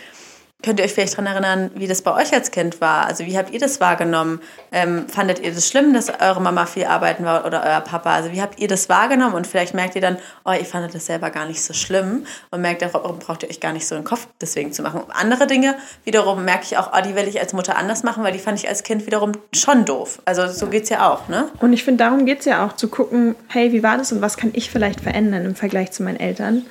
Könnt 0.62 0.80
ihr 0.80 0.86
euch 0.86 0.94
vielleicht 0.94 1.12
daran 1.12 1.26
erinnern, 1.26 1.70
wie 1.74 1.86
das 1.86 2.00
bei 2.00 2.12
euch 2.14 2.32
als 2.32 2.50
Kind 2.50 2.80
war? 2.80 3.06
Also 3.06 3.26
wie 3.26 3.36
habt 3.36 3.52
ihr 3.52 3.60
das 3.60 3.78
wahrgenommen? 3.80 4.40
Ähm, 4.72 5.06
fandet 5.06 5.38
ihr 5.38 5.52
das 5.52 5.68
schlimm, 5.68 5.92
dass 5.92 6.08
eure 6.20 6.40
Mama 6.40 6.64
viel 6.64 6.86
arbeiten 6.86 7.24
war 7.24 7.44
oder 7.44 7.62
euer 7.62 7.82
Papa? 7.82 8.14
Also 8.14 8.32
wie 8.32 8.40
habt 8.40 8.58
ihr 8.58 8.66
das 8.66 8.88
wahrgenommen? 8.88 9.34
Und 9.34 9.46
vielleicht 9.46 9.74
merkt 9.74 9.94
ihr 9.94 10.00
dann, 10.00 10.16
oh, 10.44 10.52
ihr 10.52 10.64
fandet 10.64 10.94
das 10.94 11.06
selber 11.06 11.30
gar 11.30 11.46
nicht 11.46 11.62
so 11.62 11.74
schlimm 11.74 12.26
und 12.50 12.62
merkt 12.62 12.82
warum 12.92 13.18
braucht 13.18 13.42
ihr 13.42 13.50
euch 13.50 13.60
gar 13.60 13.72
nicht 13.72 13.86
so 13.86 13.94
einen 13.94 14.04
Kopf 14.04 14.26
deswegen 14.40 14.72
zu 14.72 14.82
machen. 14.82 15.02
Andere 15.10 15.46
Dinge 15.46 15.76
wiederum 16.04 16.44
merke 16.44 16.64
ich 16.64 16.78
auch, 16.78 16.90
oh, 16.96 17.02
die 17.06 17.14
will 17.14 17.28
ich 17.28 17.38
als 17.38 17.52
Mutter 17.52 17.76
anders 17.76 18.02
machen, 18.02 18.24
weil 18.24 18.32
die 18.32 18.38
fand 18.38 18.58
ich 18.58 18.68
als 18.68 18.82
Kind 18.82 19.06
wiederum 19.06 19.32
schon 19.52 19.84
doof. 19.84 20.20
Also 20.24 20.48
so 20.48 20.68
geht 20.68 20.84
es 20.84 20.88
ja 20.88 21.12
auch, 21.12 21.28
ne? 21.28 21.48
Und 21.60 21.74
ich 21.74 21.84
finde, 21.84 22.02
darum 22.02 22.24
geht 22.24 22.40
es 22.40 22.44
ja 22.46 22.66
auch, 22.66 22.74
zu 22.74 22.88
gucken, 22.88 23.36
hey, 23.48 23.72
wie 23.72 23.82
war 23.82 23.98
das 23.98 24.10
und 24.10 24.20
was 24.20 24.36
kann 24.36 24.50
ich 24.54 24.70
vielleicht 24.70 25.00
verändern 25.00 25.44
im 25.44 25.54
Vergleich 25.54 25.92
zu 25.92 26.02
meinen 26.02 26.18
Eltern? 26.18 26.64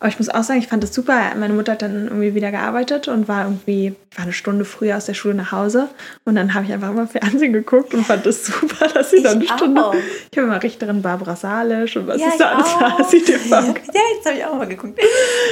Aber 0.00 0.08
ich 0.08 0.18
muss 0.18 0.30
auch 0.30 0.42
sagen, 0.42 0.58
ich 0.58 0.66
fand 0.66 0.82
das 0.82 0.94
super. 0.94 1.20
Meine 1.36 1.52
Mutter 1.52 1.72
hat 1.72 1.82
dann 1.82 2.06
irgendwie 2.06 2.34
wieder 2.34 2.50
gearbeitet 2.50 3.06
und 3.08 3.28
war 3.28 3.44
irgendwie, 3.44 3.94
war 4.16 4.24
eine 4.24 4.32
Stunde 4.32 4.64
früher 4.64 4.96
aus 4.96 5.04
der 5.04 5.12
Schule 5.12 5.34
nach 5.34 5.52
Hause. 5.52 5.88
Und 6.24 6.36
dann 6.36 6.54
habe 6.54 6.64
ich 6.64 6.72
einfach 6.72 6.92
mal 6.94 7.06
Fernsehen 7.06 7.52
geguckt 7.52 7.92
und 7.92 8.06
fand 8.06 8.24
das 8.24 8.46
super, 8.46 8.88
dass 8.88 9.10
sie 9.10 9.22
dann 9.22 9.36
eine 9.36 9.46
Stunde. 9.46 9.84
Auch. 9.84 9.94
Ich 9.94 10.38
habe 10.38 10.46
immer 10.46 10.62
Richterin 10.62 11.02
Barbara 11.02 11.36
Salisch 11.36 11.98
und 11.98 12.06
was 12.06 12.18
ja, 12.18 12.28
ist 12.28 12.40
da 12.40 12.52
alles 12.52 12.66
war. 12.80 13.04
Sie 13.10 13.18
ja, 13.50 13.60
ja, 13.60 14.00
jetzt 14.16 14.26
habe 14.26 14.38
ich 14.38 14.44
auch 14.46 14.56
mal 14.56 14.66
geguckt. 14.66 14.98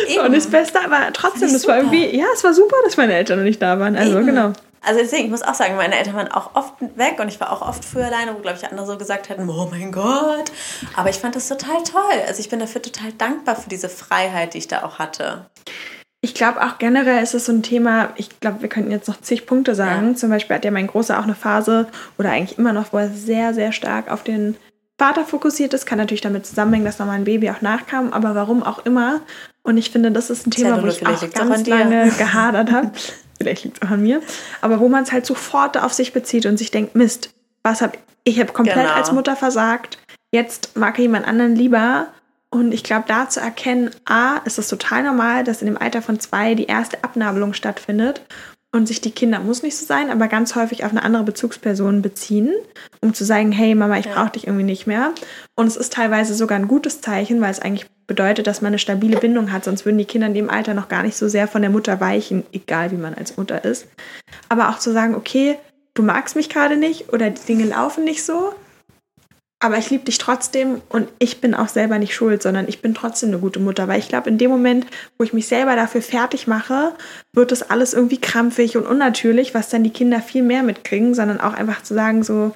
Eben. 0.08 0.24
Und 0.24 0.34
das 0.34 0.46
Beste 0.46 0.80
aber 0.82 1.12
trotzdem, 1.12 1.42
das, 1.42 1.52
das 1.52 1.68
war 1.68 1.76
irgendwie, 1.76 2.16
ja, 2.16 2.24
es 2.32 2.42
war 2.42 2.54
super, 2.54 2.76
dass 2.84 2.96
meine 2.96 3.12
Eltern 3.12 3.38
noch 3.38 3.44
nicht 3.44 3.60
da 3.60 3.78
waren. 3.78 3.96
Also 3.96 4.16
Eben. 4.16 4.26
genau. 4.26 4.52
Also 4.80 5.00
deswegen, 5.00 5.24
ich 5.24 5.30
muss 5.30 5.42
auch 5.42 5.54
sagen, 5.54 5.76
meine 5.76 5.96
Eltern 5.96 6.14
waren 6.14 6.28
auch 6.28 6.54
oft 6.54 6.74
weg 6.96 7.18
und 7.20 7.28
ich 7.28 7.40
war 7.40 7.52
auch 7.52 7.62
oft 7.62 7.84
früher 7.84 8.06
alleine, 8.06 8.34
wo, 8.34 8.38
glaube 8.38 8.58
ich, 8.58 8.68
andere 8.68 8.86
so 8.86 8.96
gesagt 8.96 9.28
hätten, 9.28 9.48
oh 9.48 9.68
mein 9.70 9.92
Gott. 9.92 10.52
Aber 10.96 11.10
ich 11.10 11.16
fand 11.16 11.36
das 11.36 11.48
total 11.48 11.82
toll. 11.82 12.22
Also 12.26 12.40
ich 12.40 12.48
bin 12.48 12.60
dafür 12.60 12.82
total 12.82 13.12
dankbar 13.12 13.56
für 13.56 13.68
diese 13.68 13.88
Freiheit, 13.88 14.54
die 14.54 14.58
ich 14.58 14.68
da 14.68 14.84
auch 14.84 14.98
hatte. 14.98 15.46
Ich 16.20 16.34
glaube 16.34 16.62
auch 16.62 16.78
generell 16.78 17.22
ist 17.22 17.34
es 17.34 17.46
so 17.46 17.52
ein 17.52 17.62
Thema, 17.62 18.10
ich 18.16 18.40
glaube, 18.40 18.62
wir 18.62 18.68
könnten 18.68 18.90
jetzt 18.90 19.06
noch 19.06 19.20
zig 19.20 19.46
Punkte 19.46 19.74
sagen. 19.74 20.10
Ja. 20.10 20.16
Zum 20.16 20.30
Beispiel 20.30 20.56
hat 20.56 20.64
ja 20.64 20.72
mein 20.72 20.88
Großer 20.88 21.18
auch 21.18 21.24
eine 21.24 21.36
Phase 21.36 21.86
oder 22.18 22.30
eigentlich 22.30 22.58
immer 22.58 22.72
noch, 22.72 22.92
wo 22.92 22.98
er 22.98 23.08
sehr, 23.08 23.54
sehr 23.54 23.70
stark 23.72 24.10
auf 24.10 24.24
den 24.24 24.56
Vater 24.98 25.24
fokussiert 25.24 25.74
ist. 25.74 25.86
Kann 25.86 25.98
natürlich 25.98 26.20
damit 26.20 26.44
zusammenhängen, 26.44 26.84
dass 26.84 26.98
nochmal 26.98 27.16
ein 27.16 27.24
Baby 27.24 27.50
auch 27.50 27.60
nachkam, 27.60 28.12
aber 28.12 28.34
warum 28.34 28.64
auch 28.64 28.84
immer. 28.84 29.20
Und 29.62 29.76
ich 29.76 29.90
finde, 29.90 30.10
das 30.10 30.28
ist 30.28 30.46
ein 30.46 30.50
Thema, 30.50 30.82
wo 30.82 30.88
ich 30.88 31.06
auch 31.06 31.30
ganz 31.30 31.66
lange 31.66 32.10
gehadert 32.18 32.72
habe. 32.72 32.90
vielleicht 33.38 33.64
liegt 33.64 33.78
es 33.78 33.88
auch 33.88 33.92
an 33.92 34.02
mir, 34.02 34.20
aber 34.60 34.80
wo 34.80 34.88
man 34.88 35.04
es 35.04 35.12
halt 35.12 35.26
sofort 35.26 35.78
auf 35.78 35.92
sich 35.92 36.12
bezieht 36.12 36.46
und 36.46 36.56
sich 36.56 36.70
denkt, 36.70 36.94
Mist, 36.94 37.30
was 37.62 37.80
hab 37.80 37.96
ich 38.24 38.38
habe 38.40 38.52
komplett 38.52 38.76
genau. 38.76 38.92
als 38.92 39.12
Mutter 39.12 39.36
versagt, 39.36 39.98
jetzt 40.32 40.76
mag 40.76 40.98
jemand 40.98 41.26
anderen 41.26 41.56
lieber. 41.56 42.08
Und 42.50 42.72
ich 42.72 42.82
glaube, 42.82 43.04
da 43.06 43.28
zu 43.28 43.40
erkennen, 43.40 43.90
A, 44.06 44.38
ist 44.44 44.58
es 44.58 44.68
total 44.68 45.02
normal, 45.02 45.44
dass 45.44 45.62
in 45.62 45.66
dem 45.66 45.78
Alter 45.78 46.02
von 46.02 46.18
zwei 46.20 46.54
die 46.54 46.66
erste 46.66 47.04
Abnabelung 47.04 47.52
stattfindet 47.52 48.22
und 48.70 48.86
sich 48.86 49.00
die 49.00 49.10
Kinder, 49.10 49.40
muss 49.40 49.62
nicht 49.62 49.76
so 49.76 49.86
sein, 49.86 50.10
aber 50.10 50.28
ganz 50.28 50.54
häufig 50.54 50.84
auf 50.84 50.90
eine 50.90 51.02
andere 51.02 51.24
Bezugsperson 51.24 52.02
beziehen, 52.02 52.52
um 53.00 53.14
zu 53.14 53.24
sagen, 53.24 53.50
hey 53.50 53.74
Mama, 53.74 53.98
ich 53.98 54.06
ja. 54.06 54.14
brauche 54.14 54.32
dich 54.32 54.46
irgendwie 54.46 54.64
nicht 54.64 54.86
mehr. 54.86 55.12
Und 55.54 55.66
es 55.66 55.76
ist 55.76 55.94
teilweise 55.94 56.34
sogar 56.34 56.58
ein 56.58 56.68
gutes 56.68 57.00
Zeichen, 57.00 57.40
weil 57.40 57.50
es 57.50 57.60
eigentlich 57.60 57.86
bedeutet, 58.06 58.46
dass 58.46 58.60
man 58.60 58.68
eine 58.68 58.78
stabile 58.78 59.18
Bindung 59.18 59.52
hat, 59.52 59.64
sonst 59.64 59.84
würden 59.84 59.98
die 59.98 60.04
Kinder 60.04 60.26
in 60.26 60.34
dem 60.34 60.50
Alter 60.50 60.74
noch 60.74 60.88
gar 60.88 61.02
nicht 61.02 61.16
so 61.16 61.28
sehr 61.28 61.48
von 61.48 61.62
der 61.62 61.70
Mutter 61.70 62.00
weichen, 62.00 62.44
egal 62.52 62.90
wie 62.90 62.96
man 62.96 63.14
als 63.14 63.36
Mutter 63.36 63.64
ist. 63.64 63.86
Aber 64.48 64.68
auch 64.68 64.78
zu 64.78 64.92
sagen, 64.92 65.14
okay, 65.14 65.58
du 65.94 66.02
magst 66.02 66.36
mich 66.36 66.48
gerade 66.48 66.76
nicht 66.76 67.12
oder 67.12 67.30
die 67.30 67.44
Dinge 67.44 67.64
laufen 67.64 68.04
nicht 68.04 68.24
so, 68.24 68.52
aber 69.60 69.78
ich 69.78 69.90
liebe 69.90 70.04
dich 70.04 70.18
trotzdem 70.18 70.80
und 70.88 71.08
ich 71.18 71.40
bin 71.40 71.54
auch 71.54 71.68
selber 71.68 71.98
nicht 71.98 72.14
schuld, 72.14 72.42
sondern 72.42 72.68
ich 72.68 72.80
bin 72.80 72.94
trotzdem 72.94 73.30
eine 73.30 73.38
gute 73.38 73.58
Mutter, 73.58 73.88
weil 73.88 73.98
ich 73.98 74.08
glaube, 74.08 74.30
in 74.30 74.38
dem 74.38 74.50
Moment, 74.50 74.86
wo 75.18 75.24
ich 75.24 75.32
mich 75.32 75.48
selber 75.48 75.74
dafür 75.74 76.00
fertig 76.00 76.46
mache, 76.46 76.94
wird 77.32 77.50
das 77.50 77.68
alles 77.68 77.92
irgendwie 77.92 78.20
krampfig 78.20 78.76
und 78.76 78.86
unnatürlich, 78.86 79.54
was 79.54 79.68
dann 79.68 79.82
die 79.82 79.90
Kinder 79.90 80.20
viel 80.20 80.42
mehr 80.42 80.62
mitkriegen, 80.62 81.12
sondern 81.14 81.40
auch 81.40 81.54
einfach 81.54 81.82
zu 81.82 81.94
sagen 81.94 82.22
so, 82.22 82.52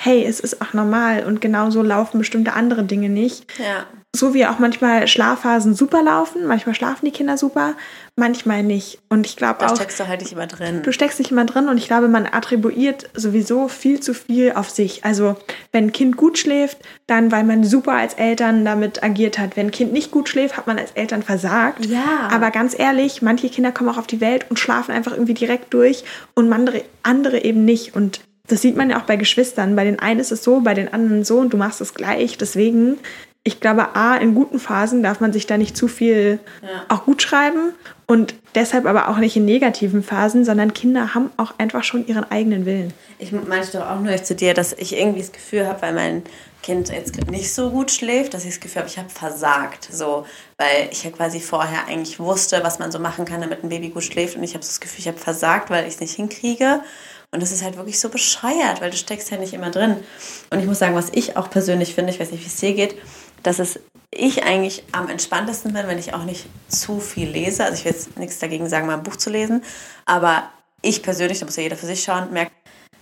hey, 0.00 0.24
es 0.24 0.40
ist 0.40 0.62
auch 0.62 0.72
normal 0.72 1.24
und 1.24 1.40
genauso 1.40 1.82
laufen 1.82 2.18
bestimmte 2.18 2.54
andere 2.54 2.84
Dinge 2.84 3.10
nicht. 3.10 3.46
Ja. 3.58 3.86
So 4.16 4.32
wie 4.32 4.46
auch 4.46 4.58
manchmal 4.58 5.06
Schlafphasen 5.06 5.74
super 5.74 6.02
laufen, 6.02 6.46
manchmal 6.46 6.74
schlafen 6.74 7.04
die 7.04 7.10
Kinder 7.10 7.36
super, 7.36 7.74
manchmal 8.16 8.62
nicht. 8.62 8.98
Und 9.10 9.26
ich 9.26 9.36
glaube 9.36 9.60
auch. 9.64 9.68
Da 9.68 9.76
steckst 9.76 10.00
du 10.00 10.08
halt 10.08 10.22
nicht 10.22 10.32
immer 10.32 10.46
drin. 10.46 10.82
Du 10.82 10.92
steckst 10.92 11.18
nicht 11.18 11.30
immer 11.30 11.44
drin 11.44 11.68
und 11.68 11.76
ich 11.76 11.86
glaube, 11.86 12.08
man 12.08 12.26
attribuiert 12.26 13.10
sowieso 13.14 13.68
viel 13.68 14.00
zu 14.00 14.14
viel 14.14 14.52
auf 14.52 14.70
sich. 14.70 15.04
Also, 15.04 15.36
wenn 15.72 15.86
ein 15.86 15.92
Kind 15.92 16.16
gut 16.16 16.38
schläft, 16.38 16.78
dann 17.06 17.30
weil 17.30 17.44
man 17.44 17.62
super 17.62 17.92
als 17.92 18.14
Eltern 18.14 18.64
damit 18.64 19.02
agiert 19.02 19.38
hat. 19.38 19.56
Wenn 19.56 19.66
ein 19.66 19.72
Kind 19.72 19.92
nicht 19.92 20.10
gut 20.10 20.30
schläft, 20.30 20.56
hat 20.56 20.66
man 20.66 20.78
als 20.78 20.92
Eltern 20.92 21.22
versagt. 21.22 21.84
Ja. 21.84 22.28
Aber 22.32 22.50
ganz 22.50 22.78
ehrlich, 22.78 23.20
manche 23.20 23.50
Kinder 23.50 23.70
kommen 23.70 23.90
auch 23.90 23.98
auf 23.98 24.06
die 24.06 24.22
Welt 24.22 24.46
und 24.48 24.58
schlafen 24.58 24.92
einfach 24.92 25.12
irgendwie 25.12 25.34
direkt 25.34 25.74
durch 25.74 26.04
und 26.34 26.50
andere, 26.50 26.84
andere 27.02 27.44
eben 27.44 27.66
nicht. 27.66 27.94
Und 27.94 28.20
das 28.48 28.62
sieht 28.62 28.76
man 28.76 28.90
ja 28.90 28.98
auch 28.98 29.04
bei 29.04 29.16
Geschwistern. 29.16 29.76
Bei 29.76 29.84
den 29.84 29.98
einen 29.98 30.20
ist 30.20 30.32
es 30.32 30.42
so, 30.42 30.60
bei 30.60 30.72
den 30.72 30.92
anderen 30.92 31.24
so 31.24 31.38
und 31.38 31.52
du 31.52 31.56
machst 31.56 31.80
es 31.80 31.94
gleich. 31.94 32.38
Deswegen 32.38 32.98
ich 33.46 33.60
glaube, 33.60 33.94
A, 33.94 34.16
in 34.16 34.34
guten 34.34 34.58
Phasen 34.58 35.04
darf 35.04 35.20
man 35.20 35.32
sich 35.32 35.46
da 35.46 35.56
nicht 35.56 35.76
zu 35.76 35.86
viel 35.86 36.40
ja. 36.62 36.68
auch 36.88 37.04
gut 37.04 37.22
schreiben 37.22 37.74
und 38.04 38.34
deshalb 38.56 38.86
aber 38.86 39.08
auch 39.08 39.18
nicht 39.18 39.36
in 39.36 39.44
negativen 39.44 40.02
Phasen, 40.02 40.44
sondern 40.44 40.74
Kinder 40.74 41.14
haben 41.14 41.30
auch 41.36 41.54
einfach 41.56 41.84
schon 41.84 42.04
ihren 42.08 42.28
eigenen 42.28 42.66
Willen. 42.66 42.92
Ich 43.20 43.30
meinte 43.30 43.78
doch 43.78 43.88
auch 43.88 44.00
nur 44.00 44.16
zu 44.20 44.34
dir, 44.34 44.52
dass 44.52 44.72
ich 44.72 44.96
irgendwie 44.96 45.20
das 45.20 45.30
Gefühl 45.30 45.64
habe, 45.68 45.80
weil 45.82 45.92
mein 45.92 46.22
Kind 46.64 46.88
jetzt 46.88 47.14
nicht 47.30 47.54
so 47.54 47.70
gut 47.70 47.92
schläft, 47.92 48.34
dass 48.34 48.44
ich 48.44 48.50
das 48.50 48.60
Gefühl 48.60 48.80
habe, 48.82 48.90
ich 48.90 48.98
habe 48.98 49.10
versagt. 49.10 49.86
So, 49.92 50.26
weil 50.58 50.88
ich 50.90 51.04
ja 51.04 51.12
quasi 51.12 51.38
vorher 51.38 51.86
eigentlich 51.86 52.18
wusste, 52.18 52.64
was 52.64 52.80
man 52.80 52.90
so 52.90 52.98
machen 52.98 53.26
kann, 53.26 53.40
damit 53.40 53.62
ein 53.62 53.68
Baby 53.68 53.90
gut 53.90 54.02
schläft. 54.02 54.36
Und 54.36 54.42
ich 54.42 54.54
habe 54.54 54.64
das 54.64 54.80
Gefühl, 54.80 54.98
ich 54.98 55.08
habe 55.08 55.18
versagt, 55.18 55.70
weil 55.70 55.86
ich 55.86 55.94
es 55.94 56.00
nicht 56.00 56.16
hinkriege. 56.16 56.80
Und 57.30 57.42
das 57.42 57.52
ist 57.52 57.62
halt 57.62 57.76
wirklich 57.76 58.00
so 58.00 58.08
bescheuert, 58.08 58.80
weil 58.80 58.90
du 58.90 58.96
steckst 58.96 59.30
ja 59.30 59.36
nicht 59.36 59.52
immer 59.52 59.70
drin. 59.70 59.96
Und 60.50 60.58
ich 60.58 60.66
muss 60.66 60.78
sagen, 60.78 60.94
was 60.94 61.10
ich 61.12 61.36
auch 61.36 61.50
persönlich 61.50 61.94
finde, 61.94 62.12
ich 62.12 62.20
weiß 62.20 62.30
nicht, 62.30 62.42
wie 62.42 62.48
es 62.48 62.56
dir 62.56 62.74
geht, 62.74 62.96
dass 63.42 63.58
es 63.58 63.80
ich 64.10 64.44
eigentlich 64.44 64.84
am 64.92 65.08
entspanntesten 65.08 65.72
bin, 65.72 65.86
wenn 65.86 65.98
ich 65.98 66.14
auch 66.14 66.24
nicht 66.24 66.46
zu 66.68 67.00
viel 67.00 67.28
lese. 67.28 67.64
Also 67.64 67.74
ich 67.76 67.84
will 67.84 67.92
jetzt 67.92 68.18
nichts 68.18 68.38
dagegen 68.38 68.68
sagen, 68.68 68.86
mal 68.86 68.94
ein 68.94 69.02
Buch 69.02 69.16
zu 69.16 69.30
lesen. 69.30 69.62
Aber 70.04 70.44
ich 70.82 71.02
persönlich, 71.02 71.38
da 71.40 71.44
muss 71.44 71.56
ja 71.56 71.64
jeder 71.64 71.76
für 71.76 71.86
sich 71.86 72.02
schauen, 72.02 72.32
merke, 72.32 72.52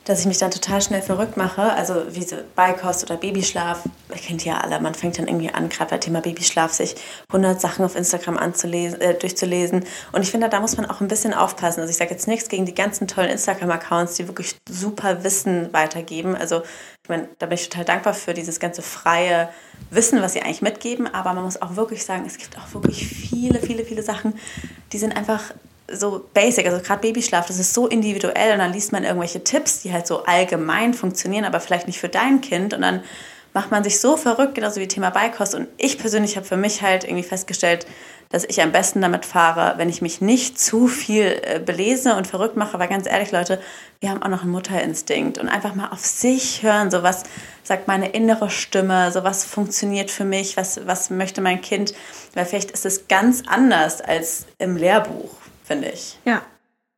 dass 0.04 0.20
ich 0.20 0.26
mich 0.26 0.38
dann 0.38 0.50
total 0.50 0.82
schnell 0.82 1.00
verrückt 1.02 1.36
mache. 1.36 1.62
Also 1.62 2.02
wie 2.10 2.22
so 2.22 2.36
Beikost 2.54 3.04
oder 3.04 3.16
Babyschlaf, 3.16 3.84
ihr 4.10 4.16
kennt 4.16 4.44
ja 4.44 4.58
alle, 4.58 4.78
man 4.80 4.94
fängt 4.94 5.18
dann 5.18 5.26
irgendwie 5.26 5.50
an, 5.50 5.68
gerade 5.68 5.90
bei 5.90 5.98
Thema 5.98 6.20
Babyschlaf, 6.20 6.72
sich 6.72 6.94
100 7.28 7.60
Sachen 7.60 7.84
auf 7.84 7.96
Instagram 7.96 8.36
anzulesen, 8.36 9.00
äh, 9.00 9.14
durchzulesen. 9.14 9.84
Und 10.12 10.22
ich 10.22 10.30
finde, 10.30 10.48
da 10.48 10.60
muss 10.60 10.76
man 10.76 10.86
auch 10.86 11.00
ein 11.00 11.08
bisschen 11.08 11.32
aufpassen. 11.32 11.80
Also 11.80 11.90
ich 11.90 11.96
sage 11.96 12.10
jetzt 12.10 12.28
nichts 12.28 12.48
gegen 12.48 12.66
die 12.66 12.74
ganzen 12.74 13.08
tollen 13.08 13.30
Instagram-Accounts, 13.30 14.16
die 14.16 14.28
wirklich 14.28 14.56
super 14.68 15.24
Wissen 15.24 15.72
weitergeben. 15.72 16.36
Also 16.36 16.62
ich 17.04 17.10
meine, 17.10 17.28
da 17.38 17.44
bin 17.44 17.56
ich 17.56 17.68
total 17.68 17.84
dankbar 17.84 18.14
für 18.14 18.32
dieses 18.32 18.58
ganze 18.58 18.80
freie 18.80 19.50
Wissen, 19.90 20.22
was 20.22 20.32
sie 20.32 20.40
eigentlich 20.40 20.62
mitgeben. 20.62 21.06
Aber 21.06 21.34
man 21.34 21.44
muss 21.44 21.60
auch 21.60 21.76
wirklich 21.76 22.02
sagen, 22.02 22.24
es 22.26 22.38
gibt 22.38 22.56
auch 22.56 22.72
wirklich 22.72 23.06
viele, 23.06 23.60
viele, 23.60 23.84
viele 23.84 24.02
Sachen, 24.02 24.32
die 24.90 24.96
sind 24.96 25.14
einfach 25.14 25.52
so 25.92 26.24
basic, 26.32 26.66
also 26.66 26.82
gerade 26.82 27.02
Babyschlaf, 27.02 27.46
das 27.46 27.58
ist 27.58 27.74
so 27.74 27.88
individuell 27.88 28.54
und 28.54 28.58
dann 28.60 28.72
liest 28.72 28.92
man 28.92 29.04
irgendwelche 29.04 29.44
Tipps, 29.44 29.82
die 29.82 29.92
halt 29.92 30.06
so 30.06 30.24
allgemein 30.24 30.94
funktionieren, 30.94 31.44
aber 31.44 31.60
vielleicht 31.60 31.86
nicht 31.88 32.00
für 32.00 32.08
dein 32.08 32.40
Kind. 32.40 32.72
Und 32.72 32.80
dann 32.80 33.02
macht 33.52 33.70
man 33.70 33.84
sich 33.84 34.00
so 34.00 34.16
verrückt, 34.16 34.54
genauso 34.54 34.80
wie 34.80 34.88
Thema 34.88 35.10
Beikost. 35.10 35.54
Und 35.54 35.68
ich 35.76 35.98
persönlich 35.98 36.36
habe 36.36 36.46
für 36.46 36.56
mich 36.56 36.80
halt 36.80 37.04
irgendwie 37.04 37.22
festgestellt, 37.22 37.86
dass 38.34 38.42
ich 38.42 38.60
am 38.60 38.72
besten 38.72 39.00
damit 39.00 39.24
fahre, 39.24 39.78
wenn 39.78 39.88
ich 39.88 40.02
mich 40.02 40.20
nicht 40.20 40.58
zu 40.58 40.88
viel 40.88 41.40
äh, 41.42 41.60
belese 41.64 42.16
und 42.16 42.26
verrückt 42.26 42.56
mache, 42.56 42.80
weil 42.80 42.88
ganz 42.88 43.06
ehrlich 43.06 43.30
Leute, 43.30 43.60
wir 44.00 44.10
haben 44.10 44.24
auch 44.24 44.28
noch 44.28 44.42
einen 44.42 44.50
Mutterinstinkt. 44.50 45.38
Und 45.38 45.48
einfach 45.48 45.76
mal 45.76 45.90
auf 45.90 46.00
sich 46.00 46.64
hören, 46.64 46.90
so 46.90 47.04
was 47.04 47.22
sagt 47.62 47.86
meine 47.86 48.08
innere 48.08 48.50
Stimme, 48.50 49.12
so 49.12 49.22
was 49.22 49.44
funktioniert 49.44 50.10
für 50.10 50.24
mich, 50.24 50.56
was, 50.56 50.84
was 50.84 51.10
möchte 51.10 51.42
mein 51.42 51.60
Kind, 51.60 51.94
weil 52.34 52.44
vielleicht 52.44 52.72
ist 52.72 52.84
es 52.84 53.06
ganz 53.06 53.44
anders 53.46 54.00
als 54.00 54.46
im 54.58 54.76
Lehrbuch 54.76 55.30
finde 55.64 55.88
ich. 55.88 56.18
Ja. 56.24 56.42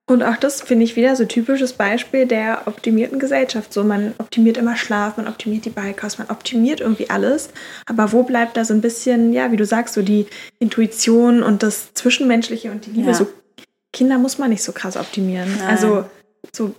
Und 0.09 0.23
auch 0.23 0.37
das 0.37 0.61
finde 0.63 0.85
ich 0.85 0.95
wieder 0.95 1.17
so 1.17 1.25
typisches 1.25 1.73
Beispiel 1.73 2.27
der 2.27 2.63
optimierten 2.67 3.19
Gesellschaft. 3.19 3.73
So, 3.73 3.83
man 3.83 4.15
optimiert 4.19 4.57
immer 4.57 4.77
Schlaf, 4.77 5.17
man 5.17 5.27
optimiert 5.27 5.65
die 5.65 5.71
Beikost, 5.71 6.21
man 6.21 6.31
optimiert 6.31 6.81
irgendwie 6.81 7.11
alles. 7.11 7.51
Aber 7.87 8.13
wo 8.13 8.23
bleibt 8.23 8.57
da 8.57 8.65
so 8.65 8.73
ein 8.73 8.81
bisschen, 8.81 9.33
ja, 9.33 9.51
wie 9.51 9.57
du 9.57 9.67
sagst, 9.67 9.95
so 9.95 10.03
die 10.03 10.27
Intuition 10.61 11.43
und 11.43 11.65
das 11.65 11.93
Zwischenmenschliche 11.95 12.71
und 12.71 12.87
die 12.87 12.91
Liebe? 12.91 13.09
Ja. 13.09 13.15
So, 13.15 13.27
Kinder 13.93 14.19
muss 14.19 14.39
man 14.39 14.51
nicht 14.51 14.63
so 14.63 14.71
krass 14.71 14.97
optimieren. 14.97 15.49
Nein. 15.59 15.67
Also, 15.67 16.05
so 16.55 16.73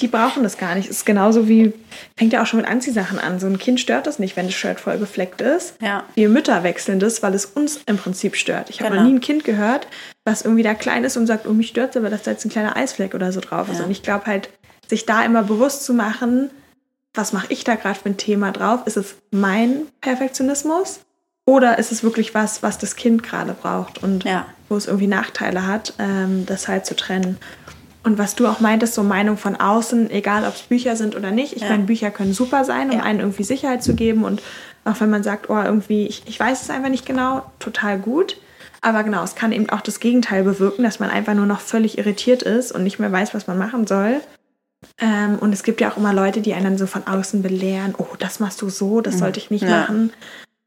die 0.00 0.08
brauchen 0.08 0.42
das 0.42 0.58
gar 0.58 0.74
nicht. 0.74 0.90
Es 0.90 0.98
ist 0.98 1.06
genauso 1.06 1.48
wie, 1.48 1.72
fängt 2.16 2.32
ja 2.32 2.42
auch 2.42 2.46
schon 2.46 2.60
mit 2.60 2.68
Anziehsachen 2.68 3.18
an. 3.18 3.38
So 3.38 3.46
ein 3.46 3.58
Kind 3.58 3.80
stört 3.80 4.06
das 4.06 4.18
nicht, 4.18 4.36
wenn 4.36 4.46
das 4.46 4.54
Shirt 4.54 4.80
voll 4.80 4.98
gefleckt 4.98 5.40
ist. 5.40 5.74
Ja. 5.80 6.04
Wir 6.14 6.28
Mütter 6.28 6.62
wechseln 6.62 6.98
das, 6.98 7.22
weil 7.22 7.34
es 7.34 7.46
uns 7.46 7.80
im 7.86 7.98
Prinzip 7.98 8.36
stört. 8.36 8.70
Ich 8.70 8.80
habe 8.80 8.90
genau. 8.90 9.02
noch 9.02 9.08
nie 9.08 9.16
ein 9.16 9.20
Kind 9.20 9.44
gehört, 9.44 9.86
was 10.24 10.42
irgendwie 10.42 10.62
da 10.62 10.74
klein 10.74 11.04
ist 11.04 11.16
und 11.16 11.26
sagt, 11.26 11.46
oh, 11.46 11.52
mich 11.52 11.68
stört 11.68 11.90
es, 11.90 11.96
aber 11.96 12.10
da 12.10 12.16
ist 12.16 12.26
jetzt 12.26 12.44
ein 12.44 12.50
kleiner 12.50 12.76
Eisfleck 12.76 13.14
oder 13.14 13.32
so 13.32 13.40
drauf 13.40 13.68
ja. 13.68 13.74
ist. 13.74 13.80
Und 13.80 13.90
ich 13.90 14.02
glaube 14.02 14.26
halt, 14.26 14.48
sich 14.88 15.06
da 15.06 15.24
immer 15.24 15.42
bewusst 15.42 15.84
zu 15.84 15.94
machen, 15.94 16.50
was 17.14 17.32
mache 17.32 17.46
ich 17.50 17.64
da 17.64 17.74
gerade 17.74 17.98
für 17.98 18.08
ein 18.08 18.16
Thema 18.16 18.52
drauf? 18.52 18.80
Ist 18.86 18.96
es 18.96 19.16
mein 19.30 19.82
Perfektionismus? 20.00 21.00
Oder 21.44 21.78
ist 21.78 21.92
es 21.92 22.02
wirklich 22.02 22.34
was, 22.34 22.62
was 22.62 22.78
das 22.78 22.94
Kind 22.96 23.22
gerade 23.22 23.52
braucht 23.52 24.02
und 24.02 24.24
ja. 24.24 24.46
wo 24.68 24.76
es 24.76 24.86
irgendwie 24.86 25.08
Nachteile 25.08 25.66
hat, 25.66 25.94
ähm, 25.98 26.46
das 26.46 26.68
halt 26.68 26.86
zu 26.86 26.94
trennen? 26.94 27.36
Und 28.04 28.18
was 28.18 28.34
du 28.34 28.46
auch 28.46 28.60
meintest, 28.60 28.94
so 28.94 29.02
Meinung 29.02 29.36
von 29.36 29.56
außen, 29.56 30.10
egal 30.10 30.44
ob 30.44 30.54
es 30.54 30.62
Bücher 30.62 30.96
sind 30.96 31.14
oder 31.14 31.30
nicht. 31.30 31.54
Ich 31.54 31.62
ja. 31.62 31.68
meine, 31.68 31.84
Bücher 31.84 32.10
können 32.10 32.32
super 32.32 32.64
sein, 32.64 32.90
um 32.90 32.98
ja. 32.98 33.02
einen 33.04 33.20
irgendwie 33.20 33.44
Sicherheit 33.44 33.82
zu 33.82 33.94
geben. 33.94 34.24
Und 34.24 34.42
auch 34.84 35.00
wenn 35.00 35.10
man 35.10 35.22
sagt, 35.22 35.50
oh, 35.50 35.62
irgendwie, 35.62 36.06
ich, 36.06 36.22
ich 36.26 36.38
weiß 36.38 36.62
es 36.62 36.70
einfach 36.70 36.88
nicht 36.88 37.06
genau, 37.06 37.42
total 37.60 37.98
gut. 37.98 38.38
Aber 38.80 39.04
genau, 39.04 39.22
es 39.22 39.36
kann 39.36 39.52
eben 39.52 39.70
auch 39.70 39.80
das 39.80 40.00
Gegenteil 40.00 40.42
bewirken, 40.42 40.82
dass 40.82 40.98
man 40.98 41.10
einfach 41.10 41.34
nur 41.34 41.46
noch 41.46 41.60
völlig 41.60 41.98
irritiert 41.98 42.42
ist 42.42 42.72
und 42.72 42.82
nicht 42.82 42.98
mehr 42.98 43.12
weiß, 43.12 43.32
was 43.34 43.46
man 43.46 43.56
machen 43.56 43.86
soll. 43.86 44.20
Ähm, 44.98 45.38
und 45.38 45.52
es 45.52 45.62
gibt 45.62 45.80
ja 45.80 45.92
auch 45.92 45.96
immer 45.96 46.12
Leute, 46.12 46.40
die 46.40 46.54
einen 46.54 46.64
dann 46.64 46.78
so 46.78 46.86
von 46.86 47.06
außen 47.06 47.42
belehren, 47.42 47.94
oh, 47.96 48.16
das 48.18 48.40
machst 48.40 48.60
du 48.60 48.68
so, 48.68 49.00
das 49.00 49.18
sollte 49.18 49.38
ich 49.38 49.52
nicht 49.52 49.62
ja. 49.62 49.82
machen. 49.82 50.12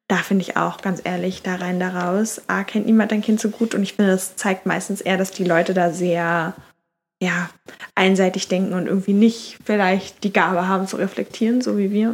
Da 0.07 0.17
finde 0.17 0.43
ich 0.43 0.55
auch, 0.55 0.81
ganz 0.81 1.01
ehrlich, 1.03 1.41
da 1.41 1.55
rein, 1.55 1.79
da 1.79 1.89
raus. 1.89 2.41
A, 2.47 2.63
kennt 2.63 2.85
niemand 2.85 3.11
dein 3.11 3.21
Kind 3.21 3.41
so 3.41 3.49
gut 3.49 3.75
und 3.75 3.83
ich 3.83 3.93
finde, 3.95 4.11
das 4.11 4.37
zeigt 4.37 4.65
meistens 4.65 5.01
eher, 5.01 5.17
dass 5.17 5.31
die 5.31 5.43
Leute 5.43 5.73
da 5.73 5.91
sehr 5.91 6.53
ja, 7.25 7.49
einseitig 7.95 8.47
denken 8.49 8.73
und 8.73 8.87
irgendwie 8.87 9.13
nicht 9.13 9.57
vielleicht 9.65 10.23
die 10.23 10.31
Gabe 10.31 10.67
haben 10.67 10.85
zu 10.85 10.97
reflektieren, 10.97 11.61
so 11.61 11.77
wie 11.77 11.91
wir. 11.91 12.13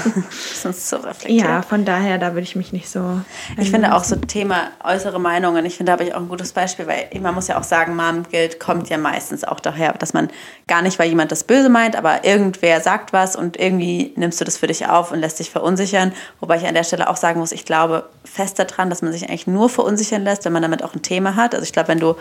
Sonst 0.54 0.88
zu 0.88 0.96
reflektieren. 0.96 1.48
Ja, 1.48 1.62
von 1.62 1.84
daher, 1.84 2.18
da 2.18 2.32
würde 2.32 2.42
ich 2.42 2.56
mich 2.56 2.72
nicht 2.72 2.88
so. 2.88 3.20
Ich 3.56 3.70
finde 3.70 3.94
auch 3.94 4.02
so 4.02 4.16
Thema 4.16 4.70
äußere 4.82 5.20
Meinungen, 5.20 5.64
ich 5.64 5.76
finde, 5.76 5.90
da 5.90 5.92
habe 5.92 6.04
ich 6.04 6.14
auch 6.14 6.20
ein 6.20 6.28
gutes 6.28 6.52
Beispiel, 6.52 6.86
weil 6.86 7.08
man 7.20 7.34
muss 7.34 7.46
ja 7.46 7.58
auch 7.58 7.62
sagen, 7.62 7.94
Mom-Guilt 7.94 8.58
kommt 8.58 8.88
ja 8.88 8.98
meistens 8.98 9.44
auch 9.44 9.60
daher, 9.60 9.92
dass 9.92 10.12
man 10.12 10.28
gar 10.66 10.82
nicht, 10.82 10.98
weil 10.98 11.08
jemand 11.08 11.30
das 11.30 11.44
böse 11.44 11.68
meint, 11.68 11.94
aber 11.94 12.24
irgendwer 12.24 12.80
sagt 12.80 13.12
was 13.12 13.36
und 13.36 13.56
irgendwie 13.58 14.12
nimmst 14.16 14.40
du 14.40 14.44
das 14.44 14.56
für 14.56 14.66
dich 14.66 14.88
auf 14.88 15.12
und 15.12 15.20
lässt 15.20 15.38
dich 15.38 15.50
verunsichern. 15.50 16.12
Wobei 16.40 16.56
ich 16.56 16.66
an 16.66 16.74
der 16.74 16.84
Stelle 16.84 17.08
auch 17.08 17.16
sagen 17.16 17.38
muss, 17.38 17.52
ich 17.52 17.64
glaube 17.64 18.08
fest 18.24 18.58
daran, 18.58 18.90
dass 18.90 19.02
man 19.02 19.12
sich 19.12 19.28
eigentlich 19.28 19.46
nur 19.46 19.68
verunsichern 19.68 20.24
lässt, 20.24 20.44
wenn 20.44 20.52
man 20.52 20.62
damit 20.62 20.82
auch 20.82 20.94
ein 20.94 21.02
Thema 21.02 21.36
hat. 21.36 21.54
Also 21.54 21.64
ich 21.64 21.72
glaube, 21.72 21.88
wenn 21.88 22.00
du 22.00 22.16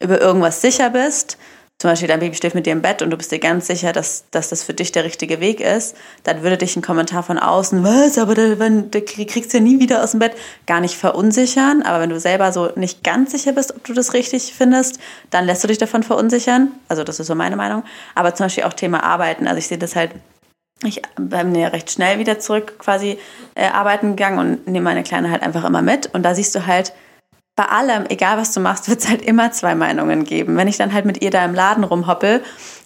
über 0.00 0.20
irgendwas 0.20 0.60
sicher 0.60 0.90
bist, 0.90 1.36
zum 1.78 1.90
Beispiel 1.90 2.08
dein 2.08 2.20
Baby 2.20 2.34
schläft 2.36 2.54
mit 2.54 2.66
dir 2.66 2.72
im 2.72 2.82
Bett 2.82 3.02
und 3.02 3.10
du 3.10 3.16
bist 3.16 3.32
dir 3.32 3.40
ganz 3.40 3.66
sicher, 3.66 3.92
dass, 3.92 4.24
dass 4.30 4.48
das 4.48 4.62
für 4.62 4.74
dich 4.74 4.92
der 4.92 5.04
richtige 5.04 5.40
Weg 5.40 5.60
ist, 5.60 5.96
dann 6.22 6.42
würde 6.42 6.56
dich 6.56 6.76
ein 6.76 6.82
Kommentar 6.82 7.22
von 7.22 7.38
außen, 7.38 7.82
was, 7.82 8.16
aber 8.16 8.34
da 8.34 9.00
kriegst 9.00 9.52
du 9.52 9.58
ja 9.58 9.62
nie 9.62 9.80
wieder 9.80 10.02
aus 10.02 10.12
dem 10.12 10.20
Bett, 10.20 10.32
gar 10.66 10.80
nicht 10.80 10.96
verunsichern. 10.96 11.82
Aber 11.82 12.00
wenn 12.00 12.10
du 12.10 12.18
selber 12.18 12.52
so 12.52 12.70
nicht 12.76 13.02
ganz 13.02 13.32
sicher 13.32 13.52
bist, 13.52 13.74
ob 13.74 13.84
du 13.84 13.92
das 13.92 14.14
richtig 14.14 14.54
findest, 14.56 14.98
dann 15.30 15.44
lässt 15.44 15.62
du 15.64 15.68
dich 15.68 15.78
davon 15.78 16.02
verunsichern. 16.02 16.72
Also 16.88 17.04
das 17.04 17.20
ist 17.20 17.26
so 17.26 17.34
meine 17.34 17.56
Meinung. 17.56 17.82
Aber 18.14 18.34
zum 18.34 18.46
Beispiel 18.46 18.64
auch 18.64 18.72
Thema 18.72 19.02
Arbeiten. 19.02 19.46
Also 19.46 19.58
ich 19.58 19.66
sehe 19.66 19.78
das 19.78 19.96
halt 19.96 20.12
ich 20.82 21.00
bin 21.16 21.54
ja 21.54 21.68
recht 21.68 21.90
schnell 21.90 22.18
wieder 22.18 22.38
zurück 22.38 22.78
quasi 22.78 23.18
äh, 23.54 23.66
arbeiten 23.66 24.16
gegangen 24.16 24.38
und 24.38 24.66
nehme 24.66 24.84
meine 24.84 25.02
Kleine 25.02 25.30
halt 25.30 25.42
einfach 25.42 25.64
immer 25.64 25.82
mit. 25.82 26.12
Und 26.12 26.24
da 26.24 26.34
siehst 26.34 26.54
du 26.54 26.66
halt, 26.66 26.92
bei 27.56 27.66
allem, 27.66 28.04
egal 28.08 28.36
was 28.36 28.52
du 28.52 28.60
machst, 28.60 28.88
wird 28.88 29.00
es 29.00 29.08
halt 29.08 29.22
immer 29.22 29.52
zwei 29.52 29.74
Meinungen 29.74 30.24
geben. 30.24 30.56
Wenn 30.56 30.68
ich 30.68 30.76
dann 30.76 30.92
halt 30.92 31.04
mit 31.04 31.22
ihr 31.22 31.30
da 31.30 31.44
im 31.44 31.54
Laden 31.54 31.84
rumhoppel, 31.84 32.42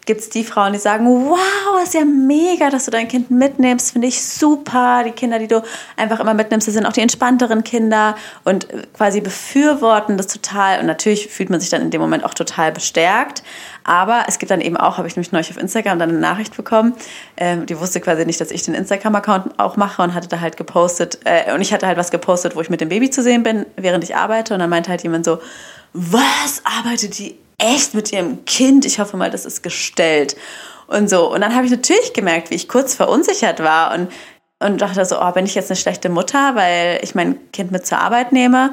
gibt 0.08 0.22
es 0.22 0.30
die 0.30 0.42
Frauen, 0.42 0.72
die 0.72 0.78
sagen, 0.78 1.06
wow, 1.06 1.82
ist 1.82 1.92
ja 1.92 2.02
mega, 2.06 2.70
dass 2.70 2.86
du 2.86 2.90
dein 2.90 3.08
Kind 3.08 3.30
mitnimmst, 3.30 3.92
finde 3.92 4.08
ich 4.08 4.24
super. 4.24 5.02
Die 5.04 5.10
Kinder, 5.10 5.38
die 5.38 5.48
du 5.48 5.62
einfach 5.96 6.18
immer 6.18 6.32
mitnimmst, 6.32 6.66
das 6.66 6.74
sind 6.74 6.86
auch 6.86 6.94
die 6.94 7.02
entspannteren 7.02 7.62
Kinder 7.62 8.16
und 8.42 8.66
quasi 8.94 9.20
befürworten 9.20 10.16
das 10.16 10.26
total. 10.26 10.80
Und 10.80 10.86
natürlich 10.86 11.28
fühlt 11.28 11.50
man 11.50 11.60
sich 11.60 11.68
dann 11.68 11.82
in 11.82 11.90
dem 11.90 12.00
Moment 12.00 12.24
auch 12.24 12.32
total 12.32 12.72
bestärkt. 12.72 13.42
Aber 13.84 14.24
es 14.28 14.38
gibt 14.38 14.50
dann 14.50 14.62
eben 14.62 14.78
auch, 14.78 14.96
habe 14.96 15.06
ich 15.08 15.14
nämlich 15.14 15.30
neulich 15.30 15.50
auf 15.50 15.58
Instagram 15.58 15.98
dann 15.98 16.08
eine 16.08 16.18
Nachricht 16.18 16.56
bekommen, 16.56 16.94
ähm, 17.36 17.66
die 17.66 17.78
wusste 17.78 18.00
quasi 18.00 18.24
nicht, 18.24 18.40
dass 18.40 18.50
ich 18.50 18.62
den 18.62 18.74
Instagram-Account 18.74 19.60
auch 19.60 19.76
mache 19.76 20.00
und 20.00 20.14
hatte 20.14 20.28
da 20.28 20.40
halt 20.40 20.56
gepostet, 20.56 21.18
äh, 21.24 21.52
und 21.52 21.60
ich 21.60 21.74
hatte 21.74 21.86
halt 21.86 21.98
was 21.98 22.10
gepostet, 22.10 22.56
wo 22.56 22.62
ich 22.62 22.70
mit 22.70 22.80
dem 22.80 22.88
Baby 22.88 23.10
zu 23.10 23.22
sehen 23.22 23.42
bin, 23.42 23.66
während 23.76 24.04
ich 24.04 24.16
arbeite. 24.16 24.54
Und 24.54 24.60
dann 24.60 24.70
meinte 24.70 24.88
halt 24.88 25.02
jemand 25.02 25.26
so, 25.26 25.38
was 25.92 26.62
arbeitet 26.64 27.18
die 27.18 27.36
echt 27.58 27.94
mit 27.94 28.12
ihrem 28.12 28.44
Kind? 28.44 28.84
Ich 28.84 28.98
hoffe 28.98 29.16
mal, 29.16 29.30
das 29.30 29.44
ist 29.44 29.62
gestellt. 29.62 30.36
Und 30.86 31.10
so. 31.10 31.32
Und 31.32 31.42
dann 31.42 31.54
habe 31.54 31.66
ich 31.66 31.70
natürlich 31.70 32.14
gemerkt, 32.14 32.50
wie 32.50 32.54
ich 32.54 32.68
kurz 32.68 32.94
verunsichert 32.94 33.60
war 33.62 33.92
und, 33.94 34.10
und 34.58 34.80
dachte 34.80 35.04
so, 35.04 35.20
oh, 35.20 35.32
bin 35.32 35.44
ich 35.44 35.54
jetzt 35.54 35.70
eine 35.70 35.76
schlechte 35.76 36.08
Mutter, 36.08 36.54
weil 36.54 37.00
ich 37.02 37.14
mein 37.14 37.50
Kind 37.52 37.70
mit 37.70 37.86
zur 37.86 37.98
Arbeit 37.98 38.32
nehme? 38.32 38.72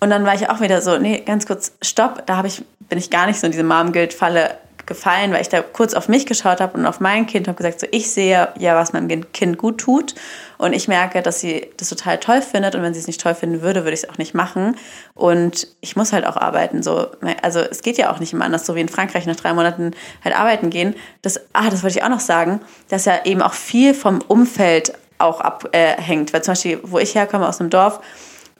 Und 0.00 0.10
dann 0.10 0.24
war 0.24 0.34
ich 0.34 0.48
auch 0.48 0.60
wieder 0.60 0.80
so, 0.80 0.98
nee, 0.98 1.20
ganz 1.26 1.46
kurz, 1.46 1.72
stopp, 1.82 2.24
da 2.26 2.44
ich, 2.44 2.62
bin 2.88 2.98
ich 2.98 3.10
gar 3.10 3.26
nicht 3.26 3.40
so 3.40 3.46
in 3.46 3.52
diese 3.52 3.64
Mom-Guild-Falle 3.64 4.56
gefallen, 4.88 5.32
weil 5.32 5.42
ich 5.42 5.48
da 5.48 5.62
kurz 5.62 5.94
auf 5.94 6.08
mich 6.08 6.26
geschaut 6.26 6.60
habe 6.60 6.76
und 6.76 6.86
auf 6.86 6.98
mein 6.98 7.26
Kind 7.26 7.46
und 7.46 7.54
habe 7.54 7.62
gesagt, 7.62 7.78
so 7.80 7.86
ich 7.92 8.10
sehe 8.10 8.48
ja, 8.58 8.74
was 8.74 8.92
meinem 8.92 9.30
Kind 9.32 9.58
gut 9.58 9.78
tut 9.78 10.16
und 10.56 10.72
ich 10.72 10.88
merke, 10.88 11.22
dass 11.22 11.40
sie 11.40 11.70
das 11.76 11.90
total 11.90 12.18
toll 12.18 12.42
findet 12.42 12.74
und 12.74 12.82
wenn 12.82 12.94
sie 12.94 13.00
es 13.00 13.06
nicht 13.06 13.20
toll 13.20 13.34
finden 13.34 13.62
würde, 13.62 13.84
würde 13.84 13.92
ich 13.92 14.02
es 14.02 14.08
auch 14.08 14.18
nicht 14.18 14.34
machen 14.34 14.76
und 15.14 15.68
ich 15.80 15.94
muss 15.94 16.12
halt 16.12 16.26
auch 16.26 16.36
arbeiten. 16.36 16.82
So, 16.82 17.06
also 17.42 17.60
es 17.60 17.82
geht 17.82 17.98
ja 17.98 18.12
auch 18.12 18.18
nicht 18.18 18.32
immer 18.32 18.46
anders, 18.46 18.66
so 18.66 18.74
wie 18.74 18.80
in 18.80 18.88
Frankreich 18.88 19.26
nach 19.26 19.36
drei 19.36 19.52
Monaten 19.52 19.92
halt 20.24 20.36
arbeiten 20.36 20.70
gehen. 20.70 20.96
Das, 21.22 21.38
ah, 21.52 21.70
das 21.70 21.84
wollte 21.84 21.98
ich 21.98 22.02
auch 22.02 22.08
noch 22.08 22.20
sagen, 22.20 22.60
dass 22.88 23.04
ja 23.04 23.20
eben 23.24 23.42
auch 23.42 23.54
viel 23.54 23.94
vom 23.94 24.20
Umfeld 24.26 24.94
auch 25.18 25.40
abhängt. 25.40 26.32
Weil 26.32 26.42
zum 26.42 26.52
Beispiel, 26.52 26.80
wo 26.82 26.98
ich 26.98 27.14
herkomme 27.14 27.48
aus 27.48 27.60
einem 27.60 27.70
Dorf, 27.70 28.00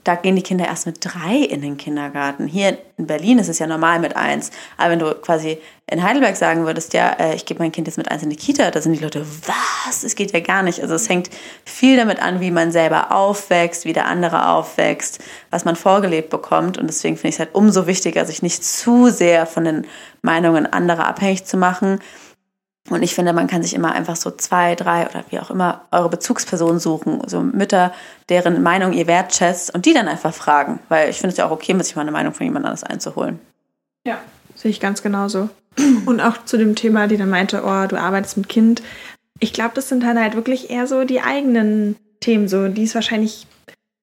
da 0.05 0.15
gehen 0.15 0.37
die 0.37 0.43
Kinder 0.43 0.67
erst 0.67 0.87
mit 0.87 0.99
drei 1.01 1.37
in 1.37 1.61
den 1.61 1.77
Kindergarten. 1.77 2.47
Hier 2.47 2.79
in 2.97 3.07
Berlin 3.07 3.39
ist 3.39 3.49
es 3.49 3.59
ja 3.59 3.67
normal 3.67 3.99
mit 3.99 4.17
eins. 4.17 4.51
Aber 4.77 4.91
wenn 4.91 4.99
du 4.99 5.15
quasi 5.15 5.59
in 5.91 6.03
Heidelberg 6.03 6.37
sagen 6.37 6.65
würdest, 6.67 6.95
ja, 6.95 7.11
äh, 7.19 7.35
ich 7.35 7.45
gebe 7.45 7.63
mein 7.63 7.73
Kind 7.73 7.87
jetzt 7.87 7.99
mit 7.99 8.11
eins 8.11 8.23
in 8.23 8.31
die 8.31 8.37
Kita, 8.37 8.71
da 8.71 8.81
sind 8.81 8.93
die 8.93 9.03
Leute, 9.03 9.27
was? 9.47 10.05
Es 10.05 10.15
geht 10.15 10.33
ja 10.33 10.41
gar 10.41 10.63
nicht. 10.63 10.81
Also 10.81 10.95
es 10.95 11.09
hängt 11.09 11.31
viel 11.65 11.97
damit 11.97 12.21
an, 12.23 12.41
wie 12.41 12.51
man 12.51 12.73
selber 12.73 13.13
aufwächst, 13.13 13.85
wie 13.85 13.93
der 13.93 14.07
andere 14.07 14.49
aufwächst, 14.49 15.19
was 15.51 15.65
man 15.65 15.77
vorgelebt 15.77 16.31
bekommt. 16.31 16.79
Und 16.79 16.87
deswegen 16.87 17.17
finde 17.17 17.29
ich 17.29 17.35
es 17.35 17.41
halt 17.41 17.55
umso 17.55 17.87
wichtiger, 17.87 18.25
sich 18.25 18.43
nicht 18.43 18.65
zu 18.65 19.11
sehr 19.11 19.47
von 19.47 19.65
den 19.65 19.87
Meinungen 20.23 20.67
anderer 20.67 21.07
abhängig 21.07 21.45
zu 21.45 21.57
machen 21.57 22.01
und 22.91 23.03
ich 23.03 23.15
finde, 23.15 23.33
man 23.33 23.47
kann 23.47 23.63
sich 23.63 23.75
immer 23.75 23.93
einfach 23.93 24.17
so 24.17 24.31
zwei, 24.31 24.75
drei 24.75 25.09
oder 25.09 25.25
wie 25.31 25.39
auch 25.39 25.51
immer 25.51 25.83
eure 25.91 26.09
Bezugspersonen 26.09 26.81
suchen, 26.81 27.23
so 27.27 27.41
Mütter, 27.41 27.93
deren 28.29 28.63
Meinung 28.63 28.93
ihr 28.93 29.07
wertschätzt 29.07 29.75
und 29.75 29.87
die 29.87 29.95
dann 29.95 30.09
einfach 30.09 30.35
fragen. 30.35 30.81
Weil 30.89 31.11
ich 31.11 31.19
finde 31.19 31.33
es 31.33 31.37
ja 31.37 31.47
auch 31.47 31.51
okay, 31.51 31.77
sich 31.83 31.97
mal 31.97 32.03
eine 32.03 32.13
Meinung 32.13 32.35
von 32.35 32.45
jemand 32.47 32.65
anders 32.65 32.85
einzuholen. 32.85 33.39
Ja, 34.07 34.19
sehe 34.55 34.71
ich 34.71 34.81
ganz 34.81 35.03
genauso. 35.03 35.51
Und 36.07 36.21
auch 36.21 36.45
zu 36.45 36.57
dem 36.57 36.75
Thema, 36.75 37.07
die 37.07 37.17
dann 37.17 37.31
meinte, 37.31 37.63
oh, 37.65 37.87
du 37.87 37.97
arbeitest 37.97 38.37
mit 38.37 38.49
Kind. 38.49 38.83
Ich 39.39 39.53
glaube, 39.53 39.73
das 39.75 39.89
sind 39.89 40.03
dann 40.03 40.19
halt 40.19 40.35
wirklich 40.35 40.71
eher 40.71 40.87
so 40.87 41.05
die 41.05 41.21
eigenen 41.21 41.97
Themen, 42.21 42.49
so, 42.49 42.69
die 42.69 42.83
ist 42.83 42.95
wahrscheinlich, 42.95 43.47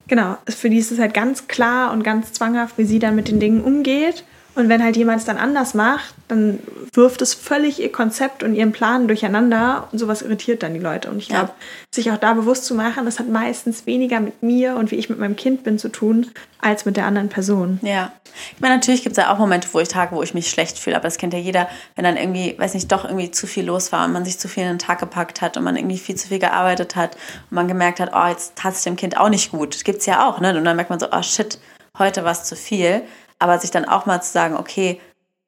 genau, 0.07 0.37
für 0.47 0.69
die 0.69 0.77
ist 0.77 0.91
es 0.91 0.99
halt 0.99 1.13
ganz 1.13 1.47
klar 1.47 1.91
und 1.91 2.03
ganz 2.03 2.31
zwanghaft, 2.31 2.77
wie 2.77 2.85
sie 2.85 2.99
dann 2.99 3.15
mit 3.15 3.27
den 3.27 3.39
Dingen 3.39 3.61
umgeht. 3.61 4.23
Und 4.55 4.69
wenn 4.69 4.81
halt 4.81 4.95
jemand 4.95 5.19
es 5.19 5.25
dann 5.25 5.37
anders 5.37 5.73
macht, 5.73 6.15
dann 6.29 6.59
wirft 6.93 7.21
es 7.21 7.33
völlig 7.33 7.81
ihr 7.81 7.91
Konzept 7.91 8.41
und 8.41 8.55
ihren 8.55 8.71
Plan 8.71 9.07
durcheinander 9.07 9.89
und 9.91 9.99
sowas 9.99 10.21
irritiert 10.21 10.63
dann 10.63 10.73
die 10.73 10.79
Leute. 10.79 11.09
Und 11.11 11.17
ich 11.17 11.27
glaube, 11.27 11.49
ja. 11.49 11.65
sich 11.93 12.09
auch 12.11 12.17
da 12.17 12.33
bewusst 12.33 12.63
zu 12.63 12.73
machen, 12.73 13.03
das 13.03 13.19
hat 13.19 13.27
meistens 13.27 13.85
weniger 13.85 14.21
mit 14.21 14.41
mir 14.43 14.77
und 14.77 14.91
wie 14.91 14.95
ich 14.95 15.09
mit 15.09 15.19
meinem 15.19 15.35
Kind 15.35 15.63
bin 15.65 15.77
zu 15.77 15.89
tun, 15.89 16.31
als 16.61 16.85
mit 16.85 16.95
der 16.95 17.05
anderen 17.05 17.27
Person. 17.27 17.79
Ja. 17.83 18.13
Ich 18.53 18.61
meine, 18.61 18.75
natürlich 18.75 19.03
gibt 19.03 19.17
es 19.17 19.23
ja 19.23 19.33
auch 19.33 19.37
Momente, 19.37 19.67
wo 19.73 19.79
ich 19.79 19.89
Tage, 19.89 20.15
wo 20.15 20.23
ich 20.23 20.33
mich 20.33 20.49
schlecht 20.49 20.79
fühle, 20.79 20.95
aber 20.95 21.03
das 21.03 21.17
kennt 21.17 21.33
ja 21.33 21.39
jeder, 21.39 21.67
wenn 21.95 22.05
dann 22.05 22.17
irgendwie, 22.17 22.55
weiß 22.57 22.73
nicht, 22.73 22.91
doch 22.91 23.03
irgendwie 23.03 23.31
zu 23.31 23.47
viel 23.47 23.65
los 23.65 23.91
war 23.91 24.05
und 24.05 24.13
man 24.13 24.25
sich 24.25 24.39
zu 24.39 24.47
viel 24.47 24.63
in 24.63 24.69
den 24.69 24.79
Tag 24.79 24.99
gepackt 24.99 25.41
hat 25.41 25.57
und 25.57 25.63
man 25.63 25.75
irgendwie 25.75 25.97
viel 25.97 26.15
zu 26.15 26.29
viel 26.29 26.39
gearbeitet 26.39 26.95
hat 26.95 27.15
und 27.49 27.55
man 27.55 27.67
gemerkt 27.67 27.99
hat, 27.99 28.11
oh, 28.13 28.27
jetzt 28.27 28.55
tat 28.55 28.73
es 28.73 28.83
dem 28.83 28.95
Kind 28.95 29.17
auch 29.17 29.29
nicht 29.29 29.51
gut. 29.51 29.75
Das 29.75 29.83
gibt 29.83 29.99
es 29.99 30.05
ja 30.05 30.27
auch, 30.27 30.39
ne? 30.39 30.57
Und 30.57 30.63
dann 30.63 30.75
merkt 30.75 30.89
man 30.89 30.99
so, 30.99 31.07
oh 31.11 31.21
shit, 31.21 31.59
heute 31.97 32.23
war 32.23 32.31
es 32.31 32.45
zu 32.45 32.55
viel 32.55 33.03
aber 33.39 33.59
sich 33.59 33.71
dann 33.71 33.85
auch 33.85 34.05
mal 34.05 34.21
zu 34.21 34.31
sagen, 34.31 34.55
okay, 34.57 34.99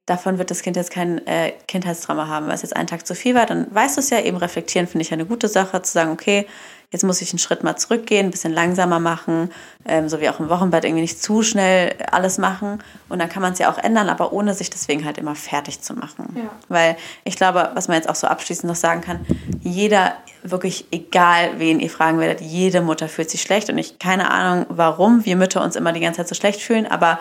davon 0.08 0.38
wird 0.38 0.50
das 0.52 0.62
Kind 0.62 0.78
jetzt 0.78 0.92
kein 0.92 1.26
äh, 1.28 1.52
Kindheitstrauma 1.68 2.28
haben, 2.28 2.48
weil 2.48 2.56
es 2.56 2.62
jetzt 2.62 2.76
einen 2.76 2.88
Tag 2.88 3.06
zu 3.06 3.14
viel 3.14 3.36
war, 3.36 3.46
dann 3.46 3.68
weißt 3.70 3.98
du 3.98 4.02
es 4.02 4.10
ja, 4.10 4.22
eben 4.22 4.38
reflektieren 4.38 4.88
finde 4.88 5.04
ich 5.04 5.14
eine 5.14 5.26
gute 5.26 5.50
Sache, 5.50 5.82
zu 5.82 5.92
sagen, 5.92 6.12
okay, 6.12 6.48
jetzt 6.92 7.04
muss 7.04 7.22
ich 7.22 7.32
einen 7.34 7.40
Schritt 7.40 7.64
mal 7.64 7.76
zurückgehen, 7.76 8.28
ein 8.28 8.32
bisschen 8.32 8.54
langsamer 8.54 9.00
machen, 9.00 9.52
ähm, 9.86 10.08
so 10.08 10.22
wie 10.22 10.30
auch 10.30 10.40
im 10.40 10.48
Wochenbett 10.48 10.86
irgendwie 10.86 11.02
nicht 11.02 11.22
zu 11.22 11.44
schnell 11.44 11.94
alles 12.10 12.38
machen 12.38 12.82
und 13.10 13.20
dann 13.20 13.28
kann 13.28 13.42
man 13.42 13.52
es 13.52 13.60
ja 13.60 13.70
auch 13.70 13.78
ändern, 13.78 14.08
aber 14.08 14.32
ohne 14.32 14.54
sich 14.54 14.70
deswegen 14.70 15.04
halt 15.04 15.18
immer 15.18 15.36
fertig 15.36 15.82
zu 15.82 15.94
machen. 15.94 16.34
Ja. 16.38 16.50
Weil 16.70 16.96
ich 17.26 17.36
glaube, 17.36 17.72
was 17.74 17.90
man 17.90 17.98
jetzt 17.98 18.10
auch 18.10 18.16
so 18.16 18.28
abschließend 18.28 18.70
noch 18.70 18.78
sagen 18.78 19.02
kann, 19.02 19.26
jeder, 19.62 20.14
wirklich 20.44 20.86
egal 20.92 21.52
wen 21.58 21.82
ihr 21.82 21.90
fragen 21.90 22.20
werdet, 22.20 22.40
jede 22.40 22.80
Mutter 22.80 23.10
fühlt 23.10 23.30
sich 23.30 23.42
schlecht 23.42 23.70
und 23.70 23.78
ich 23.78 24.00
keine 24.00 24.32
Ahnung, 24.32 24.66
warum 24.70 25.26
wir 25.26 25.36
Mütter 25.36 25.62
uns 25.62 25.76
immer 25.76 25.92
die 25.92 26.00
ganze 26.00 26.20
Zeit 26.20 26.30
so 26.30 26.36
schlecht 26.36 26.62
fühlen, 26.62 26.88
aber 26.88 27.20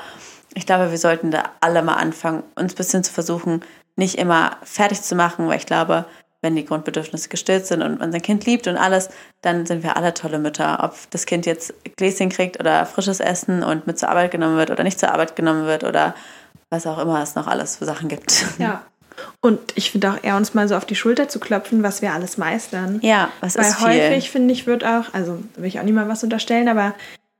ich 0.56 0.64
glaube, 0.64 0.90
wir 0.90 0.98
sollten 0.98 1.30
da 1.30 1.44
alle 1.60 1.82
mal 1.82 1.94
anfangen, 1.94 2.42
uns 2.54 2.72
ein 2.72 2.76
bisschen 2.76 3.04
zu 3.04 3.12
versuchen, 3.12 3.60
nicht 3.94 4.16
immer 4.16 4.56
fertig 4.62 5.02
zu 5.02 5.14
machen, 5.14 5.46
weil 5.48 5.58
ich 5.58 5.66
glaube, 5.66 6.06
wenn 6.40 6.56
die 6.56 6.64
Grundbedürfnisse 6.64 7.28
gestillt 7.28 7.66
sind 7.66 7.82
und 7.82 8.00
man 8.00 8.10
sein 8.10 8.22
Kind 8.22 8.46
liebt 8.46 8.66
und 8.66 8.78
alles, 8.78 9.10
dann 9.42 9.66
sind 9.66 9.82
wir 9.82 9.96
alle 9.96 10.14
tolle 10.14 10.38
Mütter. 10.38 10.82
Ob 10.82 10.94
das 11.10 11.26
Kind 11.26 11.44
jetzt 11.44 11.74
Gläschen 11.96 12.30
kriegt 12.30 12.58
oder 12.58 12.86
frisches 12.86 13.20
Essen 13.20 13.62
und 13.62 13.86
mit 13.86 13.98
zur 13.98 14.08
Arbeit 14.08 14.30
genommen 14.30 14.56
wird 14.56 14.70
oder 14.70 14.82
nicht 14.82 14.98
zur 14.98 15.12
Arbeit 15.12 15.36
genommen 15.36 15.66
wird 15.66 15.84
oder 15.84 16.14
was 16.70 16.86
auch 16.86 16.98
immer 16.98 17.22
es 17.22 17.34
noch 17.34 17.46
alles 17.46 17.76
für 17.76 17.84
Sachen 17.84 18.08
gibt. 18.08 18.46
Ja. 18.58 18.82
Und 19.40 19.58
ich 19.76 19.92
finde 19.92 20.10
auch 20.10 20.22
eher 20.22 20.36
uns 20.36 20.52
mal 20.52 20.68
so 20.68 20.76
auf 20.76 20.84
die 20.84 20.94
Schulter 20.94 21.26
zu 21.26 21.40
klopfen, 21.40 21.82
was 21.82 22.02
wir 22.02 22.12
alles 22.12 22.36
meistern. 22.36 22.98
Ja, 23.02 23.30
was 23.40 23.56
Weil 23.56 23.64
ist 23.64 23.76
viel. 23.76 23.86
häufig, 23.86 24.30
finde 24.30 24.52
ich, 24.52 24.66
wird 24.66 24.84
auch, 24.84 25.14
also 25.14 25.42
will 25.56 25.64
ich 25.64 25.80
auch 25.80 25.84
niemand 25.84 26.10
was 26.10 26.22
unterstellen, 26.22 26.68
aber 26.68 26.94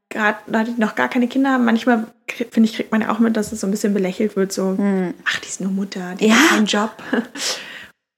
gerade 0.09 0.39
da 0.47 0.65
die 0.65 0.75
noch 0.77 0.95
gar 0.95 1.09
keine 1.09 1.29
Kinder 1.29 1.51
haben, 1.51 1.65
manchmal 1.65 2.07
finde 2.29 2.69
ich, 2.69 2.77
kriegt 2.77 2.93
man 2.93 3.03
ja 3.03 3.11
auch 3.11 3.19
mit, 3.19 3.37
dass 3.37 3.53
es 3.53 3.61
so 3.61 3.67
ein 3.67 3.71
bisschen 3.71 3.95
belächelt 3.95 4.37
wird, 4.37 4.53
so, 4.53 4.77
hm. 4.77 5.15
ach, 5.25 5.39
die 5.41 5.49
ist 5.49 5.61
nur 5.61 5.71
Mutter, 5.71 6.15
die 6.19 6.29
ja. 6.29 6.35
hat 6.35 6.49
keinen 6.51 6.67
Job. 6.67 6.91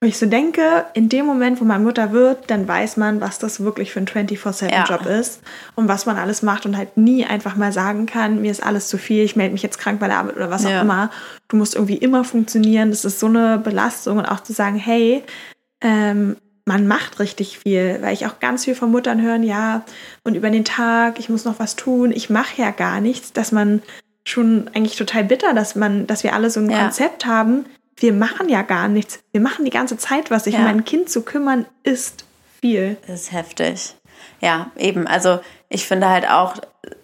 Wo 0.00 0.06
ich 0.06 0.16
so 0.16 0.26
denke, 0.26 0.84
in 0.94 1.08
dem 1.08 1.26
Moment, 1.26 1.60
wo 1.60 1.64
man 1.64 1.82
Mutter 1.82 2.12
wird, 2.12 2.52
dann 2.52 2.68
weiß 2.68 2.98
man, 2.98 3.20
was 3.20 3.40
das 3.40 3.64
wirklich 3.64 3.90
für 3.90 3.98
ein 3.98 4.06
24-7-Job 4.06 5.06
ja. 5.06 5.18
ist 5.18 5.40
und 5.74 5.88
was 5.88 6.06
man 6.06 6.16
alles 6.16 6.42
macht 6.42 6.66
und 6.66 6.76
halt 6.76 6.96
nie 6.96 7.24
einfach 7.24 7.56
mal 7.56 7.72
sagen 7.72 8.06
kann, 8.06 8.40
mir 8.40 8.52
ist 8.52 8.62
alles 8.62 8.86
zu 8.86 8.96
viel, 8.96 9.24
ich 9.24 9.34
melde 9.34 9.54
mich 9.54 9.64
jetzt 9.64 9.78
krank 9.78 9.98
bei 9.98 10.06
der 10.06 10.18
Arbeit 10.18 10.36
oder 10.36 10.50
was 10.50 10.62
ja. 10.62 10.78
auch 10.78 10.82
immer. 10.82 11.10
Du 11.48 11.56
musst 11.56 11.74
irgendwie 11.74 11.96
immer 11.96 12.22
funktionieren. 12.22 12.90
Das 12.90 13.04
ist 13.04 13.18
so 13.18 13.26
eine 13.26 13.58
Belastung 13.58 14.18
und 14.18 14.26
auch 14.26 14.38
zu 14.38 14.52
sagen, 14.52 14.76
hey, 14.76 15.24
ähm, 15.80 16.36
man 16.68 16.86
macht 16.86 17.18
richtig 17.18 17.58
viel, 17.58 17.98
weil 18.00 18.14
ich 18.14 18.26
auch 18.26 18.38
ganz 18.38 18.64
viel 18.64 18.76
von 18.76 18.92
Muttern 18.92 19.20
hören, 19.20 19.42
ja, 19.42 19.82
und 20.22 20.36
über 20.36 20.50
den 20.50 20.64
Tag, 20.64 21.18
ich 21.18 21.28
muss 21.28 21.44
noch 21.44 21.58
was 21.58 21.74
tun, 21.74 22.12
ich 22.12 22.30
mache 22.30 22.60
ja 22.60 22.70
gar 22.70 23.00
nichts, 23.00 23.32
dass 23.32 23.50
man 23.50 23.82
schon 24.24 24.70
eigentlich 24.74 24.96
total 24.96 25.24
bitter, 25.24 25.54
dass 25.54 25.74
man, 25.74 26.06
dass 26.06 26.22
wir 26.22 26.34
alle 26.34 26.50
so 26.50 26.60
ein 26.60 26.70
ja. 26.70 26.82
Konzept 26.82 27.26
haben, 27.26 27.64
wir 27.96 28.12
machen 28.12 28.48
ja 28.48 28.62
gar 28.62 28.86
nichts. 28.86 29.20
Wir 29.32 29.40
machen 29.40 29.64
die 29.64 29.72
ganze 29.72 29.96
Zeit 29.96 30.30
was. 30.30 30.44
Sich 30.44 30.54
ja. 30.54 30.60
um 30.60 30.66
mein 30.66 30.84
Kind 30.84 31.10
zu 31.10 31.22
kümmern, 31.22 31.66
ist 31.82 32.24
viel. 32.60 32.96
Das 33.06 33.22
ist 33.22 33.32
heftig. 33.32 33.94
Ja, 34.40 34.70
eben. 34.76 35.08
Also 35.08 35.40
ich 35.68 35.86
finde 35.86 36.08
halt 36.08 36.28
auch 36.28 36.54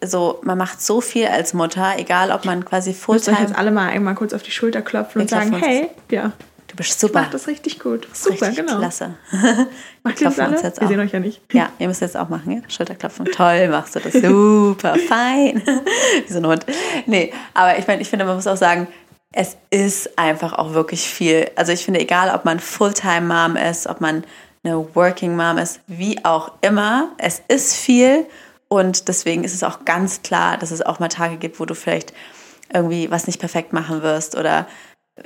so, 0.04 0.38
man 0.42 0.56
macht 0.56 0.80
so 0.80 1.00
viel 1.00 1.26
als 1.26 1.52
Mutter, 1.52 1.94
egal 1.98 2.30
ob 2.30 2.44
man 2.44 2.64
quasi 2.64 2.94
Fulltime... 2.94 3.36
Ich 3.36 3.42
jetzt 3.42 3.56
alle 3.56 3.72
mal 3.72 3.88
einmal 3.88 4.14
kurz 4.14 4.32
auf 4.32 4.42
die 4.42 4.52
Schulter 4.52 4.82
klopfen 4.82 5.22
und 5.22 5.30
sagen, 5.30 5.52
hey, 5.56 5.88
ja, 6.10 6.32
Du 6.74 6.78
bist 6.78 6.98
super. 6.98 7.20
Ich 7.20 7.26
mach 7.26 7.30
das 7.30 7.46
richtig 7.46 7.78
gut. 7.78 8.08
Super, 8.12 8.48
richtig 8.48 8.66
genau. 8.66 8.78
Klasse. 8.78 9.14
Macht 10.02 10.20
ihr 10.20 10.24
das 10.28 10.40
alle? 10.40 10.60
Jetzt 10.60 10.80
Wir 10.80 10.88
sehen 10.88 10.98
euch 10.98 11.12
ja 11.12 11.20
nicht. 11.20 11.40
Ja, 11.52 11.68
ihr 11.78 11.86
müsst 11.86 12.00
jetzt 12.00 12.16
auch 12.16 12.28
machen, 12.28 12.50
ja? 12.50 12.68
Schulterklopfen. 12.68 13.26
Toll, 13.26 13.68
machst 13.68 13.94
du 13.94 14.00
das. 14.00 14.12
Super, 14.12 14.96
fein. 15.08 15.62
Wie 16.26 16.32
so 16.32 16.40
ein 16.40 16.46
Hund. 16.48 16.66
Nee, 17.06 17.32
aber 17.54 17.78
ich 17.78 17.86
meine, 17.86 18.02
ich 18.02 18.10
finde, 18.10 18.24
man 18.24 18.34
muss 18.34 18.48
auch 18.48 18.56
sagen, 18.56 18.88
es 19.30 19.56
ist 19.70 20.18
einfach 20.18 20.54
auch 20.54 20.72
wirklich 20.72 21.02
viel. 21.02 21.48
Also 21.54 21.70
ich 21.70 21.84
finde, 21.84 22.00
egal 22.00 22.34
ob 22.34 22.44
man 22.44 22.58
Fulltime-Mom 22.58 23.54
ist, 23.54 23.86
ob 23.86 24.00
man 24.00 24.24
eine 24.64 24.92
Working 24.96 25.36
Mom 25.36 25.58
ist, 25.58 25.78
wie 25.86 26.24
auch 26.24 26.50
immer, 26.60 27.12
es 27.18 27.40
ist 27.46 27.76
viel 27.76 28.26
und 28.66 29.06
deswegen 29.06 29.44
ist 29.44 29.54
es 29.54 29.62
auch 29.62 29.84
ganz 29.84 30.22
klar, 30.22 30.58
dass 30.58 30.72
es 30.72 30.82
auch 30.82 30.98
mal 30.98 31.06
Tage 31.06 31.36
gibt, 31.36 31.60
wo 31.60 31.66
du 31.66 31.76
vielleicht 31.76 32.12
irgendwie 32.72 33.12
was 33.12 33.28
nicht 33.28 33.38
perfekt 33.38 33.72
machen 33.72 34.02
wirst 34.02 34.36
oder 34.36 34.66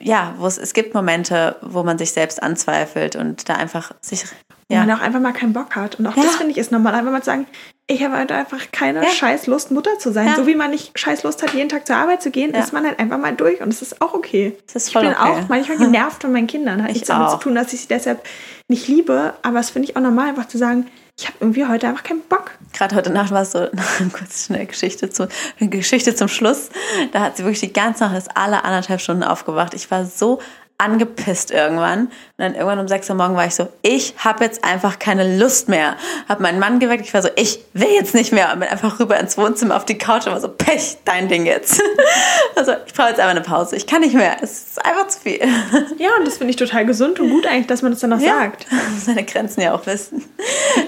ja, 0.01 0.35
wo 0.39 0.47
es, 0.47 0.59
es 0.59 0.75
gibt 0.75 0.95
Momente, 0.95 1.57
wo 1.63 1.83
man 1.83 1.99
sich 1.99 2.13
selbst 2.13 2.43
anzweifelt 2.43 3.17
und 3.17 3.49
da 3.49 3.55
einfach 3.55 3.93
sich. 4.01 4.25
Ja. 4.71 4.83
Wo 4.83 4.87
man 4.87 4.99
auch 4.99 5.03
einfach 5.03 5.21
mal 5.21 5.33
keinen 5.33 5.55
Bock 5.55 5.77
hat. 5.77 5.99
Und 5.99 6.07
auch 6.07 6.17
ja. 6.17 6.25
das 6.25 6.37
finde 6.37 6.53
ich 6.53 6.59
ist 6.59 6.71
normal, 6.71 6.95
einfach 6.95 7.11
mal 7.11 7.23
zu 7.23 7.27
sagen, 7.27 7.47
ich 7.87 8.05
habe 8.05 8.17
halt 8.17 8.31
einfach 8.31 8.71
keine 8.71 9.03
ja. 9.03 9.09
scheiß 9.09 9.47
Lust, 9.47 9.71
Mutter 9.71 9.99
zu 9.99 10.13
sein. 10.13 10.27
Ja. 10.27 10.37
So 10.37 10.47
wie 10.47 10.55
man 10.55 10.71
nicht 10.71 10.99
scheiß 10.99 11.23
Lust 11.23 11.43
hat, 11.43 11.55
jeden 11.55 11.71
Tag 11.71 11.87
zur 11.87 11.97
Arbeit 11.97 12.23
zu 12.23 12.31
gehen, 12.31 12.53
ist 12.53 12.75
man 12.75 12.85
halt 12.85 12.99
einfach 12.99 13.17
mal 13.17 13.35
durch 13.35 13.63
und 13.63 13.73
es 13.73 13.81
ist 13.81 14.03
auch 14.03 14.13
okay. 14.13 14.59
Ist 14.75 14.89
ich 14.89 14.95
bin 14.95 15.07
okay. 15.07 15.17
auch 15.19 15.49
manchmal 15.49 15.79
genervt 15.79 16.21
von 16.21 16.33
meinen 16.33 16.47
Kindern. 16.47 16.83
Hat 16.83 16.93
nichts 16.93 17.09
damit 17.09 17.31
zu 17.31 17.39
tun, 17.39 17.55
dass 17.55 17.73
ich 17.73 17.81
sie 17.81 17.89
deshalb 17.89 18.23
nicht 18.69 18.89
liebe, 18.89 19.33
aber 19.43 19.59
es 19.61 19.71
finde 19.71 19.89
ich 19.89 19.97
auch 19.97 20.03
normal, 20.03 20.29
einfach 20.29 20.49
zu 20.49 20.59
sagen, 20.59 20.87
ich 21.19 21.27
habe 21.27 21.37
irgendwie 21.41 21.67
heute 21.67 21.89
einfach 21.89 22.05
keinen 22.05 22.23
Bock. 22.23 22.53
Gerade 22.73 22.95
heute 22.95 23.11
Nacht 23.11 23.33
war 23.33 23.43
es 23.43 23.51
so, 23.51 23.67
kurz 24.13 24.47
schnell 24.47 24.67
Geschichte, 24.67 25.11
zu, 25.11 25.29
Geschichte 25.59 26.15
zum 26.15 26.29
Schluss. 26.29 26.71
Da 27.13 27.21
hat 27.21 27.37
sie 27.37 27.43
wirklich 27.43 27.61
die 27.61 27.73
ganze 27.73 28.05
Nacht, 28.05 28.17
ist 28.17 28.37
alle 28.37 28.65
anderthalb 28.65 29.01
Stunden 29.01 29.25
aufgewacht. 29.25 29.75
Ich 29.75 29.91
war 29.91 30.05
so 30.05 30.41
angepisst 30.79 31.51
irgendwann. 31.51 32.07
Und 32.07 32.13
dann 32.39 32.55
irgendwann 32.55 32.79
um 32.79 32.89
6 32.89 33.11
Uhr 33.11 33.17
morgen 33.17 33.35
war 33.35 33.47
ich 33.47 33.55
so, 33.55 33.69
ich 33.83 34.15
habe 34.19 34.45
jetzt 34.45 34.65
einfach 34.65 35.01
keine 35.01 35.37
Lust 35.39 35.69
mehr. 35.69 35.97
Habe 36.29 36.43
meinen 36.43 36.61
Mann 36.61 36.79
geweckt, 36.79 37.05
ich 37.05 37.13
war 37.13 37.21
so, 37.21 37.29
ich 37.35 37.65
will 37.73 37.91
jetzt 37.91 38.15
nicht 38.15 38.33
mehr. 38.33 38.53
Und 38.53 38.61
bin 38.61 38.69
einfach 38.69 39.01
rüber 39.01 39.19
ins 39.19 39.37
Wohnzimmer 39.37 39.77
auf 39.77 39.85
die 39.85 39.99
Couch 39.99 40.27
und 40.27 40.33
war 40.33 40.41
so, 40.41 40.49
Pech, 40.49 40.99
dein 41.05 41.29
Ding 41.29 41.47
jetzt. 41.47 41.83
also 42.57 42.73
ich 42.87 42.95
brauche 42.95 43.09
jetzt 43.09 43.19
einfach 43.19 43.33
eine 43.33 43.41
Pause. 43.41 43.75
Ich 43.75 43.89
kann 43.89 44.03
nicht 44.03 44.15
mehr. 44.15 44.37
Es 44.41 44.69
ist 44.69 44.85
einfach 44.85 45.09
zu 45.09 45.19
viel. 45.21 45.41
ja, 45.99 46.11
und 46.17 46.27
das 46.27 46.39
finde 46.39 46.51
ich 46.51 46.57
total 46.57 46.87
gesund 46.87 47.19
und 47.19 47.29
gut 47.29 47.47
eigentlich, 47.47 47.67
dass 47.67 47.83
man 47.83 47.91
das 47.91 48.01
dann 48.01 48.11
noch 48.11 48.21
ja, 48.21 48.39
sagt. 48.39 48.71
Man 48.71 48.95
muss 48.95 49.05
seine 49.07 49.25
Grenzen 49.25 49.61
ja 49.63 49.75
auch 49.75 49.85
wissen. 49.87 50.25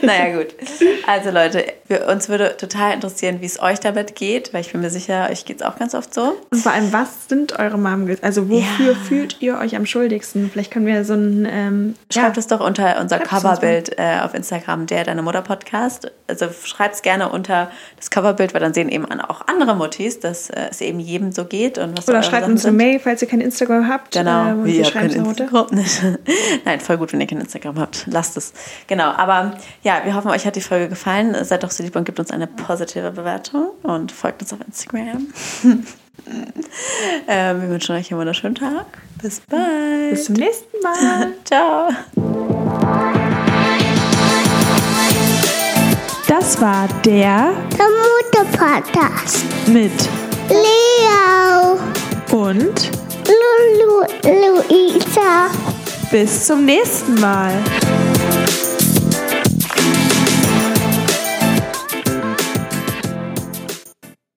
naja, 0.02 0.36
gut. 0.36 0.54
Also 1.08 1.30
Leute, 1.30 1.64
wir, 1.88 2.06
uns 2.06 2.28
würde 2.28 2.56
total 2.56 2.94
interessieren, 2.94 3.40
wie 3.40 3.46
es 3.46 3.60
euch 3.60 3.80
damit 3.80 4.14
geht, 4.14 4.54
weil 4.54 4.60
ich 4.60 4.70
bin 4.70 4.80
mir 4.82 4.90
sicher, 4.90 5.28
euch 5.30 5.44
geht 5.44 5.60
es 5.60 5.66
auch 5.66 5.76
ganz 5.76 5.96
oft 5.96 6.14
so. 6.14 6.36
Und 6.50 6.62
vor 6.62 6.70
allem, 6.70 6.92
was 6.92 7.28
sind 7.28 7.58
eure 7.58 7.76
Mom 7.76 8.08
Also 8.22 8.48
wofür 8.48 8.92
ja. 8.92 8.98
fühlt 9.08 9.36
ihr 9.40 9.58
euch 9.58 9.74
am 9.74 9.79
schuldigsten? 9.86 10.50
Vielleicht 10.50 10.70
können 10.70 10.86
wir 10.86 11.04
so 11.04 11.14
ein. 11.14 11.46
Ähm, 11.50 11.94
schreibt 12.12 12.36
ja. 12.36 12.40
es 12.40 12.46
doch 12.46 12.60
unter 12.60 13.00
unser 13.00 13.18
Coverbild 13.18 13.98
äh, 13.98 14.20
auf 14.22 14.34
Instagram, 14.34 14.86
der 14.86 15.04
Deine 15.04 15.22
Mutter 15.22 15.42
Podcast. 15.42 16.10
Also 16.26 16.46
schreibt 16.64 16.96
es 16.96 17.02
gerne 17.02 17.28
unter 17.28 17.70
das 17.96 18.10
Coverbild, 18.10 18.54
weil 18.54 18.60
dann 18.60 18.74
sehen 18.74 18.88
eben 18.88 19.04
auch 19.20 19.46
andere 19.46 19.74
Muttis, 19.74 20.20
dass 20.20 20.50
äh, 20.50 20.68
es 20.70 20.80
eben 20.80 21.00
jedem 21.00 21.32
so 21.32 21.44
geht. 21.44 21.78
Und 21.78 21.98
was 21.98 22.08
Oder 22.08 22.22
schreibt 22.22 22.46
uns 22.46 22.64
eine 22.64 22.76
Mail, 22.76 23.00
falls 23.00 23.22
ihr 23.22 23.28
kein 23.28 23.40
Instagram 23.40 23.88
habt. 23.88 24.12
Genau, 24.12 24.50
äh, 24.50 24.64
wie 24.64 24.78
ihr 24.78 24.90
kein 24.90 25.10
Instagram 25.10 25.66
nicht. 25.70 26.02
Nein, 26.64 26.80
voll 26.80 26.98
gut, 26.98 27.12
wenn 27.12 27.20
ihr 27.20 27.26
kein 27.26 27.40
Instagram 27.40 27.78
habt. 27.78 28.06
Lasst 28.06 28.36
es. 28.36 28.52
Genau, 28.86 29.10
aber 29.10 29.58
ja, 29.82 30.02
wir 30.04 30.14
hoffen, 30.14 30.30
euch 30.30 30.46
hat 30.46 30.56
die 30.56 30.60
Folge 30.60 30.88
gefallen. 30.88 31.36
Seid 31.44 31.62
doch 31.62 31.70
so 31.70 31.82
lieb 31.82 31.96
und 31.96 32.04
gebt 32.04 32.20
uns 32.20 32.30
eine 32.30 32.46
positive 32.46 33.10
Bewertung 33.10 33.70
und 33.82 34.12
folgt 34.12 34.42
uns 34.42 34.52
auf 34.52 34.60
Instagram. 34.66 35.26
ähm, 37.28 37.62
wir 37.62 37.70
wünschen 37.70 37.96
euch 37.96 38.10
einen 38.10 38.20
wunderschönen 38.20 38.54
Tag. 38.54 38.86
Bis 39.22 39.40
bald. 39.40 40.10
Bis 40.10 40.24
zum 40.24 40.34
nächsten 40.36 40.80
Mal. 40.82 41.32
Ciao. 41.44 41.88
Das 46.26 46.60
war 46.60 46.86
der 47.04 47.52
Der 47.76 47.86
Mutter-Podcast. 47.88 49.44
mit 49.66 49.92
Leo. 50.48 51.78
und 52.32 52.90
Lulu, 53.26 54.04
Luisa. 54.24 55.50
bis 56.10 56.46
zum 56.46 56.64
nächsten 56.64 57.14
Mal. 57.20 57.52